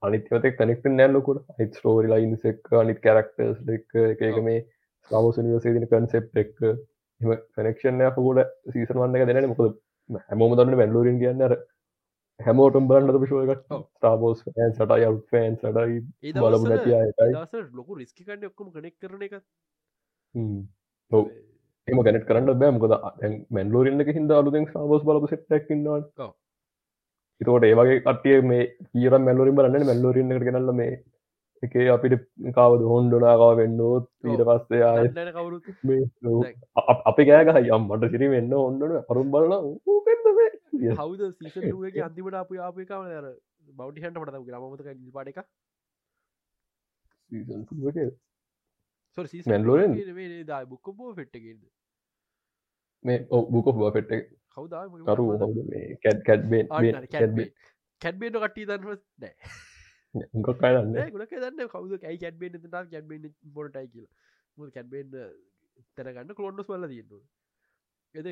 අනිත්‍යත 0.01 0.47
කනෙක්ට 0.53 0.87
නෑල්ලොකුට 0.91 1.43
අයිත් 1.53 1.79
ස්ටෝරි 1.79 2.09
ලයින්ස් 2.09 2.45
එක් 2.45 2.71
අනිත් 2.75 2.99
කැරක්ටර්ස් 2.99 3.59
එක 3.69 3.99
එක 4.23 4.39
මේ 4.41 4.65
සාමසනිවසේදින 5.11 5.87
කන්සෙප් 5.87 6.37
එක් 6.37 6.55
එම 6.63 7.31
කනෙක්ෂන් 7.55 8.03
යකොට 8.03 8.55
සීසන් 8.71 8.99
වන්න 8.99 9.19
එක 9.19 9.27
දෙන 9.29 9.49
මොකද 9.51 9.77
හැමෝම 10.21 10.57
දන්න 10.57 10.79
මැල්ලෝරින් 10.79 11.21
කියන්න 11.21 11.45
අර 11.47 11.55
හැමෝටම් 12.39 12.87
බලන්නද 12.87 13.19
පිශෝයකට 13.19 13.65
තාබෝස් 14.01 14.43
ෑන් 14.49 14.73
සට 14.73 14.99
යව් 15.01 15.17
ෆෑන් 15.31 15.57
සටයි 15.57 16.33
බලපු 16.35 16.65
නැතිය 16.65 17.63
ලොකු 17.71 17.95
රිස්කිකන්න 17.95 18.45
ඔක්කොම 18.45 18.71
කනෙක් 18.71 18.95
කරන 18.99 19.23
එක 19.23 19.35
එම 21.87 22.01
ගැනට 22.01 22.25
කරන්න 22.25 22.59
බෑම්කොද 22.59 22.95
මැන්ලෝරින්ක 23.49 24.09
හිද 24.11 24.33
අලුදෙන් 24.33 24.69
සාබෝස් 24.69 25.03
බලපු 25.03 25.31
සෙට්ටක්කින්නවා 25.31 26.29
එතකොට 27.41 27.63
ඒවගේ 27.63 28.01
කටිය 28.01 28.41
මේ 28.43 28.69
කියර 28.91 29.17
මැල්ලෝරින් 29.19 29.55
බලන්න 29.55 29.85
මැල්ලෝරින්නට 29.85 30.47
ගෙනල්ල 30.47 30.73
මේ 30.73 30.93
එක 31.63 31.75
අපිට 31.89 32.25
කාවද 32.51 32.81
හොන්ඩුනාකාව 32.85 33.53
වෙන්නෝත් 33.57 34.09
ඊට 34.25 34.43
පස්සේ 34.43 34.81
අපි 37.05 37.27
ගෑගහ 37.29 37.59
යම් 37.61 37.87
මට 37.87 38.11
සිරි 38.11 38.27
වෙන්න 38.29 38.53
ඔන්නන 38.57 38.99
පරුම් 39.07 39.31
බලන 39.31 39.53
හවද 40.73 41.29
සීසගේ 41.33 42.03
අන්තිමට 42.05 42.35
අප 42.35 42.51
ආපිකාව 42.59 43.07
ර 43.15 43.27
බෞටිහන්ට 43.73 44.19
පට 44.19 44.43
ග්‍රමතක 44.47 44.89
පාට 45.13 45.31
එක? 45.31 45.39
මැල්ලෝරෙන් 49.47 49.91
බුක්ක 50.69 50.87
බෝ 50.97 51.11
ෆෙට්ටගේද 51.15 51.61
මේ 53.05 53.19
බුක 53.49 53.67
බ 53.73 53.91
ෆෙට්ට 53.95 54.13
කවදා 54.57 54.83
කරු 55.09 55.23
කැත් 56.03 56.19
කැත්බේ 56.25 56.63
කැත්බේට 58.01 58.35
කට්ටි 58.37 58.65
දන්න 58.65 58.83
නෑ 59.19 59.33
ගොක් 60.41 60.63
අයන්න 60.63 60.93
ගොඩක් 61.11 61.33
දන්න 61.37 61.69
කවද? 61.69 61.93
කයි 62.01 62.17
කැත්බේ 62.17 62.49
තා 62.67 62.83
කැත්බේ 62.87 63.33
බොටයි 63.55 63.87
කියල. 63.87 64.07
කැත්බෙන් 64.71 65.07
තැනගන්න 65.97 66.35
කලොන්ඩස් 66.37 66.69
වල්ල 66.69 66.87
තියෙන්නවා 66.87 67.23
එද 68.19 68.27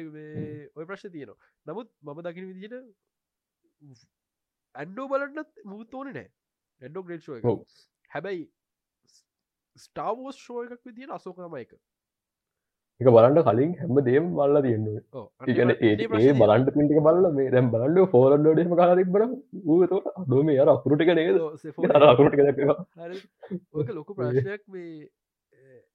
ඔය 0.75 0.85
ප්‍රශ්න 0.85 1.11
තියෙනවා. 1.11 1.39
නමුත් 1.65 1.89
මම 2.03 2.19
දකින 2.21 2.49
විදිට 2.49 2.75
ඇන්ඩෝ 4.75 5.07
බලන්නත් 5.07 5.63
මුත් 5.65 5.93
ඕන 5.93 6.11
නෑ 6.11 6.27
ඇඩෝ 6.81 7.03
ග්‍රේට්ෂෝ 7.03 7.55
හැබැයි 8.11 8.43
ස්ටාවෝස් 9.75 10.37
ෂෝ 10.37 10.65
එකක් 10.65 10.85
විදිට 10.85 11.15
අසෝකම 11.17 11.57
එක. 11.57 11.73
බලන්ට 13.01 13.41
කලින් 13.43 13.71
හැම 13.75 14.01
දේම් 14.05 14.25
බල්ල 14.35 14.61
තියෙන්නුව 14.61 14.97
ඒගන 15.47 15.73
ඒ 15.79 16.33
බලන්ට 16.35 16.73
පිටික 16.75 17.01
බල්ල 17.07 17.29
මේ 17.31 17.49
දැම් 17.49 17.71
බලන්ඩ 17.73 18.11
ෆෝරන්ඩෝඩම 18.11 18.75
කාල 18.75 18.93
තිබන 18.99 19.33
ඌත 19.67 19.95
අදෝම 20.15 20.51
අර 20.57 20.69
අකුරටික 20.69 21.13
නේද? 21.13 21.41
අකුරටික 22.05 22.41
ඔක 23.73 23.89
ලොකු 23.91 24.13
ප්‍රශ්නයක් 24.13 24.63
මේ 24.67 25.09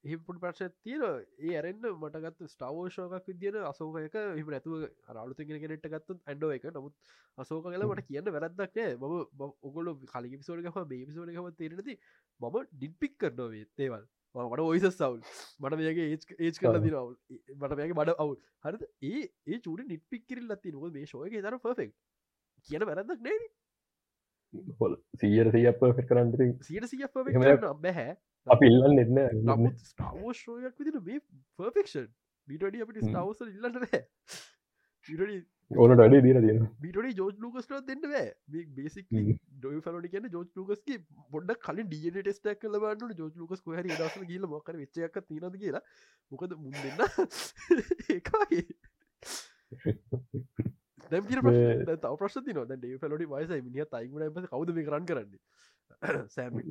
හිපුට 0.07 0.41
ප්‍රශ 0.41 0.63
තියන 0.81 1.05
ඒ 1.05 1.53
ඇරෙන්න්න 1.53 1.87
මටගත් 1.93 2.49
ස්ටාවෝෂෝකක් 2.49 3.29
විදින 3.31 3.57
අසෝකයක 3.63 4.17
හිම 4.39 4.51
ඇතුව 4.53 4.85
රාලුතිගෙන 5.11 5.63
කෙනෙට 5.63 5.89
ගත්තු 5.89 6.19
ඇන්ඩෝ 6.25 6.51
එක 6.57 6.67
නමුත් 6.71 6.95
අසෝක 7.39 7.67
කල 7.67 7.87
මට 7.87 8.07
කියන්න 8.09 8.31
වැරදක් 8.31 8.77
නෑ. 8.77 8.93
ම 8.95 9.43
ඔගොල 9.63 9.93
කලින් 10.07 10.37
පිසෝඩකම 10.37 10.87
බේපිසෝඩකම 10.87 11.49
තේරෙනති 11.55 11.99
මම 12.41 12.57
ඩිල්පික් 12.73 13.19
කරනවේ 13.19 13.65
තේවල් 13.75 14.05
මට 14.35 14.61
ඔයිස 14.63 14.87
සවල් 14.91 15.21
මට 15.61 15.81
මේගේ 15.81 16.07
ඒච් 16.41 16.61
කල 16.61 16.81
දිනවල් 16.81 17.13
මට 17.57 17.77
මේක 17.77 17.95
බඩ 17.95 18.17
අවුල්. 18.19 18.39
හරද? 18.61 18.83
ඒ 19.03 19.23
ඒ 19.47 19.61
චුඩ 19.61 19.87
නිට්පික් 19.87 20.27
කිරල් 20.27 20.47
ලත්ති 20.47 20.73
නොක 20.73 20.93
මේ 20.93 21.07
ශෝයක 21.07 21.39
තර 21.41 21.59
පෙක් 21.75 21.95
කියන 22.67 22.85
වැරදක් 22.85 23.21
නේ 23.21 23.39
හොල්. 24.79 24.97
සියර 25.17 25.51
සිය 25.51 25.69
පෆෙක් 25.75 26.09
කරන්ට 26.09 26.65
සියට 26.65 26.89
සිය 26.89 27.07
බැහැ 27.83 28.17
අපි 28.47 28.69
ඉල්ලන්න 28.69 29.01
එන්න 29.01 29.67
ස්ටාවෝෂෝයක් 29.83 30.79
විදින 30.79 31.03
මේ 31.03 31.21
පර්ෆෙක්ෂන් 31.59 32.09
බිටඩි 32.49 32.83
අපිට 32.83 33.03
ස්ටාවස 33.03 33.41
ඉල්ලන්න 33.45 33.77
ඕනට 35.75 36.01
අඩේ 36.01 36.21
දීර 36.21 36.39
තියෙන 36.39 36.67
බිටඩි 36.79 37.15
ජෝජ් 37.15 37.33
ලූකස්ට 37.39 37.73
දෙන්න 37.87 38.05
බෑ 38.05 38.27
බේසික් 38.73 39.09
ඩොය 39.11 39.81
ෆලට 39.81 40.11
කියන 40.13 40.29
ජෝජ් 40.31 40.47
ලූකස්ගේ 40.55 40.99
පොඩ්ඩක් 41.33 41.65
කලින් 41.65 41.89
ඩියන 41.89 42.19
ටෙස්ටක් 42.19 42.61
කල 42.61 42.79
බන්නට 42.79 43.19
ජෝජ් 43.19 43.33
ලූකස් 43.37 43.65
හරි 43.73 43.91
දස 43.93 44.19
කියල 44.25 44.47
මොකර 44.49 44.79
වෙච්චයක් 44.79 45.19
තිනද 45.25 45.57
කියලා 45.57 45.83
මොකද 46.33 46.55
මුන් 46.59 46.77
දෙන්න 46.77 47.03
ඒකාගේ 48.11 48.65
දැ 51.09 51.99
තව 51.99 52.15
ප්‍රශ 52.17 52.39
තින 52.43 52.63
ඩේ 52.67 52.95
ෆලට 52.99 53.29
වයිස 53.29 53.57
මිනිිය 53.61 53.89
තයිගුණ 53.89 54.47
කවද 54.47 54.71
මේ 54.73 54.87
කරන්න 54.87 55.07
කරන්නේ 55.07 56.25
සෑම් 56.31 56.63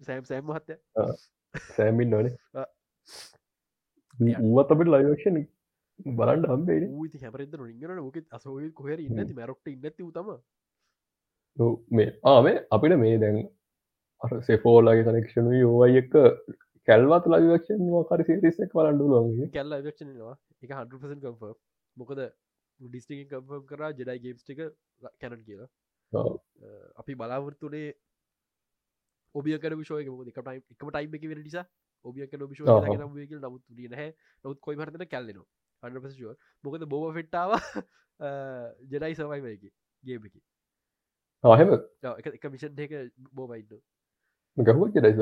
සෑම් 0.00 0.24
සෑම් 0.24 0.44
මහත්තය. 0.44 0.74
සෑමින් 1.68 2.10
නොනේ 2.10 2.34
ඌවත් 4.40 4.74
අපට 4.74 4.92
ලයිවක්ෂණ 4.94 5.38
බලන්ට 6.18 6.48
හම්බේ 6.48 7.10
ති 7.12 7.22
හැපරද 7.24 7.58
රිගන 7.60 7.98
ෝක 7.98 8.18
අසෝය 8.30 8.70
කොහර 8.72 8.98
ඉන්නති 8.98 9.34
මැරක්ට 9.34 9.72
ඉන්නති 9.74 10.08
උතම 10.08 10.32
මේ 11.90 12.08
ආමේ 12.24 12.56
අපිට 12.70 12.96
මේ 12.98 13.20
දැන් 13.24 13.38
අර 14.22 14.34
සෙෆෝලාගේ 14.42 15.06
කනෙක්ෂණ 15.08 15.52
යෝවයි 15.56 16.02
එක 16.02 16.12
කැල්වත් 16.88 17.30
ලවිවක්ෂන් 17.32 17.88
මොකර 17.88 18.26
සිරිසක් 18.28 18.76
වලන්ඩුලන්ගේ 18.78 19.50
කැල්ල 19.56 19.78
වක්ෂනවා 19.80 20.36
එක 20.62 20.70
100% 20.72 21.24
කම්ෆ 21.24 21.56
මොකද 21.96 22.22
ඩිස්ටික 22.80 23.26
කම්ෆම් 23.30 23.64
කරා 23.66 23.90
ජෙඩයි 23.92 24.22
ගේම්ස්ටික 24.24 24.60
කැනට 25.20 25.44
කියලා. 25.44 25.68
අපි 26.96 27.14
බලාවෘත්තුනේ 29.38 29.60
ඔබියකට 29.60 29.78
විශෝයක 29.82 30.08
මොද 30.10 30.28
එක 30.28 30.40
ටයිම් 30.40 30.62
එකම 30.74 30.90
ටයිම් 30.90 31.14
එක 31.14 31.24
වෙන 31.30 31.40
නිසා 31.44 31.64
ඔබියක 32.04 32.32
විශෝ 32.50 32.66
නමුත් 32.96 33.62
හ 33.94 34.12
නොත් 34.44 34.60
කොයි 34.60 34.76
හරතන 34.76 35.04
කැල්ලෙනවා? 35.06 35.46
අන්පසිුව 35.82 36.36
මොකද 36.64 36.84
බෝව 36.86 37.14
ෆෙට්ටාව 37.14 37.52
ජෙඩයි 38.92 39.14
සවයිමයක 39.14 39.64
ගේමකි 40.02 40.40
ආහෙම 41.44 41.70
එක 42.18 42.44
මිෂන් 42.50 42.78
එක. 42.78 42.92
බෝබයින්න 43.32 43.80
ගහුව 44.56 44.88
ජෙඩයි 44.94 45.14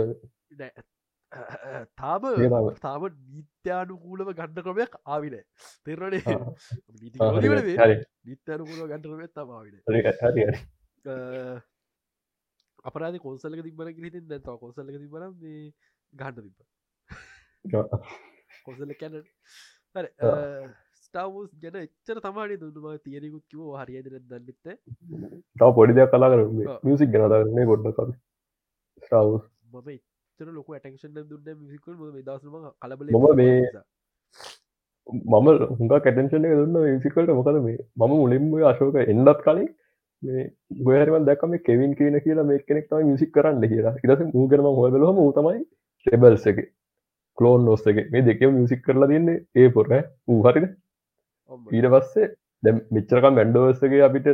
තාම 1.97 2.23
තාම. 2.81 3.03
නීත්‍යානුකූලව 3.35 4.29
ගණ්ඩ 4.33 4.61
ක්‍රමයක් 4.67 4.93
ආවින 5.05 5.37
තෙරනේ 5.85 6.23
නිත්‍යානුකූල 8.25 8.89
ගණ්ඩ 8.89 9.07
ක්‍රමත් 9.07 9.33
තමාවින 9.35 9.75
අපරාධ 12.87 13.19
කොන්සල්ල 13.19 13.57
තිබන 13.59 13.93
ගිහිතින් 13.93 14.27
දැ 14.29 14.57
කොසල්ල 14.57 14.89
තිබන 14.89 15.07
මේ 15.37 15.61
ගණ්ඩ 16.13 16.41
තිබ 16.45 17.79
කොසල්ල 18.67 18.95
කැන 18.97 19.17
ස්ටාවස් 21.03 21.51
ගැන 21.57 21.79
එච්චර 21.79 22.21
තමාට 22.21 22.57
දුන්නම 22.59 23.01
තියනෙකුත් 23.05 23.45
කිව 23.47 23.63
හරියදර 23.79 24.19
දන්නෙත්ත 24.25 24.67
තව 25.57 25.71
පොඩි 25.73 25.97
දෙයක් 25.97 26.13
කලා 26.13 26.31
කර 26.31 26.45
මියසික් 26.85 27.15
ගැනදරන්නේ 27.15 27.67
ගොඩ්ඩ 27.67 28.15
ස්ටාවස් 29.03 29.43
මම 29.73 29.91
එච්චර 29.91 30.53
ලොක 30.53 30.71
ඇටක්ෂන් 30.73 31.19
දුන්න 31.25 31.51
මිසිකල් 31.61 31.99
දසම 32.23 32.71
කලබල 32.81 33.13
මම 33.15 33.29
මේ 33.37 33.59
මම 35.07 35.49
හුඟ 35.73 35.93
කැටන්ෂන 35.99 36.47
දුන්න 36.53 36.79
විසිකල්ට 36.85 37.33
මොකද 37.33 37.59
මේ 37.61 37.79
මම 37.97 38.15
මුලින්ම 38.15 38.55
අශෝක 38.67 38.97
එන්නත් 39.05 39.43
කලින් 39.43 39.69
මේ 40.27 40.45
ගොහරම 40.83 41.27
දැකම 41.29 41.53
කෙවින් 41.61 41.93
කියන 41.99 42.17
කියලා 42.21 42.49
මේ 42.51 42.63
කෙනෙක් 42.63 42.89
තම 42.89 43.11
මිසික් 43.11 43.31
කරන්න 43.33 43.69
කියලා. 43.73 43.95
ඉරස 44.05 44.25
මූගරම 44.31 44.67
හොබලහම 44.73 45.21
තමයි 45.37 45.63
ටෙබල්ස 46.07 46.47
එක 46.47 46.59
කලෝන් 47.39 47.65
නොස්සක 47.65 48.03
මේ 48.13 48.23
දෙකම 48.23 48.53
මියසික් 48.57 48.83
කරලා 48.83 49.11
තින්නේ 49.13 49.45
ඒ 49.57 49.69
පොර 49.71 49.87
වූ 50.29 50.41
හරිද? 50.47 50.67
ඊට 51.71 51.89
පස්සේ 51.95 52.29
දැ 52.63 52.75
මෙච්චරකම් 52.91 53.35
මැන්ඩෝස්සගේ 53.39 54.05
අපිට 54.09 54.29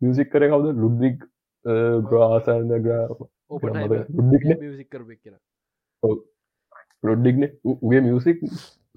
මියසික් 0.00 0.30
කර 0.30 0.46
කවද? 0.46 0.76
ලුඩ්වික් 0.76 1.18
ග්‍රාසන්ද 2.04 2.72
ලොඩ්ඩික්න 7.02 7.44
උගේ 7.64 8.00
මියසික් 8.02 8.38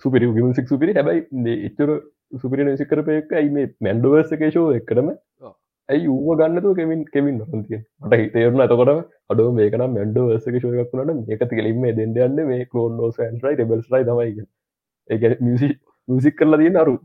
සුපිරි 0.01 0.31
මියසික් 0.37 0.67
සුපිරි 0.67 0.93
හැබයි 0.93 1.55
එච්චර 1.67 1.89
සුපිරි 2.33 2.65
නිසික් 2.65 2.89
කරපයක 2.89 3.33
ඇයි 3.33 3.49
මේ 3.49 3.67
මැන්ඩවර්සකේෂෝ 3.81 4.67
එක්කරම 4.73 5.09
ඇයි 5.89 6.07
ඌම 6.07 6.39
ගන්නතු 6.39 6.71
කෙමින් 6.75 7.01
කෙමින් 7.07 7.37
නොතිය 7.41 7.79
මට 8.01 8.19
හිතේරුණ 8.21 8.63
ඇතකොට 8.65 8.91
අඩුව 9.29 9.49
මේකන 9.59 9.83
මැන්ඩ 9.87 10.19
වර්සක 10.21 10.57
ශෝයක් 10.63 10.91
වුණට 10.93 11.21
මේක 11.21 11.45
තිලින්ම 11.53 11.85
දෙන්න 11.99 12.17
යන්න 12.19 12.41
මේ 12.49 12.65
කලෝන් 12.65 12.97
නෝස් 12.97 13.19
න්ටරයි 13.27 13.55
ටෙබල්ස්රයි 13.55 14.07
තමයි 14.09 14.47
ඒ 15.09 15.35
මියසි 15.41 15.69
මියසික් 16.07 16.35
කරලා 16.35 16.61
තිය 16.61 16.73
අරු. 16.77 16.95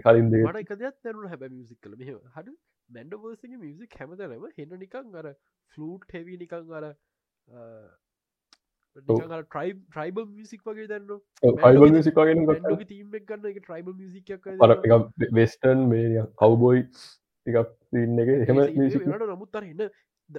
කලින් 0.00 0.30
තැරුණ 0.36 1.28
හැබ 1.28 1.48
මියසික් 1.48 1.80
කල 1.80 1.96
මෙ 1.96 2.06
හඩ 2.10 2.54
මැන්ඩ 2.88 3.18
වර්සගේ 3.24 3.58
මියසික් 3.58 3.98
හැමතරම 4.00 4.46
හෙන්න 4.52 4.78
නිකං 4.78 5.18
අර 5.22 5.32
ෆලූට් 5.76 6.18
හෙවී 6.18 6.38
නිකං 6.38 6.78
අර 6.80 6.92
ට්‍රයිබ් 8.96 9.78
ට්‍රයිබල් 9.86 10.24
මිසික් 10.30 10.60
වගේ 10.66 10.86
දන්න. 10.86 11.20
යිබල් 11.74 12.02
සිකාගෙන 12.02 12.42
තීම 12.86 13.08
ගන්න 13.12 13.46
එක 13.50 13.60
ට්‍රයිබල් 13.60 13.94
මිසික් 13.94 14.32
වෙස්ටන් 15.32 15.84
මේ 15.88 16.24
කවබෝයි 16.38 16.82
එකක් 17.46 17.70
තින්න 17.90 18.18
එක. 18.18 18.28
එහෙම 18.38 18.58
නමුත්තර 19.26 19.64
එන්න 19.64 19.86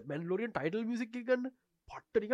මැන්ලෝරියන් 0.06 0.52
ටයිටල් 0.52 0.86
මිසික් 0.86 1.16
ගන්න 1.16 1.50
පට්ටනික 1.90 2.32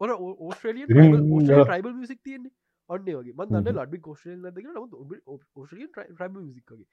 ඕස්ට්‍රලිය 0.00 0.86
ටයිබල් 0.86 1.94
මිසික් 1.94 2.20
තියන්නේ. 2.22 2.54
අන්න 2.90 3.02
වගේ. 3.02 3.32
මන් 3.32 3.48
දන්න 3.56 3.78
ලඩි 3.78 4.00
කෝෂය 4.00 4.36
ලදක 4.36 4.66
නමුත් 4.68 4.92
ඕස්ට්‍රියන් 5.56 5.90
ට්‍රයිබ 5.90 6.38
මිසික්ගේ 6.38 6.86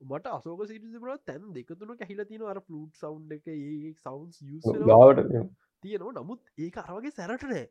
මට 0.00 0.26
අසෝක 0.28 0.62
සිටිසපුර 0.66 1.16
තැන් 1.22 1.42
දෙකතුන 1.54 1.96
කැහිල 1.96 2.24
තින 2.26 2.44
අර 2.44 2.60
පලුට් 2.60 2.94
සවන්් 2.96 3.32
එක 3.32 3.48
ඒ 3.48 3.92
ගාවට 4.84 5.20
තියෙනවා. 5.82 6.12
නමුත් 6.18 6.40
ඒක 6.58 6.78
අරවගේ 6.78 7.12
සැරට 7.12 7.44
නෑ. 7.44 7.66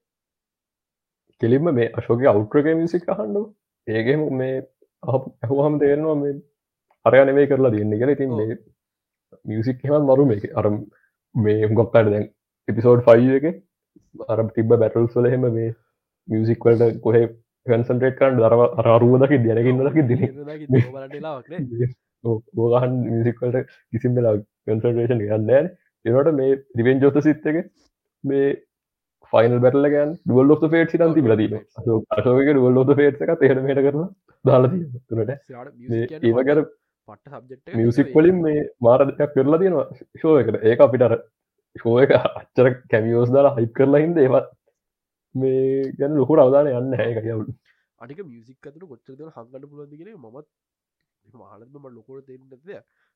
කෙලින්ම 1.41 1.71
මේ 1.71 1.89
අශෝක 1.93 2.25
අවුට්‍රක 2.25 2.69
මිසික් 2.75 3.09
අහන්ඩු 3.09 3.43
ඒගේ 3.87 4.17
මේ 4.33 4.55
ඇහුහම 5.03 5.79
තේරනවා 5.79 6.15
මේ 6.15 6.33
අරය 7.05 7.23
නෙවේ 7.23 7.47
කරලා 7.47 7.71
දෙන්නේ 7.71 7.99
කියලා. 7.99 8.13
ඉතින් 8.13 8.31
මේ 8.33 8.57
මියසික් 9.45 9.83
හෙම 9.83 10.03
මරු 10.03 10.25
මේ 10.25 10.53
අර 10.55 10.65
මේ 11.35 11.69
ගොක්කට 11.73 11.99
දැන් 12.07 12.25
එපිසෝඩ් 12.67 13.05
ෆයි 13.07 13.37
එක 13.37 13.45
අර 14.27 14.39
තිබ 14.51 14.73
බැටල් 14.73 15.07
සොල 15.09 15.25
හෙම 15.27 15.47
මේ 15.49 15.69
මියසික් 16.27 16.65
වලට 16.65 17.01
කොහෙ 17.01 17.23
කන්සන්ට්‍රේට් 17.65 18.17
කරන්න 18.17 18.39
දරව 18.39 18.61
අරුව 18.89 19.15
දකි 19.21 19.41
දැනකින්න 19.41 19.83
දකි 19.85 20.01
දින 20.05 20.21
ඕගහන් 22.23 22.95
මිසික්වලට 23.09 23.69
කිසිම් 23.91 24.15
වෙලා 24.15 24.33
කන්සන්ට්‍රේෂන් 24.65 25.21
ගන්න 25.21 25.69
එනට 26.05 26.33
මේ 26.33 26.57
රිවෙන් 26.75 27.01
ජෝත 27.01 27.21
සිත් 27.21 27.45
එක 27.45 27.61
මේ 28.23 28.49
ෆයිනල් 29.33 29.59
බැටල 29.59 29.89
ගන් 29.89 30.11
ඩුවල් 30.17 30.47
ලො 30.47 30.59
පේට 30.67 30.95
සිතන් 30.95 31.15
තිබල 31.15 31.35
දීම 31.35 31.55
අශෝක 31.77 32.43
ඩුවල් 32.47 32.77
ලො 32.79 32.85
පේට් 32.93 33.23
එක 33.23 33.33
තේර 33.37 33.57
මට 33.57 33.85
කරන 33.85 34.05
දාලා 34.45 34.71
තුනට 35.07 35.33
ඒවගර 37.09 37.25
පට 37.25 37.57
සබ්ෙක්් 37.59 37.75
මියසික් 37.75 38.13
වලින් 38.13 38.41
මේ 38.41 38.63
මාර 38.81 39.01
දෙයක් 39.09 39.33
කරලා 39.33 39.59
තියෙනවා 39.59 39.87
ශෝ 40.21 40.35
එකට 40.41 40.63
ඒක 40.63 40.79
අපිට 40.79 41.05
අර 41.07 41.15
ශෝ 41.75 41.95
එක 41.99 42.15
අච්චර 42.17 42.69
කැමියෝස් 42.91 43.33
දාලා 43.35 43.55
හයිප් 43.57 43.73
කරලා 43.73 44.03
හිද 44.03 44.17
ඒවත් 44.17 44.47
මේ 45.35 45.91
ගැන 45.93 46.17
ලොකුට 46.17 46.43
අවදාන 46.45 46.71
යන්න 46.71 46.97
හැ 46.99 47.11
යවුල් 47.25 47.51
අනික 48.01 48.23
මියසික් 48.25 48.67
අතුර 48.67 48.87
කොච්චරද 48.87 49.21
හංගට 49.29 49.69
පුලන්දිගෙන 49.69 50.15
මත් 50.17 50.47
මහලම 51.25 51.87
ලොකොට 51.91 52.25
තේරනද 52.25 52.53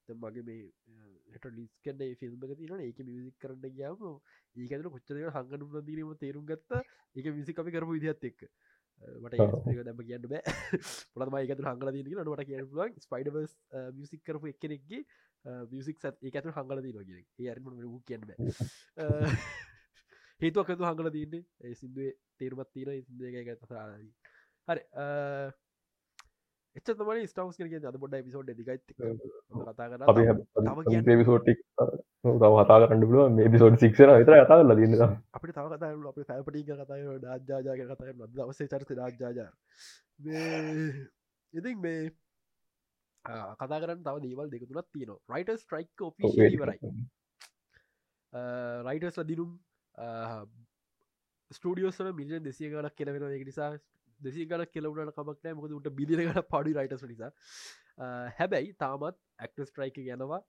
මගේ 0.09 0.43
මේ 0.43 0.63
ට 1.33 1.51
ලිස් 1.51 1.71
කන්න 1.79 2.15
ෆිල්ම් 2.15 2.43
එක 2.45 2.57
තින 2.57 2.79
ඒක 2.79 2.99
මියසික් 3.01 3.35
කරන්න 3.39 3.71
ගයාම 3.71 4.01
ඒකතර 4.55 4.89
කොච්චර 4.89 5.19
හංගට 5.29 5.63
පුලදීම 5.65 6.11
තේරුම් 6.17 6.45
ගත්ත. 6.45 6.81
ඒක 7.15 7.25
මිසි 7.31 7.55
අපි 7.55 7.71
කරපු 7.71 7.93
විදිහත් 7.93 8.23
එක් 8.23 8.43
මට 9.19 9.83
දැම 9.83 10.01
කියන්න 10.01 10.27
බෑ. 10.27 10.55
පොළම 11.13 11.37
එකතු 11.41 11.63
හංගල 11.63 11.91
දී 11.91 12.05
නට 12.15 12.47
කිය 12.47 12.63
පුලන් 12.69 12.95
ස්පයිඩබස් 12.99 13.53
මියසික් 13.93 14.23
කරපු 14.23 14.51
එක්කෙනෙක්ගේ 14.53 15.03
මියසික් 15.69 15.99
සත් 15.99 16.15
ඇතු 16.31 16.53
හංගල 16.53 16.81
දී 16.81 16.93
නොගෙන 16.93 17.19
ඒ 17.19 17.55
කියන්න 18.03 18.23
හේතුවකතු 20.41 20.83
හංගල 20.83 21.09
දන්නේ 21.09 21.43
ඒ 21.61 21.73
සිින්දුවේ 21.73 22.13
තේරුමත් 22.37 22.71
තීර 22.73 22.89
සිින්දක 22.99 23.51
ඇතසාදී 23.51 24.09
හරි. 24.67 24.81
එච්ච 26.75 26.87
තමයි 26.93 27.27
ස්ටවස් 27.27 27.59
කරගේ 27.59 27.83
අද 27.85 27.99
පොඩ 27.99 28.17
පිසෝඩ් 28.21 28.49
දිගයි 28.51 28.77
කතා 29.67 29.87
කර. 29.91 30.01
පිසෝට්ටික් 31.13 31.59
තව 32.23 32.51
හතා 32.57 32.79
කරන්න 32.81 33.03
පුලුව 33.03 33.31
මේ 33.31 33.49
පිසෝඩ් 33.49 33.77
සික්ෂන 33.77 34.11
විතර 34.13 34.35
කතා 34.35 34.47
කරලා 34.51 34.77
දන්න 34.77 35.01
අපි 35.33 35.47
තව 35.49 35.65
කතා 35.71 35.89
අප 36.09 36.19
පැපටි 36.23 36.61
කතය 36.63 36.99
ඩාජාජය 37.43 37.87
කතය 37.91 38.13
ද 38.29 38.43
අවසේ 38.43 38.67
චරිත 38.67 38.93
රාජාජා 38.93 39.49
ඉතින් 41.53 41.81
මේ 41.81 42.01
කතා 43.25 43.79
කරන්න 43.79 44.01
තව 44.01 44.15
දේවල් 44.25 44.47
දෙකතුනත් 44.49 44.87
තියන 44.89 45.11
රයිට 45.29 45.51
ස්ට්‍රයික් 45.57 46.03
ඔපිවරයි 46.03 46.59
රයිටස් 48.83 49.19
ලදිනුම් 49.19 49.51
ස්ටඩියෝසන 51.51 52.13
මිලියන් 52.13 52.43
දෙසිය 52.43 52.71
ගලක් 52.71 52.95
කෙලවෙන 52.95 53.29
එක 53.31 53.45
නිසා 53.45 53.71
දෙසි 54.19 54.47
ගල 54.47 54.65
කෙලවුණට 54.67 55.15
කමක්නෑ 55.15 55.55
මොකද 55.55 55.71
උට 55.73 55.93
බිලිකට 55.93 56.41
පඩි 56.49 56.73
රයිටස් 56.73 57.03
නිසා. 57.05 57.31
හැබැයි 58.33 58.75
තාමත් 58.79 59.17
ඇක්ට 59.39 59.67
ස්ට්‍රයික 59.67 59.97
යනවා 59.99 60.41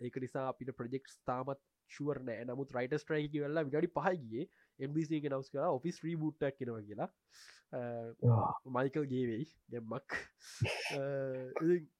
ඒක 0.00 0.20
නිසා 0.20 0.48
අපිට 0.48 0.74
ප්‍රජෙක්් 0.74 1.10
තාමත් 1.24 1.64
ශුවරන 1.90 2.30
නමුත් 2.46 2.72
රයිට 2.72 2.98
ස්ට්‍රයික 2.98 3.34
වෙල්ලා 3.38 3.66
විඩි 3.66 3.92
පහයිගේ 3.96 4.46
එම්බිසි 4.78 5.20
නවස් 5.22 5.50
කර 5.50 5.66
ඔෆිස් 5.70 6.00
්‍රී 6.04 6.16
බුට්ටක් 6.16 6.58
කෙනව 6.58 6.80
කියලා. 6.86 7.10
මයිකල් 8.68 9.06
ගේවෙයි 9.06 9.46
ගැම්මක්. 9.68 10.16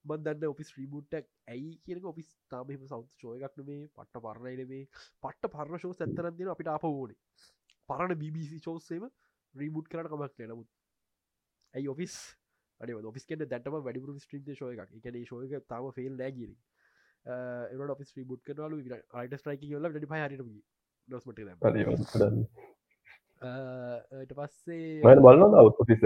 බන්දන්න 0.05 0.47
ඔපිස් 0.49 0.71
්‍රීබුට්ටක් 0.75 1.27
ඇයි 1.49 1.73
කියන 1.85 2.05
ඔපිස් 2.05 2.29
තාමම 2.49 2.87
සෞ 2.87 3.01
ෝයකක්න 3.25 3.67
මේ 3.67 3.89
පට්ට 3.89 4.23
පරණයින 4.27 4.69
මේ 4.69 4.85
පට්ට 5.23 5.53
පරණශෝ 5.57 5.93
සැත්තරන්දින 5.95 6.53
අපිට 6.55 6.69
අප 6.69 6.85
ඕනේ. 6.85 7.19
පරණ 7.89 8.19
BBC 8.19 8.61
චෝස්සේම 8.61 9.09
රීබුට් 9.55 9.89
කරන 9.89 10.11
කමක් 10.13 10.49
නමුත් 10.49 10.71
ඇයි 11.75 11.89
ඔෆිස් 11.89 12.15
ඔෆිස් 13.05 13.27
කෙන 13.27 13.45
දැටම 13.47 13.81
වැඩිපුර 13.81 14.15
ස්ට්‍රීම් 14.19 14.55
ශෝය 14.55 14.79
එකක්. 14.79 14.95
එකන 15.01 15.21
ශෝයක 15.25 15.69
තාම 15.69 15.91
ෆෙල් 15.93 16.17
නෑගිරි 16.17 16.57
එනට 17.27 17.91
ඔෆිස් 17.91 18.11
්‍රී 18.15 18.29
බුට් 18.31 18.43
කරනලු 18.45 18.77
අයිට 19.15 19.37
ස්ට්‍රයික 19.41 19.63
ල 19.79 19.91
ඩි 19.91 20.07
පහරට 20.07 20.43
නොස්මට 21.09 21.39
ට 24.23 24.33
පස්සේ 24.39 25.19
බලන්න 25.21 25.55
ඔෆිස් 25.63 26.01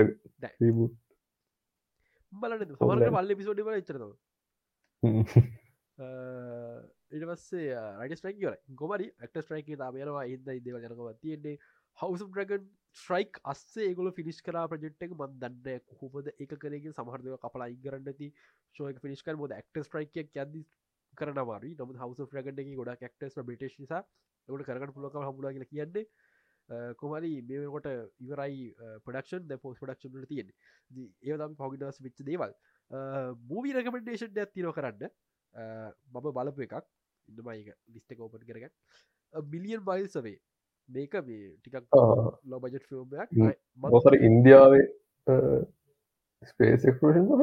බලන්න 2.32 2.76
සමරට 2.76 3.14
පල්ල 3.14 3.38
පිසෝඩි 3.40 3.66
වල 3.66 3.80
එච්චරව 3.80 4.12
ඉට 7.10 7.24
පස්සේ 7.24 7.82
රයිට 8.00 8.18
ස්ට්‍රයික 8.20 8.38
ගොමරි 8.76 9.06
ක්ට 9.20 9.44
ස්ට්‍රයික 9.44 9.68
තාමයනවා 9.82 10.24
ඉද 10.26 10.48
ඉදව 10.54 10.76
ජනකව 10.76 11.12
තියෙන්නේ. 11.22 11.56
හවස 11.98 12.22
්‍රගන් 12.30 12.66
ස්ට්‍රයික් 12.96 13.40
අස්සේ 13.44 13.94
ගොල 13.94 14.10
ෆිනිස් 14.12 14.38
කර 14.42 14.56
ප්‍රජෙට් 14.72 15.02
එක. 15.02 15.12
මන් 15.12 15.38
දන්න 15.42 15.80
කොහොමද 15.92 16.28
එක 16.34 16.52
කරගේ 16.56 16.92
සමහරදව 16.92 17.38
කපලා 17.44 17.68
ඉගරන්න 17.74 18.12
ති 18.18 18.28
ශෝක 18.74 19.00
ෆිනිස්කර 19.04 19.34
මොද 19.36 19.54
ක්ට 19.56 19.86
ස්ට්‍රයික 19.86 20.20
ඇද 20.36 20.54
කරනවාරි 21.20 21.70
නම 21.74 21.92
හවස 22.02 22.32
්‍රගට 22.38 22.60
ගොඩ 22.80 22.92
ක්ටස් 23.02 23.38
බිටේශ 23.50 23.76
නිසා 23.82 24.02
ට 24.48 24.66
කරගන්න 24.68 24.94
පුලක 24.96 25.16
හමුලා 25.28 25.52
කියල 25.56 25.66
කියන්නේ. 25.72 26.06
කොමරි 27.00 27.32
මේකොට 27.48 27.86
ඉවරයි 28.24 28.64
පඩක්ෂන් 29.04 29.42
ද 29.50 29.60
පෝස් 29.62 29.78
පඩක්ෂන් 29.82 30.26
තියෙන 30.32 30.48
ඒදම් 31.30 31.52
පොගිදස් 31.62 32.00
විච්ච 32.06 32.18
දේවල්. 32.30 32.52
මූවී 33.50 33.76
රකමෙන්ඩේෂන් 33.78 34.40
ඇතිනව 34.44 34.72
කරන්න. 34.78 35.02
මම 36.12 36.26
බලපු 36.38 36.60
එකක්. 36.66 36.76
ඉන්නමයික 37.28 37.68
ලිස්ට 37.94 38.12
කෝපන් 38.18 38.44
කරගන්න. 38.50 38.72
බිලියන් 39.52 39.82
බයිල් 39.84 40.08
සවේ 40.08 40.38
මේක 40.88 41.14
මේ 41.24 41.48
ටිකක් 41.56 41.84
ලෝ 42.50 42.60
බජට් 42.60 42.86
ෆිල්ම්යක් 42.90 43.28
මොසර 43.82 44.14
ඉන්දියාවේ 44.28 44.86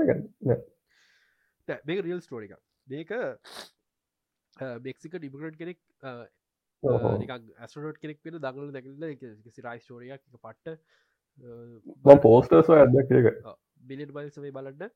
ගන්න 0.07 0.23
මේක 1.89 1.99
රියල් 2.07 2.21
ස්ටෝරික 2.21 2.54
මේක 2.87 3.09
මෙක්සික 4.82 5.16
ඩිමගට 5.16 5.57
කෙනෙක් 5.57 5.79
ඇස්ටරෝට් 6.83 7.99
කෙනෙක් 7.99 8.20
වෙන 8.24 8.37
දඟල 8.37 8.71
දැකල 8.71 9.51
සිරයි 9.51 9.79
ස්ටෝරියක් 9.79 10.21
පට්ට 10.37 12.20
පෝස්ටර්ස් 12.21 12.70
ඇද 12.71 12.95
බිලියන් 13.83 14.13
බයිල්සවේ 14.13 14.51
බලන්න 14.51 14.93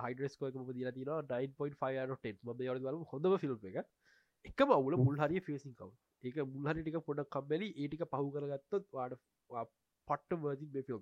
හයිඩස්කෝක 0.00 0.72
දිලා 0.72 0.92
තින 0.92 1.12
9.5 1.28 2.34
ම 2.44 2.50
ල 2.90 3.04
හොඳම 3.06 3.38
ෆිල්ම් 3.38 3.58
එක. 3.64 3.86
එකම 4.44 4.72
අවුල 4.72 4.96
මුල් 4.98 5.16
හරිය 5.18 5.40
ෆේසින් 5.42 5.74
කව් 5.74 5.90
ඒක 6.22 6.36
මුල්හරි 6.48 6.82
ටික 6.82 6.98
පොඩ 7.02 7.22
කම්බැලි 7.28 7.68
ඒටික 7.74 8.04
පහු 8.08 8.30
කරගත්තොත් 8.32 8.84
වාඩ 8.92 9.16
පට්ට 9.50 10.40
වර්ජින් 10.40 10.72
බේ 10.72 10.84
ෆිල්ම් 10.84 11.00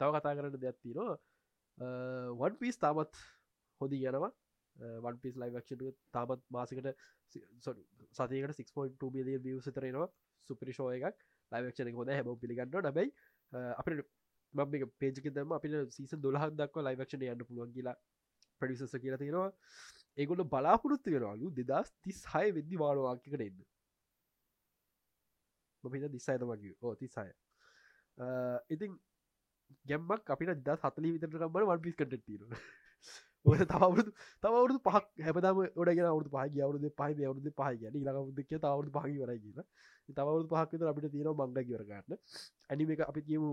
තව 0.00 0.08
කතා 0.14 0.34
කරන්න 0.34 0.56
දෙයක් 0.58 0.78
තිනවා 0.78 1.16
වන් 2.40 2.58
පිස් 2.58 2.78
තාමත් 2.78 3.22
හොදි 3.80 4.00
යනවා. 4.02 4.30
වන් 5.04 5.18
පිස් 5.22 5.36
ලයිවක්ෂ 5.36 5.72
තාමත් 6.12 6.44
මාසකට 6.50 6.88
සතයකට 8.12 8.60
6.2 8.60 9.10
බිලිය 9.16 9.38
විය 9.40 9.58
සතරෙනවා 9.60 10.08
සුපරිශෝය 10.50 10.96
එකක්. 11.00 11.18
ලයිවක්ෂණ 11.52 12.00
හොද 12.00 12.10
හැම 12.10 12.32
පිළිගන්න 12.36 12.72
ඩබයි 12.76 13.08
අපට 13.74 14.02
මම 14.54 14.88
පේජක 14.98 15.26
දම 15.30 15.52
අපිට 15.52 15.92
සීස 15.92 16.14
දොලහක් 16.18 16.54
දක්ව 16.54 16.86
ලයිවක්ෂණ 16.86 17.26
යන්න 17.26 17.46
පුළුවන් 17.48 17.74
කියලා 17.76 17.96
ප්‍රඩිසස 18.60 18.96
කියලා 18.96 19.20
තියෙනවා. 19.22 19.50
ඒගොල 20.18 20.42
බලාපොරොත්තු 20.46 21.14
වෙනවාලු 21.16 21.52
දෙදස් 21.60 21.92
තිස් 22.02 22.24
හය 22.32 22.46
වෙද්දි 22.56 22.80
වාලවාක්‍යකට 22.82 23.46
එන්න. 23.48 23.60
මොපිට 25.84 26.12
දිස්සයිත 26.12 26.42
වගේ 26.44 26.74
ඕ 26.82 26.94
තිසාය 26.96 27.30
ඉතින් 28.68 28.98
ගැම්මක් 29.84 30.32
අපිට 30.34 30.62
දස් 30.66 30.84
හතලි 30.84 31.12
විතර 31.14 31.30
කම්බල 31.34 31.68
වන් 31.70 31.82
පිස් 31.84 31.96
කට 31.96 32.20
තිර 32.26 32.42
ඔය 32.44 32.60
තවරුදු 33.44 34.10
තවරුදු 34.42 34.78
පහක් 34.86 35.04
හැපතම 35.26 35.58
ඔඩගෙන 35.74 36.06
අවුදු 36.06 36.28
පහ 36.28 36.60
අවුද 36.60 36.84
පහ 36.92 37.22
අවුද 37.28 37.46
පහ 37.50 37.70
ගැන 37.80 37.94
ලඟමුදක 37.96 38.50
තවරුදු 38.56 38.90
පහහි 38.96 39.16
වර 39.22 39.32
කියලා. 39.44 39.66
තවරුදු 40.10 40.48
පහක්ත 40.48 40.82
අපිට 40.82 41.12
තියෙන 41.12 41.32
බංග 41.34 41.64
කිවරගන්න 41.68 42.18
ඇනිම 42.70 42.90
එක 42.92 43.00
අපි 43.08 43.20
කියමු 43.28 43.50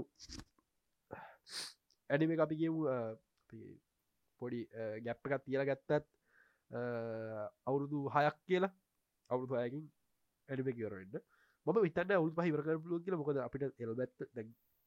ඇනිම 2.09 2.31
එක 2.31 2.39
අපි 2.39 2.55
කියමු 2.61 2.80
පොඩි 4.41 4.59
ගැප්ප 5.05 5.23
එකත් 5.27 5.45
තියල 5.45 5.64
ගත්තත් 5.69 6.03
අවුරුදු 7.65 7.99
හයක් 8.09 8.38
කියලා. 8.47 8.73
අවුරුදු 9.30 9.53
හයකින් 9.55 9.84
ඇනිම 10.49 10.68
කියවරන්න 10.77 11.15
ම 11.65 11.80
විතන්න 11.85 12.11
අවුල් 12.19 12.34
පහි 12.35 12.51
වරකර 12.55 12.77
පුලුව 12.84 12.99
කියල. 13.03 13.15
මොකද 13.15 13.39
අපිට 13.39 13.64
එල්බැත් 13.80 14.11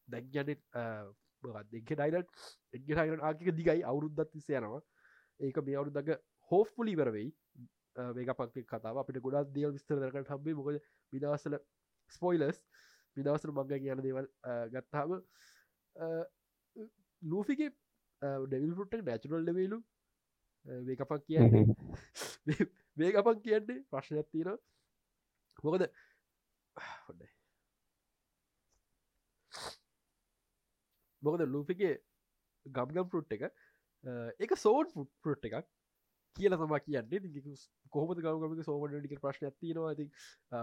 දැක්ජනෙත් 0.08 0.48
දෙක 0.48 0.60
ඩයිලට 1.42 2.30
එක් 2.72 2.82
ටයිලට 2.84 3.22
ආකික 3.22 3.52
දිගයි 3.54 3.82
අවුරුද්දත් 3.84 4.32
තිසයනවා 4.32 4.80
ඒක 5.40 5.60
මේ 5.62 5.76
අවුරුද්දක 5.76 6.10
හෝෆ්පුලි 6.50 6.96
වරවෙයි 6.96 7.28
මේක 7.96 8.32
පක්ේ 8.32 8.64
කතාව. 8.64 8.96
අපිට 8.96 9.20
ගොඩක් 9.20 9.52
දේවල් 9.52 9.72
විස්තර 9.72 9.96
දරකට 9.96 10.30
හම්බේ 10.30 10.54
මොකද 10.54 10.80
විදවසල 11.12 11.58
ස්පොයිලස් 12.12 12.58
විදවසර 13.16 13.52
මංග 13.52 13.72
කියන 13.76 14.02
දේවල් 14.02 14.28
ගත්තාම 14.72 15.16
ලූෆිගේ 17.22 17.70
ඩෙවිල් 18.44 18.74
රුට්ට 18.74 19.02
නැචුරල් 19.02 19.44
ලවෙලු 19.44 19.80
වේකපක් 20.84 21.26
කියන්නේ. 21.26 21.64
වේකපක් 22.96 23.42
කියන්නේ 23.42 23.84
ප්‍රශ්නයක් 23.90 24.30
තියෙන 24.30 24.58
මොකද 25.58 25.86
හොඩයි 27.06 27.39
මොකද 31.22 31.44
ලූපිගේ 31.48 31.94
ගම්ගම් 32.66 33.10
ෆෘට් 33.12 33.36
එක 33.36 33.44
එක 34.44 34.56
සෝන් 34.64 34.86
ෆෘට් 34.94 35.44
එකක් 35.50 35.68
කියල 36.36 36.54
තම 36.54 36.72
කියන්නේ. 36.84 37.54
කොහම 37.94 38.10
ගමක 38.16 38.64
සෝමටික 38.66 39.14
ප්‍රශ්න 39.22 39.46
ඇතිනවා 39.48 39.88
ඇති 39.92 40.04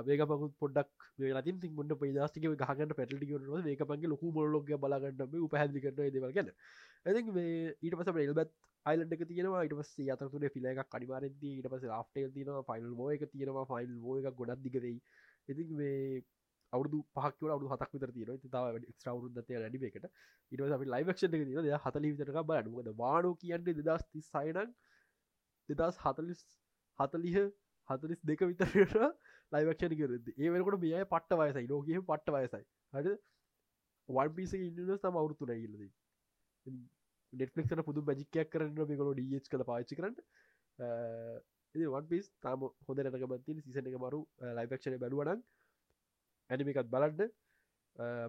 වේගපකුත් 0.10 0.54
පොඩක් 0.62 1.08
ලතින් 1.38 1.60
ති 1.64 1.72
මුට 1.80 1.92
පදස්ටික 2.02 2.48
ගහගන්න 2.62 2.96
පැටලි 3.00 3.28
ඒකපගේ 3.74 4.12
ලොකු 4.14 4.32
මොලොග 4.38 4.72
බලාගන්න 4.86 5.36
පැහදි 5.56 5.84
කරන 5.86 6.00
දෙවල්ගන්න 6.16 6.54
ඇති 7.06 7.46
ඊට 7.84 7.98
පස 8.00 8.14
එල්බත් 8.26 8.54
අයිලට 8.86 9.14
එක 9.16 9.24
තියෙනවා. 9.30 9.66
ඉට 9.68 9.76
පස් 9.80 9.92
අතරතුර 10.16 10.48
ෆිල 10.56 10.66
එක 10.72 10.82
කඩිමාරද 10.94 11.44
ඊට 11.52 11.68
පස 11.74 11.84
ආෆ්ටේල් 12.00 12.32
තින 12.38 12.52
ෆයිල් 12.70 12.88
ෝ 12.96 13.10
එක 13.16 13.28
තියෙනවා. 13.34 13.66
ෆයිල් 13.72 13.92
ෝ 14.08 14.18
එක 14.22 14.36
ගොඩක් 14.40 14.64
දිගදයි 14.66 14.96
ඉති 15.50 15.64
මේ 15.80 16.24
අවුදු 16.74 17.00
පහක් 17.12 17.50
අවු 17.50 17.70
හතක් 17.70 17.92
විතර 17.96 18.12
තියෙන 18.12 18.50
තාව 18.50 18.80
ක්ස්ටවරුද්දය 18.88 19.62
ලඩිබෙකට 19.62 20.10
ඉට 20.52 20.62
අපි 20.72 20.86
ලයිවක්ෂ 20.88 21.24
එක 21.26 21.32
තින 21.32 21.72
හතලි 21.86 22.12
විතරක 22.14 22.42
බලන්නකද 22.44 22.92
වානෝ 22.96 23.34
කියන්නේ 23.36 23.78
දෙදස් 23.82 24.06
ති 24.08 24.24
සයිනක් 24.24 24.76
දෙදස් 25.70 25.98
හතලිස් 26.00 26.44
හතලිහ 27.00 27.38
හතලිස් 27.90 28.20
දෙක 28.24 28.44
විතරට 28.44 28.96
ලයිවක්ෂණ 29.52 29.98
කරද 29.98 30.30
ඒ 30.36 30.50
වෙනකොට 30.50 30.80
මේ 30.82 31.04
පට්ට 31.06 31.40
වයසයි. 31.42 31.68
ලෝකහ 31.68 31.90
පට්ට 32.04 32.34
වයසයි. 32.36 32.64
හට 32.94 33.18
වන් 34.10 34.34
පිස 34.34 34.54
ඉන්න 34.56 34.96
තම 34.98 35.16
අවුරුතුන 35.16 35.54
ඉල්ලද 35.56 35.84
නෙට්ලික්න 37.34 37.84
පුදු 37.84 38.04
මජිකයක් 38.04 38.50
කරන්න 38.50 38.90
මේකොල 38.90 39.14
ඩියච් 39.14 39.48
කළ 39.48 39.64
පාචි 39.66 39.96
කරන්න. 39.96 40.16
වන් 41.76 42.10
පිස් 42.10 42.32
තාම 42.42 42.68
හොඳ 42.84 43.06
නකමති 43.06 43.62
සිසන 43.62 43.88
එක 43.88 43.98
මරු 43.98 44.22
ලයිවක්ෂණ 44.52 45.00
බැලුවනක් 45.00 45.46
ඇනිමිකත් 46.50 46.90
බලන්න. 46.94 47.30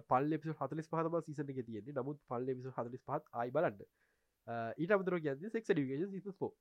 පල් 0.09 0.37
එපි 0.37 0.55
හතලිස් 0.59 0.87
පහම 0.87 1.17
සිසන 1.21 1.51
එක 1.53 1.59
තියෙන්නේ. 1.61 1.97
නමුත් 1.97 2.19
පල් 2.27 2.53
එපිසු 2.53 2.75
හතලිස් 2.77 3.03
පහත් 3.03 3.23
අයි 3.33 3.51
බලන්න. 3.51 3.81
ඊට 4.77 4.91
අමතර 4.91 5.19
කියන්න 5.19 5.53
සෙක් 5.55 5.67
ඩිකේෂන් 5.69 6.13
සිස්පෝ 6.17 6.51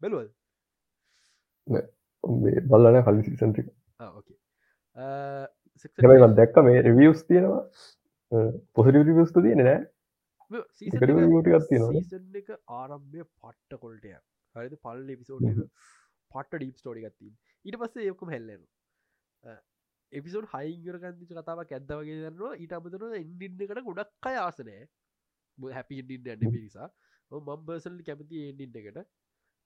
බැලුවල් 0.00 0.28
බල්ලන 2.70 3.02
කලි 3.08 3.26
සිසන්ටි 3.26 3.66
ඕකේ 4.00 4.38
දැක්ක 6.34 6.62
මේ 6.64 6.82
රිවියස් 6.82 7.24
තියෙනවා. 7.24 7.62
පොසිටි 8.72 9.02
රිවියස්තු 9.02 9.42
තියෙන 9.42 9.64
නෑ. 9.64 9.80
එක 12.40 12.48
ආරම්භය 12.72 13.24
පට්ට 13.24 13.80
කොල්ටය 13.80 14.14
හරිද? 14.54 14.74
පල් 14.80 15.10
එපිසෝඩ් 15.16 15.50
එක 15.50 15.60
පට්ට 16.30 16.56
ඩීප් 16.56 16.78
ස්ටෝඩි 16.80 17.04
ගත්තින් 17.04 17.34
ඊට 17.64 17.78
පස්සේ 17.80 18.08
යොකම 18.08 18.32
හෙල්ලෙන 18.34 18.62
එපිසෝඩ් 20.14 20.46
හයිගරගන්දිච 20.52 21.32
කතාවක් 21.32 21.72
ඇදවගේ 21.72 22.18
දන්නවා. 22.20 22.52
ඊට 22.56 22.72
අමතර 22.72 23.04
ඉන්ඩින්නකට 23.16 23.82
ගොඩක් 23.88 24.28
අය 24.30 24.36
ආසනෑ 24.38 24.82
හැපි 25.72 26.00
ඉන්ඩින්න 26.02 26.30
ඇඩ 26.30 26.44
පිරිසා 26.48 26.88
මම් 27.30 27.66
බර්සල් 27.66 27.98
කැමති 28.02 28.44
එන්ඩින්න 28.50 28.78
එකට. 28.80 28.98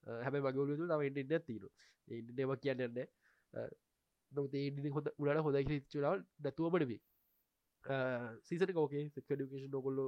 හැබ 0.06 0.34
මගලු 0.38 0.78
තම 0.82 1.04
ඉන්න 1.10 1.32
ඇතින 1.32 1.68
එන්නම 2.08 2.56
කියන්න 2.58 2.84
නො. 2.90 3.04
හොඳ 4.32 5.12
උලට 5.18 5.42
හොඳ 5.42 5.58
චලාල් 5.88 6.24
නැතුවමටබේ 6.40 7.00
සීසන 8.44 8.72
කෝකේ 8.72 9.04
සෙක්ඩිකේෂන් 9.10 9.70
නොකොල්ලො 9.70 10.06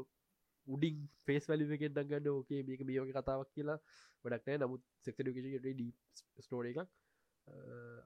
උඩින් 0.67 0.97
ෆේස් 1.27 1.49
වැලිවෙගෙන් 1.49 1.95
දගන්න 1.95 2.31
ඕකේ 2.31 2.63
මේක 2.63 2.83
මියෝක 2.85 3.13
කතාවක් 3.13 3.53
කියලා 3.55 3.79
වැඩක්නෑ 4.25 4.59
නමුත් 4.59 4.83
සෙක්ඩිකේෂන් 5.01 5.63
ඩ 5.67 5.89
ස්ටෝර 6.39 6.67
එකක්. 6.67 6.81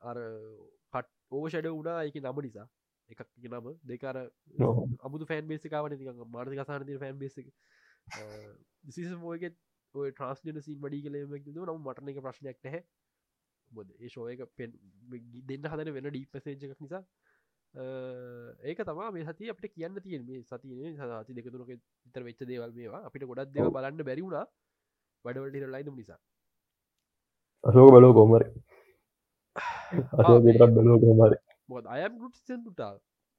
අර 0.03 0.19
කට 0.93 1.24
ඕෂඩ 1.35 1.69
වුණා 1.69 1.99
එක 2.05 2.17
නම 2.17 2.41
නිසා. 2.41 2.67
එකක් 3.09 3.21
නම. 3.45 3.67
දෙකාර 3.85 4.17
අමුතු 5.01 5.27
ෆෑන් 5.27 5.47
බේසිකාවන 5.47 5.95
මාර්ධ 6.29 6.57
කසානති 6.57 6.99
ෆෑන් 6.99 7.19
බේසි 7.19 7.47
සිසමෝගෙත් 8.91 9.57
ඔය 9.95 10.11
ට්‍රස්ජන 10.13 10.61
සින් 10.61 10.81
වඩි 10.81 11.03
කලේමක් 11.05 11.47
ද 11.47 11.57
නම් 11.57 11.81
මටන 11.81 12.11
එක 12.11 12.21
ප්‍රශ්නයක් 12.21 12.59
නැහැ. 12.61 12.83
බොද 13.71 13.89
ඒ 13.97 14.09
ශෝයක 14.09 14.43
පෙන් 14.57 14.75
දෙන්න 15.45 15.71
හදන 15.71 15.95
වෙන 15.97 16.09
ඩීපසේජක් 16.09 16.81
නිසා. 16.81 17.03
ඒක 18.65 18.83
තමා 18.83 19.11
මේ 19.11 19.25
සති 19.25 19.51
අපට 19.51 19.67
කියන්න 19.69 20.01
තියෙන 20.01 20.27
මේ 20.27 20.43
සතියන 20.43 21.01
සති 21.23 21.39
දෙකතුරක 21.39 21.73
ඉතර 21.73 22.23
වෙච්ච 22.23 22.45
දේවල් 22.45 22.73
මේවා. 22.73 23.03
අපිට 23.07 23.27
ගොඩක් 23.27 23.55
දෙව 23.55 23.71
බලන්න 23.71 24.05
බැරිවුණා 24.05 24.47
වැඩවලට 25.25 25.69
ලයිදම 25.69 25.97
නිසා. 25.97 26.21
අසෝක 27.65 27.91
බලෝ 27.91 28.13
කෝමර 28.13 28.43
අසෝක 30.15 30.45
බලෝ 30.77 30.99
කෝමර 31.01 31.35
මොද 31.69 31.85
අයම් 31.89 32.15
ගුට්ටා 32.19 32.93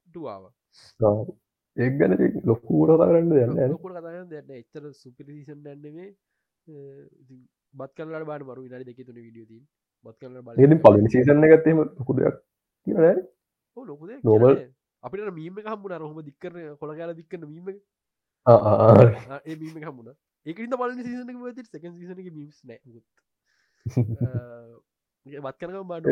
ටුවාව 0.08 0.44
ඒ 1.76 1.90
ගැන 1.94 2.12
ලොක්කූර 2.44 2.90
කරන්න 3.00 3.76
කතාන්න 3.78 4.28
දෙන්න 4.28 4.54
එච්චර 4.54 4.84
සුපිරිසිෂන් 4.94 5.60
දැන්නෙේ 5.62 6.08
බත් 7.74 7.90
කලට 7.94 8.26
බාට 8.26 8.44
මරු 8.44 8.62
විනාඩි 8.62 8.88
දෙක 8.90 9.00
තුන 9.02 9.18
විඩියෝතින් 9.18 9.62
බත් 10.06 10.16
කල 10.20 10.40
බල 10.42 10.78
පලින් 10.84 11.08
සීසන්න 11.08 11.46
ගත්තේම 11.46 11.82
ලොකුදයක් 11.82 12.40
කියන 12.86 13.20
ලොකුද 13.76 14.10
නොබල් 14.24 14.56
අපිට 15.02 15.30
මීම 15.32 15.60
හම්බුන 15.64 15.96
රහම 15.96 16.18
දික්කරන 16.22 16.58
කොළ 16.76 16.96
කාල 16.96 17.14
දික්කන 17.14 17.46
මීම 17.46 17.66
ඒ 17.66 19.56
මීම 19.56 19.76
හම්බුණ 19.80 20.14
ඒකට 20.46 20.76
බල 20.76 20.92
සීසන 20.98 21.30
ති 21.54 21.64
සක 21.64 21.84
සීසන 21.92 22.18
මීස් 22.32 22.58
නෑ 22.64 22.80
බත් 25.26 25.56
කරන 25.60 25.76
බාඩ 25.84 26.04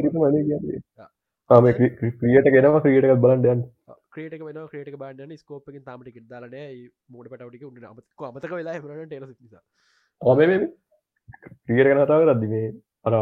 ක්‍රියට 1.72 2.48
ගෙනම 2.48 2.78
ක්‍රියට 2.80 3.06
බලන්ඩයන් 3.18 3.60
ක්‍රේට 4.10 4.34
වෙන 4.40 4.58
ක්‍රේට 4.66 4.96
බාඩන 4.98 5.36
ස්කෝපකින් 5.36 5.84
තාමට 5.84 6.18
දාලන 6.28 6.56
මෝඩ 7.08 7.28
පටවට 7.28 7.64
උන්න 7.64 7.86
අමතක 7.86 8.24
අමතක 8.24 8.52
වෙලා 8.52 8.74
හරට 8.76 9.14
ඕම 10.20 10.38
ක්‍රියට 10.40 11.92
කනතාව 11.92 12.26
රද්දි 12.26 12.48
මේ 12.48 12.66
අර 13.04 13.14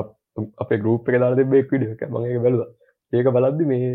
අපේ 0.59 0.81
ගරුප් 0.81 1.09
එක 1.09 1.17
දාලා 1.17 1.39
දෙබෙක් 1.39 1.71
විඩිය 1.71 1.95
මගේ 2.11 2.41
බැලවා 2.41 2.71
ඒක 3.13 3.31
බලද්දි 3.31 3.65
මේ 3.67 3.93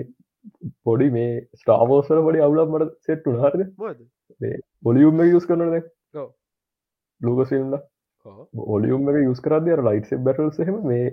පොඩි 0.83 1.11
මේ 1.11 1.29
ස්ටාවෝසල 1.55 2.21
පොඩි 2.21 2.43
අවුලක් 2.43 2.73
මට 2.73 2.91
සෙට්ටු 3.03 3.37
හරිද 3.37 3.69
බොලියුම් 4.83 5.23
යුස් 5.25 5.45
කරනද 5.45 5.77
ලූකසිල්ල 7.21 7.79
ඔලියුම් 8.69 9.09
එක 9.09 9.23
යුස් 9.23 9.41
කරද 9.41 9.71
ලයිට් 9.83 10.13
බැටල් 10.21 10.51
සහෙම 10.53 10.77
මේ 10.85 11.07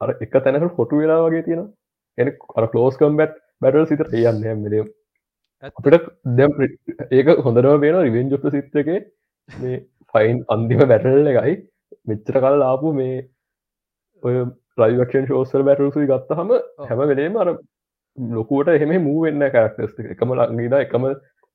අර 0.00 0.14
එක 0.18 0.36
තැනක 0.36 0.70
කොටු 0.74 1.02
වෙලා 1.02 1.24
වගේ 1.24 1.46
තියෙන 1.46 1.66
එන 2.18 2.32
අර 2.56 2.68
කලෝස් 2.68 2.96
කම්බැට් 2.96 3.42
බැටල් 3.60 3.86
සිත 3.86 4.06
යන්න 4.12 4.62
මෙලම් 4.62 4.88
අපට 5.62 6.08
දැම් 6.32 6.52
ඒක 7.10 7.28
හොඳරම 7.40 7.80
පේන 7.80 7.98
රිවෙන් 7.98 8.30
ජොප්ට 8.30 8.50
සිත්ත 8.52 8.76
එක 8.76 8.90
මේ 9.48 9.80
ෆයින් 10.14 10.44
අන්තිම 10.48 10.82
බැටල් 10.84 11.30
එකයි. 11.32 11.54
මෙච්චර 12.06 12.36
කල් 12.38 12.62
ආපු 12.62 12.92
මේ 12.92 13.16
ඔය 14.22 14.36
ප්‍රයිවක්ෂන් 14.76 15.28
ශෝසල් 15.30 15.66
බැටල්සුයි 15.68 16.10
ගත්ත 16.12 16.38
හම 16.38 16.52
හැම 16.84 17.02
වෙලේම 17.04 17.36
අර 17.36 17.48
ලොකුවට 18.18 18.72
එහෙම 18.74 18.94
මූ 19.00 19.18
වෙන්න 19.22 19.48
කරක්ටස් 19.48 20.14
එකම 20.14 20.36
ලංගීද 20.36 20.78
එකම 20.78 21.10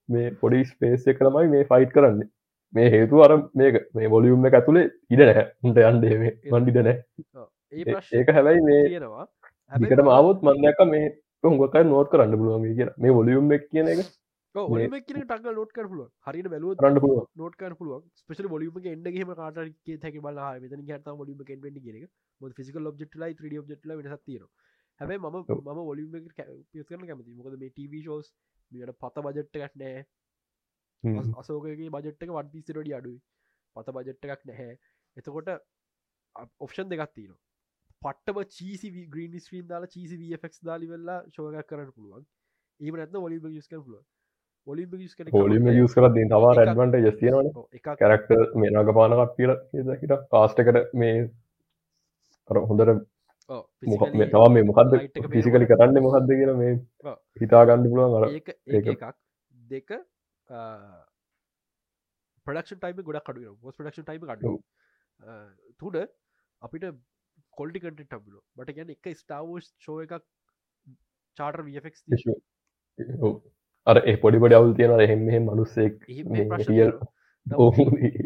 මේ 0.09 0.35
පොඩි 0.41 0.63
ස්පේස් 0.65 1.07
එක 1.07 1.21
ළමයි 1.21 1.53
මේ 1.53 1.69
ෆයිට් 1.71 1.95
කරන්නේ. 1.95 2.29
මේ 2.73 2.89
හේතු 2.89 3.23
අර 3.23 3.31
මේ 3.53 4.09
බොලියුම් 4.09 4.45
එක 4.49 4.59
ඇතුළේ 4.59 4.91
ඉඩ 5.09 5.21
නැහැ. 5.21 5.47
උන්ට 5.63 5.81
යන්ඩේ 5.85 6.21
මේ 6.21 6.37
වන්ඩිඩ 6.51 6.85
නෑ 7.73 8.01
ඒක 8.13 8.31
හැබැයි 8.31 8.63
මේ 8.63 8.81
දිකට 9.81 10.03
මාවත් 10.03 10.43
මන්දක 10.43 10.81
මේ 10.87 11.05
හොඟකයි 11.43 11.83
නෝට 11.85 12.11
කරන්න 12.11 12.35
පුළුවන් 12.35 12.67
කිය 12.71 12.89
මේ 12.97 13.13
බොලියුම් 13.13 13.51
එක 13.51 13.69
කියන 13.69 13.89
එක 13.89 14.01
ටක් 14.55 15.51
නොට 15.51 15.71
කර 15.71 15.87
පුල 15.87 16.01
හරිට 16.27 16.49
බැලුව 16.49 16.75
රන්න 16.79 16.99
පුළුව 16.99 17.27
නොට 17.35 17.55
කර 17.55 17.75
පුළුව 17.75 18.03
ස්පෙශල 18.15 18.49
බොලිම 18.49 18.79
එන්නගේම 18.87 19.33
කාටගේ 19.35 19.99
හැකි 19.99 20.21
බල 20.21 20.41
මෙතන 20.61 20.85
හත 20.89 21.15
බොලිම 21.15 21.43
කෙන්ට 21.43 21.81
ගෙන 21.81 21.99
ම 22.41 22.53
ෆිසික 22.53 22.79
ඔබ්ෙට්ලයි 22.83 23.37
3 23.37 23.59
ඔබ්ෙට්ල 23.59 23.97
වෙනසතින 23.97 24.47
හැබයි 25.01 25.19
ම 25.19 25.27
ම 25.67 25.83
ොලිම 25.85 26.17
පියස් 26.71 26.87
කරන 26.87 27.05
කැමති 27.05 27.37
මොකද 27.37 27.59
මේ 27.59 27.71
ටව 27.71 28.09
ෝස් 28.09 28.33
මට 28.71 28.97
පත 28.99 29.25
බජට්ට 29.25 29.61
එකක් 29.61 29.77
නෑ 29.77 30.03
අසෝකගේ 31.35 31.89
බජට්ක 31.89 32.31
වන් 32.31 32.49
පිසිරඩි 32.49 32.93
අඩුයි. 32.93 33.19
පත 33.75 33.87
බජට්ට 33.91 34.25
එකක් 34.27 34.43
නැහැ. 34.45 34.75
එතකොට 35.17 35.49
ඔප්ෂන් 36.59 36.89
දෙගත් 36.89 37.13
තියෙන 37.13 37.33
පට්ටම 38.01 38.37
චීසි 38.51 38.87
ග්‍රීන් 39.07 39.39
ස්ක්‍රීන් 39.39 39.67
දාලා 39.67 39.89
චීසි 39.89 40.17
ෆක් 40.35 40.53
දාලි 40.63 40.89
වෙල්ලා 40.89 41.19
ශෝගයක් 41.29 41.67
කරන්න 41.67 41.91
පුළුවන්. 41.91 42.23
ඒම 42.79 42.95
නැත්න 42.95 43.17
ොලිම 43.19 43.47
යස් 43.51 43.67
කර 43.67 43.79
පුළුව 43.79 44.03
පොලිම 44.67 45.69
යස් 45.69 45.95
කර 45.95 46.09
දී 46.09 46.27
තවා 46.27 46.53
රැඩ්වන්ට 46.53 46.97
ජස්තියනන 46.99 47.49
කැරක්ට 47.83 48.33
මේ 48.55 48.73
නග 48.73 48.93
පානකත් 48.93 49.33
කියල 49.37 49.53
හිට 49.95 50.13
කාස්ටකට 50.29 50.93
මේ 50.95 51.15
හොඳට 52.49 52.93
තවා 54.29 54.49
මේ 54.49 54.63
මොකක්ද 54.63 54.97
පිසිකලි 55.29 55.65
කරන්න 55.67 56.01
මොකක්ද 56.07 56.31
කියන 56.31 56.53
මේ 56.57 56.73
හිතාගන්න 57.41 57.87
පුළුවන් 57.87 58.17
අර 58.19 58.25
එකක්. 58.29 59.05
දෙක 59.69 59.89
ප්‍රඩක්ෂන් 62.45 62.79
ටයිම 62.79 63.03
ගොඩක් 63.03 63.27
කඩු 63.27 63.55
ොස් 63.63 63.75
ප්‍රඩක්ෂන් 63.75 64.05
ටයිම 64.05 64.27
කඩු 64.31 64.57
තුඩ 65.77 65.97
අපිට 66.61 66.85
කොල්ටිකට 67.61 67.97
ටබල 67.97 68.37
බට 68.55 68.77
ගැන 68.77 68.93
එක 68.93 69.11
ස්ටාවෝස් 69.15 69.71
ෂෝ 69.71 69.99
එකක් 70.03 70.17
චාටර් 71.37 71.63
වෆෙක් 71.65 71.95
අර 73.87 73.97
ඒ 74.03 74.17
පොඩි 74.17 74.39
පොඩි 74.39 74.55
අවුල් 74.55 74.73
තියෙන 74.75 74.99
එහෙම 74.99 75.23
මෙහෙම 75.23 75.47
මනුස්සෙක් 75.47 75.95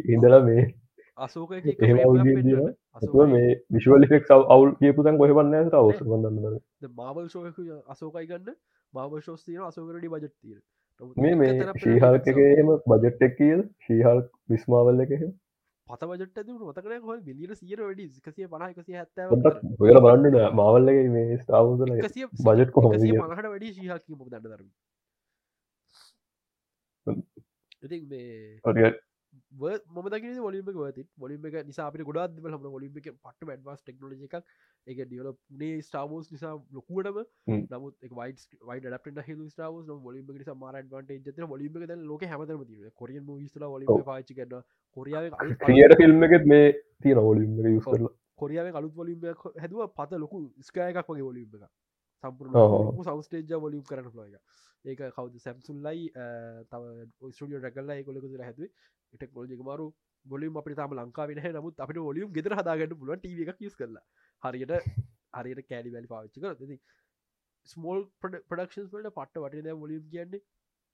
ඉඳලා 0.09 0.41
මේ 0.43 0.65
අසෝක 1.17 1.51
මේ 3.27 3.49
විශවල් 3.71 4.07
ෆෙක් 4.07 4.31
අවුල් 4.31 4.73
කියපුතන් 4.77 5.17
කොහෙබන්න 5.17 5.73
අවස 5.73 6.01
බඳන්න 6.03 6.57
මාවල් 6.95 7.27
ශෝක 7.29 7.45
අසෝකයි 7.87 8.27
ගන්න 8.27 8.57
මාව 8.93 9.15
ශෝස්තියන 9.21 9.61
අසෝකරඩි 9.63 10.09
බජත් 10.09 10.33
තිීර 10.33 10.59
මේ 11.17 11.35
මේ 11.35 11.71
ශීහල්කගේම 11.77 12.73
බජට් 12.85 13.21
එක් 13.21 13.37
කියල් 13.37 13.65
ශීහල් 13.81 14.21
විස්මාවල්ල 14.49 15.01
එකහ 15.01 15.25
පත 15.87 16.01
බජට 16.03 16.37
මතකන 16.51 17.03
හො 17.03 17.15
විලිට 17.21 17.53
සියර 17.55 17.79
වැඩි? 17.79 18.05
කසිය 18.19 18.47
පනහකසිය 18.47 18.95
හැත්ත 18.95 19.17
ඔයල 19.79 19.97
බලන්නන 19.99 20.37
මාවල්ලගේ 20.55 21.09
මේ 21.09 21.37
ස්ථාවල 21.37 21.73
බජට් 22.41 22.71
කොහ 22.71 22.85
පනහට 22.89 23.45
වැඩි 23.45 23.73
ශීහකි 23.73 24.11
මො 24.13 24.25
දන්න 24.27 24.45
දරම 24.45 24.69
මොම 29.57 30.07
දක 30.13 30.31
ොලිම 30.49 30.65
ති 30.95 31.03
ොලිම 31.21 31.45
එක 31.49 31.55
නිසාපි 31.67 32.05
ගොඩත් 32.09 32.39
හම 32.45 32.65
ොලිම 32.79 32.97
එක 33.01 33.09
පට 33.25 33.47
ඩවස් 33.49 33.81
ටෙක්නෝජ 33.81 34.23
එකක්. 34.27 34.35
එක 34.87 34.99
ඩියල 35.03 35.29
නේ 35.61 35.81
ස්ටාවෝස් 35.81 36.31
නිසා 36.31 36.53
ලොකුවටම. 36.77 37.19
නමුත් 37.47 37.95
වයි 38.01 38.35
වයි 38.69 38.79
ඩට 38.81 39.25
හ 39.27 39.47
ස්ටාවස් 39.53 39.89
ොලිම 40.11 40.33
නිසා 40.33 40.57
මාර 40.63 40.75
ඩට 40.81 41.29
ජත 41.29 41.49
ොලිම 41.57 41.79
ද 41.83 41.97
ලෝක 42.11 42.27
හැමතම 42.33 42.65
ති 42.65 42.91
කොරිය 43.01 43.19
ල 43.55 43.63
ොලිම 43.69 44.03
පාචි 44.11 44.33
කන්න 44.33 44.61
කොරියාව 44.97 45.31
ක්‍රියට 45.63 45.97
ෆිල්ම් 46.01 46.27
එකත් 46.29 46.45
මේ 46.53 46.67
තියෙන 47.01 47.23
ොලිම 47.23 47.57
යස් 47.71 47.83
කරලා. 47.85 48.13
කොරියාව 48.35 48.75
අලුත් 48.81 49.01
ොලිම 49.05 49.25
හැදුව 49.63 49.87
පත 49.97 50.21
ලොකු 50.25 50.45
ස්කයකක් 50.69 51.01
වගේ 51.09 51.27
ොලිම 51.31 51.49
එක 51.55 51.67
සම්පුර 52.23 52.45
සවස්ටේජ 53.07 53.59
ොලිම් 53.69 53.83
කරන 53.89 54.07
ලෝක 54.11 54.39
ඒක 54.85 54.99
කවද? 55.15 55.39
සැම්සුල්ලයි 55.45 56.09
තව 56.71 56.83
ස්ටිය 57.31 57.61
රැකල්ලා 57.63 58.03
කොලක 58.07 58.25
හැද 58.47 58.59
ටෙක්නෝජික 59.15 59.63
මාරු 59.69 59.87
ගොලින් 60.25 60.59
අපට 60.61 60.77
තම 60.79 60.95
ලංකා 60.99 61.27
වෙන 61.31 61.41
නමුත් 61.49 61.83
අපට 61.85 62.01
ොලියම් 62.11 62.33
ගෙදර 62.37 62.57
හදාගන්න 62.59 62.97
පුළුව 62.99 63.19
ටව 63.19 63.47
එක 63.47 63.59
කිස් 63.59 63.75
කරලා. 63.81 64.05
හරියට 64.43 64.75
හරියට 65.37 65.67
කෑඩි 65.69 65.95
වැලි 65.95 66.11
පාච්චි 66.13 66.43
කර 66.43 66.79
ස්මෝල් 67.69 68.03
ප්‍රඩක්ෂන් 68.21 68.91
වලට 68.91 69.15
පට්ට 69.17 69.43
වටන 69.43 69.83
ොලියම් 69.85 70.03
කියන්නේ 70.11 70.41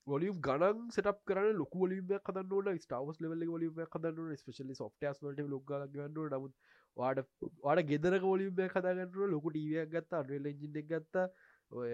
ගොලියම් 0.07 0.37
ගනන් 0.41 0.85
සටප් 0.89 1.19
කරන 1.29 1.49
ලොක 1.55 1.75
ොලිම 1.85 2.13
කදන්න 2.27 2.79
ස්ටාවස් 2.83 3.19
ලෙවල 3.23 3.43
ොලිම 3.57 3.81
කදන්න 3.95 4.37
ස්පේලි 4.41 4.77
සොෆ්ටස් 4.79 5.23
වලට 5.23 5.49
ලොක් 5.53 5.73
ගන්න 5.93 6.15
නමුත් 6.33 6.53
වාඩ 6.97 7.23
වාඩ 7.65 7.83
ගෙදර 7.91 8.17
ගොලිම 8.19 8.61
කදාගන්න 8.75 9.31
ලොක 9.33 9.47
ටීවයක් 9.49 9.91
ගත්ත 9.93 10.19
අඩුවල 10.21 10.51
එජින්ක් 10.51 10.87
ගත්ත. 10.91 11.25
ඔය 11.71 11.91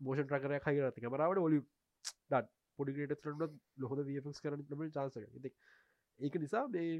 මෝෂන් 0.00 0.26
ට්‍රකරය 0.26 0.60
හයි 0.66 0.82
රති 0.84 1.04
කමරාවට 1.04 1.44
ඔලි 1.44 1.60
ඩත් 2.30 2.57
පොඩිගට 2.78 3.14
තරට 3.18 3.52
ලොහොද 3.78 4.02
වෆක් 4.02 4.42
කරන 4.42 4.66
ලම 4.68 4.90
චාසක 4.90 5.48
ඒක 6.20 6.34
නිසා 6.36 6.64
මේ 6.70 6.90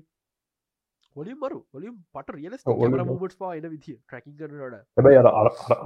හොලින් 1.17 1.39
මරු 1.39 1.59
හොලින් 1.73 1.97
පට 2.13 2.37
රියල 2.37 2.55
මට 2.55 3.39
පා 3.39 3.53
එන 3.55 3.67
විදිිය. 3.69 3.99
ට්‍රකින් 4.03 4.37
කරනට 4.37 4.79
හැබයි 4.97 5.19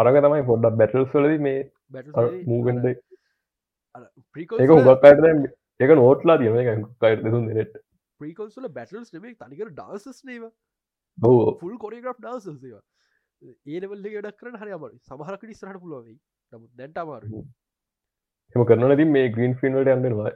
අරග 0.00 0.18
තමයි 0.18 0.44
පොඩ්ඩක් 0.44 0.78
බැටල් 0.78 1.06
සලද 1.06 1.40
මේ 1.40 1.60
මූගෙන්ද 2.46 2.86
ඒක 2.86 4.70
හුගක් 4.70 5.04
අයට 5.04 5.24
ඒක 5.80 5.94
නෝට්ලා 5.96 6.38
එක 6.64 6.84
කයට 7.00 7.24
දෙසුන් 7.24 7.48
දෙනෙට 7.48 7.80
ප්‍රීකොල්සල 8.20 8.68
බැටල්ස් 8.70 9.12
නෙමේ 9.12 9.36
තනිකර 9.36 9.72
ඩාසස් 9.72 10.22
නේව 10.24 10.48
ෆුල් 11.58 11.76
කොරිග්‍ර් 11.78 12.12
ඩාසසේවා 12.14 12.84
ඒනවල්ල 13.68 14.04
ඩක් 14.04 14.36
කරන 14.36 14.56
හරි 14.56 14.72
අමර 14.72 14.92
සමහරකට 15.02 15.54
ස්රහට 15.54 15.82
පුළුවයි 15.82 16.16
නමුත් 16.52 16.70
දැන්ට 16.74 16.98
අමාරු 16.98 17.42
එම 18.54 18.64
කරන 18.64 18.96
ති 18.96 19.04
මේ 19.06 19.28
ග්‍රීන් 19.30 19.54
ෆිල්ට 19.56 19.88
අන්නවා 19.88 20.32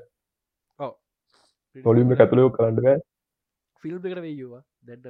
ඔලිම 1.84 2.14
කතුලයෝ 2.16 2.50
කරන්නක 2.50 2.86
ෆිල්ම් 3.82 3.96
එකට 4.02 4.20
වේයවා 4.20 4.62
දැන්ට 4.82 5.06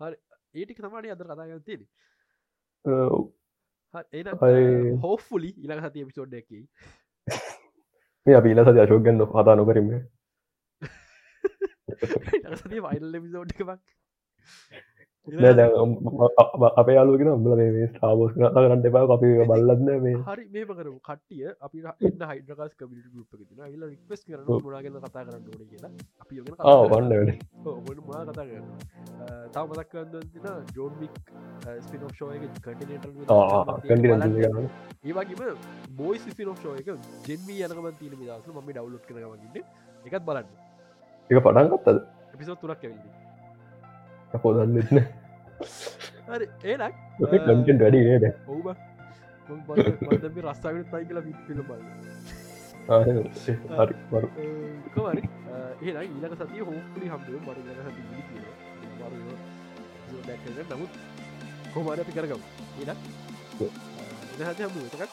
හරි. 0.00 0.16
ඒටික 0.54 0.78
තමාට 0.78 1.08
අදර 1.08 1.26
කතාග 1.26 1.50
තියෙන 1.62 1.82
ඒ 4.12 4.96
හෝෆලි 5.00 5.50
ඉලක 5.58 5.80
සති 5.84 6.04
පිසෝඩ් 6.04 6.34
එකකි 6.34 6.60
මේ 8.26 8.36
අපි 8.36 8.54
ඉලස 8.54 8.70
අශෝගන්න 8.74 9.26
පතා 9.28 9.56
නොකරම 9.56 9.90
වයිල් 12.78 13.20
පිසෝඩ් 13.20 13.50
එකක් 13.54 13.70
අප 15.24 16.88
යාලුගෙන 16.92 17.28
උඹල 17.32 17.52
මේ 17.56 17.86
ස්ථාවෝස් 17.92 18.32
කරන්න 18.36 18.82
එපා 18.88 19.04
අපි 19.14 19.28
බල්ලන්න 19.50 19.88
මේ. 20.04 20.16
හරි 20.26 20.44
මේ 20.52 20.64
කරු 20.68 20.92
කටිය 21.00 21.48
අපි 21.66 21.78
එන්න 22.08 22.20
හයිඩ්‍රකාස් 22.30 22.72
කමිට 22.76 23.06
ගුප් 23.14 23.30
තින 23.32 23.80
ල 23.80 23.82
රික්ස් 23.86 24.20
කරන 24.26 24.44
මුණගෙන 24.44 25.00
කතා 25.00 25.24
කරන්න 25.24 25.48
ඕන 25.48 25.64
කියලා. 25.70 25.92
අපි 26.22 26.34
වන්න 26.92 28.02
මා 28.10 28.22
කතා 28.28 28.44
කරන්න 28.50 28.68
තාව 29.54 29.66
මතක් 29.70 29.88
කරන්න 29.92 30.28
තින 30.34 30.46
ජෝන්මික් 30.76 31.14
ස්පිනෝ 31.80 32.10
ෂෝය 32.12 32.38
කටිනට 32.60 33.04
ඒවාගේම 35.04 35.42
බෝයි 35.98 36.18
ස්පිනෝ 36.26 36.56
ෂෝය 36.60 36.78
එක 36.84 36.88
ජෙන්මී 37.28 37.64
යනකම 37.64 37.88
තින 37.98 38.12
දස 38.20 38.46
ම 38.46 38.60
ඩවලෝඩ් 38.68 39.04
කරගන්නට 39.08 39.56
එකත් 40.06 40.24
බලන්න. 40.28 40.48
එක 41.30 41.38
පටන්ගත්තද 41.44 41.98
පිසෝ 42.38 42.56
තුරක් 42.56 42.82
ඇවිල්දී 42.84 43.23
පොදන්නෙත්න 44.42 44.98
ඒනක් 46.64 46.94
කටෙන් 47.20 47.78
වැඩි 47.80 48.00
නේද? 48.08 48.24
ඔවබ 48.48 48.66
රස්සාාවට 50.44 50.90
තයි 50.92 51.04
කියලා 51.08 51.24
පිල 51.46 51.60
බල 51.68 51.82
ඒ 55.82 55.92
ඊලක 56.02 56.34
සතිය 56.40 56.62
හෝපලි 56.68 57.06
හම්බේ 57.08 57.38
සති 57.86 58.02
නමුත් 60.70 60.92
කොමාර 61.74 61.98
අපි 62.00 62.12
කරගම්. 62.12 62.42
හත 64.38 64.58
හම්බ 64.60 64.76
එකත් 64.94 65.12